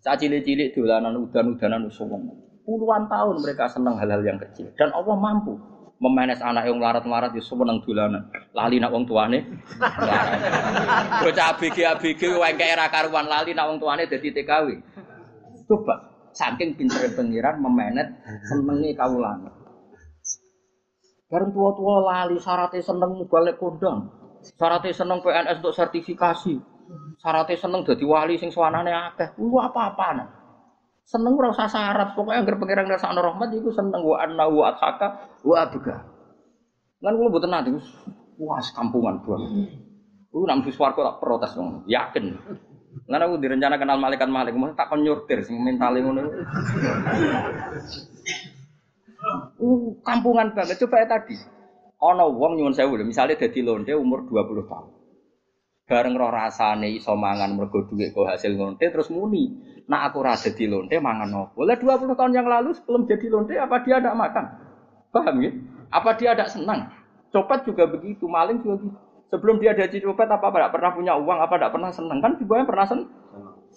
Cak 0.00 0.14
cilik-cilik 0.22 0.72
dolanan 0.78 1.18
udan-udanan 1.18 1.90
usum. 1.90 2.14
Puluhan 2.62 3.10
tahun 3.10 3.42
mereka 3.42 3.66
senang 3.66 3.98
hal-hal 3.98 4.22
yang 4.22 4.38
kecil 4.38 4.70
dan 4.78 4.94
Allah 4.94 5.18
mampu 5.18 5.58
memanes 5.98 6.38
anak 6.40 6.70
yang 6.70 6.78
melarat-melarat 6.78 7.34
di 7.34 7.42
semua 7.42 7.66
dolanan. 7.66 8.30
Lali 8.54 8.78
nak 8.78 8.94
wong 8.94 9.10
tuane. 9.10 9.42
Bocah 11.20 11.46
ABG 11.58 11.76
ABG 11.82 12.22
wae 12.38 12.54
era 12.62 12.86
karuan 12.88 13.26
lali 13.26 13.50
nak 13.50 13.66
wong 13.74 13.78
tuane 13.82 14.06
dadi 14.06 14.30
TKW. 14.30 14.66
Coba 15.66 15.94
saking 16.30 16.78
pinter 16.78 17.10
pengiran 17.18 17.58
memanet 17.58 18.22
senengi 18.46 18.94
kawulan. 18.94 19.50
Bareng 21.26 21.50
tua-tua 21.50 22.06
lali 22.06 22.38
syaratnya 22.38 22.78
seneng 22.86 23.18
balik 23.26 23.58
kondang. 23.58 24.19
Syaratnya 24.40 24.92
seneng 24.96 25.20
PNS 25.20 25.60
untuk 25.60 25.76
sertifikasi. 25.76 26.54
Syaratnya 27.20 27.56
seneng 27.60 27.84
jadi 27.84 28.04
wali 28.04 28.40
sing 28.40 28.48
suanane 28.48 28.90
akeh. 28.90 29.36
Lu 29.36 29.60
apa-apaan. 29.60 30.24
Seneng 31.04 31.34
ora 31.34 31.50
usah 31.50 31.66
syarat, 31.66 32.14
pokoknya 32.14 32.46
anggere 32.46 32.56
pangeran 32.60 32.86
ngrasakno 32.86 33.18
rahmat 33.18 33.50
iku 33.50 33.74
seneng 33.74 33.98
wa 34.06 34.16
anna 34.22 34.46
wa 34.46 34.70
ataka 34.70 35.06
wa 35.42 35.56
abga. 35.58 35.96
Lan 37.02 37.12
kula 37.18 37.28
mboten 37.34 37.50
nate 37.50 37.70
wah 38.38 38.62
kampungan 38.62 39.18
buang. 39.26 39.42
Ku 40.30 40.46
nang 40.46 40.62
swarga 40.70 41.10
tak 41.10 41.18
protes 41.18 41.58
wong, 41.58 41.82
yakin. 41.90 42.38
Lan 43.10 43.20
aku 43.26 43.42
direncana 43.42 43.74
kenal 43.74 43.98
malaikat 43.98 44.30
malik, 44.30 44.54
mau 44.54 44.70
tak 44.70 44.86
kon 44.86 45.02
nyurtir 45.02 45.42
sing 45.42 45.58
mentale 45.58 45.98
ngono. 45.98 46.22
Uh, 49.60 49.92
kampungan 50.00 50.56
banget. 50.56 50.80
Coba 50.80 51.04
ya 51.04 51.06
tadi. 51.12 51.36
Ana 52.00 52.24
wong 52.24 52.56
nyuwun 52.56 52.72
sewu 52.72 52.96
lho, 52.96 53.04
misale 53.04 53.36
dadi 53.36 53.60
lonte 53.60 53.92
umur 53.92 54.24
20 54.24 54.64
tahun. 54.64 54.88
Bareng 55.84 56.14
roh 56.16 56.32
rasane 56.32 56.88
iso 56.96 57.12
mangan 57.12 57.52
mergo 57.52 57.84
dhuwit 57.84 58.16
kok 58.16 58.24
hasil 58.24 58.56
lonte 58.56 58.88
terus 58.88 59.12
muni, 59.12 59.52
"Nak 59.84 60.00
aku 60.08 60.24
ora 60.24 60.32
dadi 60.32 60.64
lonte 60.64 60.96
mangan 60.96 61.28
opo?" 61.34 61.66
Lah 61.66 61.76
20 61.76 62.16
tahun 62.16 62.32
yang 62.32 62.48
lalu 62.48 62.72
sebelum 62.72 63.04
jadi 63.04 63.26
lonte 63.28 63.52
apa 63.58 63.84
dia 63.84 64.00
ada 64.00 64.16
makan? 64.16 64.44
Paham 65.12 65.36
ya? 65.44 65.50
Apa 65.90 66.16
dia 66.16 66.32
ada 66.32 66.46
senang? 66.46 66.88
Copet 67.34 67.66
juga 67.66 67.90
begitu, 67.90 68.24
maling 68.30 68.62
juga 68.62 68.86
gitu. 68.86 68.98
Sebelum 69.30 69.62
dia 69.62 69.74
jadi 69.76 69.98
copet 70.02 70.26
apa 70.26 70.46
tidak 70.50 70.70
pernah 70.74 70.90
punya 70.94 71.14
uang, 71.14 71.38
apa 71.38 71.54
tidak 71.58 71.72
pernah 71.74 71.90
senang 71.90 72.18
kan 72.18 72.32
juga 72.38 72.64
pernah 72.64 72.86
senang. 72.86 73.10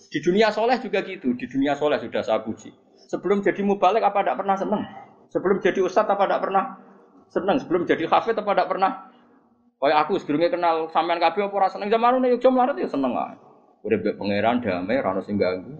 Di 0.10 0.20
dunia 0.22 0.48
soleh 0.50 0.78
juga 0.82 1.02
gitu, 1.06 1.34
di 1.34 1.46
dunia 1.46 1.74
soleh 1.78 1.98
sudah 2.02 2.22
saya 2.22 2.42
puji. 2.42 2.74
Sebelum 3.10 3.46
jadi 3.46 3.62
mubalik 3.62 4.02
apa 4.02 4.26
tidak 4.26 4.38
pernah 4.42 4.58
senang? 4.58 4.82
Sebelum 5.30 5.62
jadi 5.62 5.82
ustadz 5.82 6.10
apa 6.10 6.26
tidak 6.30 6.42
pernah 6.46 6.64
Seneng 7.34 7.58
sebelum 7.58 7.90
jadi 7.90 8.06
hafid 8.06 8.38
apa 8.38 8.54
tidak 8.54 8.70
pernah? 8.70 9.10
Kayak 9.82 9.98
aku 10.06 10.22
sebelumnya 10.22 10.54
kenal 10.54 10.88
sampean 10.94 11.18
kabeh 11.18 11.50
apa 11.50 11.56
ora 11.58 11.68
seneng 11.68 11.90
zaman 11.90 12.22
nek 12.22 12.38
yo 12.38 12.50
melarat 12.54 12.78
ya 12.78 12.88
seneng 12.88 13.18
ae. 13.18 13.36
Udah 13.84 13.98
mbek 14.00 14.16
pangeran 14.16 14.62
damai 14.62 15.02
ora 15.02 15.18
ono 15.18 15.22
sing 15.26 15.36
ganggu. 15.42 15.76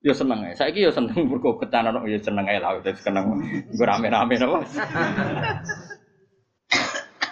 Ya 0.00 0.14
seneng 0.14 0.46
ae. 0.46 0.54
Saiki 0.54 0.86
ya 0.86 0.94
seneng 0.94 1.18
mergo 1.28 1.58
ketanan 1.58 1.98
ya 2.06 2.16
seneng 2.22 2.46
ae 2.46 2.62
lah 2.62 2.78
wis 2.78 2.88
seneng 3.02 3.26
nggo 3.74 3.84
rame-rame 3.84 4.38
napa. 4.38 4.64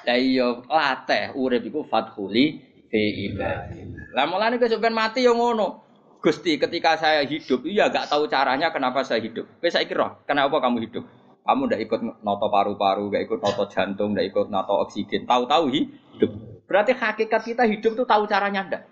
Lah 0.05 0.19
iya 0.27 0.49
latih 0.67 1.33
urip 1.39 1.63
iku 1.65 1.87
fathuli 1.87 2.59
fi 2.91 3.31
ibadi. 3.31 3.87
Lah 4.13 4.27
mulane 4.27 4.59
kesupen 4.59 4.93
mati 4.93 5.23
yo 5.23 5.39
ngono. 5.39 5.87
Gusti 6.21 6.61
ketika 6.61 7.01
saya 7.01 7.25
hidup 7.25 7.65
iya 7.65 7.89
gak 7.89 8.13
tahu 8.13 8.29
caranya 8.29 8.69
kenapa 8.69 9.01
saya 9.01 9.25
hidup. 9.25 9.49
Wis 9.65 9.73
saiki 9.73 9.97
roh, 9.97 10.21
kenapa 10.29 10.61
kamu 10.61 10.85
hidup? 10.85 11.20
Kamu 11.41 11.63
tidak 11.67 11.81
ikut 11.89 12.01
noto 12.21 12.47
paru-paru, 12.53 13.09
tidak 13.09 13.23
ikut 13.27 13.39
noto 13.41 13.65
jantung, 13.73 14.13
tidak 14.13 14.27
ikut 14.31 14.47
noto 14.53 14.75
oksigen. 14.85 15.25
Tahu-tahu 15.25 15.65
hidup. 15.73 16.31
Berarti 16.69 16.93
hakikat 16.95 17.43
kita 17.43 17.65
hidup 17.67 17.99
itu 17.99 18.05
tahu 18.07 18.23
caranya 18.31 18.61
ndak? 18.69 18.83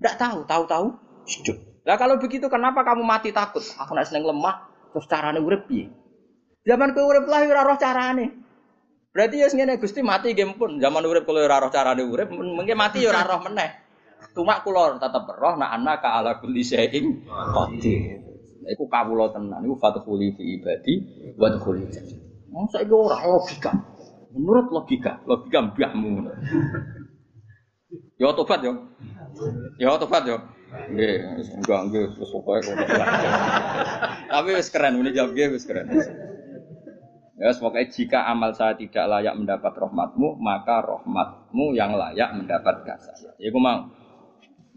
Ndak 0.00 0.14
tahu, 0.16 0.38
tahu-tahu 0.48 0.86
hidup. 1.28 1.56
Nah 1.84 1.96
kalau 1.98 2.16
begitu 2.16 2.46
kenapa 2.48 2.86
kamu 2.86 3.02
mati 3.04 3.34
takut? 3.34 3.60
Aku 3.76 3.92
nak 3.92 4.06
seneng 4.08 4.24
lemah, 4.24 4.70
terus 4.94 5.04
caranya 5.10 5.42
urip 5.42 5.68
piye? 5.68 5.90
Zaman 6.64 6.94
kowe 6.94 7.04
urip 7.08 7.26
lah 7.26 7.42
ora 7.44 7.66
roh 7.66 7.76
carane. 7.80 8.26
Berarti 9.10 9.42
ya 9.42 9.50
ngene 9.50 9.82
Gusti 9.82 10.06
mati 10.06 10.30
game 10.36 10.54
pun. 10.54 10.78
Zaman 10.78 11.02
urip 11.02 11.26
kalau 11.26 11.42
ora 11.42 11.58
roh 11.58 11.72
carane 11.72 12.06
urip, 12.06 12.30
mungkin 12.30 12.76
mati 12.78 13.02
ya 13.02 13.10
ora 13.10 13.26
roh 13.26 13.42
meneh. 13.42 13.70
Cuma 14.30 14.62
kula 14.62 15.00
tetep 15.00 15.24
roh 15.34 15.58
nak 15.58 15.74
anak 15.74 16.04
ka 16.04 16.22
ala 16.22 16.38
kulli 16.38 16.62
syai'in 16.62 17.26
qadir. 17.26 18.29
Iku 18.70 18.86
kawula 18.86 19.34
tenan, 19.34 19.66
iku 19.66 19.74
fadkhuli 19.82 20.38
fi 20.38 20.62
ibadi 20.62 20.94
wa 21.34 21.50
dkhuli 21.50 21.90
jannah. 21.90 22.18
Wong 22.50 22.66
saiki 22.70 22.94
ora 22.94 23.18
logika. 23.26 23.70
Menurut 24.30 24.70
logika, 24.70 25.18
logika 25.26 25.58
mbahmu. 25.74 26.30
Ya 28.14 28.30
tobat 28.30 28.62
yo. 28.62 28.94
Ya 29.78 29.98
tobat 29.98 30.22
yo. 30.22 30.38
Nggih, 30.70 31.42
enggak 31.58 31.80
nggih 31.90 32.02
wis 32.14 32.30
pokoke 32.30 32.62
kok. 32.62 32.78
Tapi 34.30 34.48
wis 34.54 34.70
keren, 34.70 35.02
ini 35.02 35.10
jawab 35.10 35.34
nggih 35.34 35.50
wis 35.50 35.66
keren. 35.66 35.90
Ya, 37.40 37.56
semoga 37.56 37.80
jika 37.88 38.28
amal 38.28 38.52
saya 38.52 38.76
tidak 38.76 39.08
layak 39.08 39.32
mendapat 39.32 39.72
rahmatmu, 39.72 40.36
maka 40.38 40.84
rahmatmu 40.84 41.72
yang 41.72 41.96
layak 41.96 42.36
mendapat 42.36 42.84
kasih. 42.84 43.32
Ya, 43.40 43.48
mau. 43.56 43.88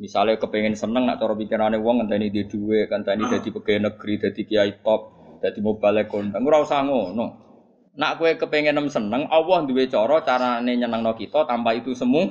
Misalnya 0.02 0.42
kepengen 0.42 0.74
seneng 0.74 1.06
nak 1.06 1.22
cara 1.22 1.38
pikirane 1.38 1.78
wong 1.78 2.04
ngenteni 2.04 2.34
di 2.34 2.50
duwe, 2.50 2.90
ngenteni 2.90 3.30
dadi 3.30 3.50
pegawai 3.54 3.94
negeri, 3.94 4.14
dadi 4.18 4.42
kiai 4.42 4.82
top, 4.82 5.02
dadi 5.38 5.60
mobile 5.62 6.10
kondang, 6.10 6.42
ora 6.42 6.66
usah 6.66 6.82
ngono. 6.82 7.26
Nak 7.94 8.18
kowe 8.18 8.32
kepengen 8.34 8.74
nem 8.74 8.90
seneng, 8.90 9.30
Allah 9.30 9.70
duwe 9.70 9.86
cara 9.86 10.26
carane 10.26 10.74
nyenengno 10.74 11.14
kita 11.14 11.46
tanpa 11.46 11.78
itu 11.78 11.94
semu 11.94 12.26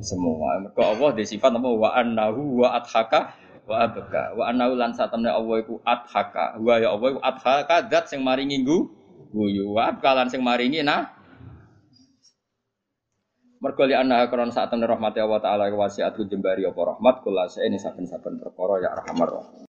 semua. 0.00 0.62
Mergo 0.62 0.82
Allah 0.82 1.10
di 1.14 1.24
sifat 1.26 1.50
apa 1.54 1.68
wa 1.68 1.90
annahu 1.94 2.62
wa 2.64 2.78
adhaka 2.78 3.34
wa 3.66 3.76
abka. 3.82 4.34
Wa 4.38 4.44
annahu 4.50 4.78
lan 4.78 4.94
satamne 4.94 5.30
Allah 5.30 5.56
iku 5.62 5.82
adhaka. 5.82 6.58
Wa 6.62 6.78
ya 6.78 6.94
Allah 6.94 7.08
iku 7.14 7.20
adhaka 7.22 7.76
zat 7.90 8.04
sing 8.10 8.22
maringi 8.22 8.62
nggu 8.62 8.78
guyu. 9.34 9.74
Wa 9.74 9.98
kalan 9.98 10.30
sing 10.30 10.42
maringi 10.42 10.82
nah. 10.86 11.17
Mergo 13.58 13.82
li 13.90 13.94
anna 13.94 14.22
saat 14.54 14.70
temen 14.70 14.86
rahmati 14.86 15.18
Allah 15.18 15.42
taala 15.42 15.66
wasiat 15.66 16.14
jembari 16.30 16.62
apa 16.62 16.78
rahmat 16.78 17.26
kula 17.26 17.50
ini 17.58 17.74
saben-saben 17.74 18.38
perkara 18.38 18.78
ya 18.78 18.94
arhamar. 18.94 19.58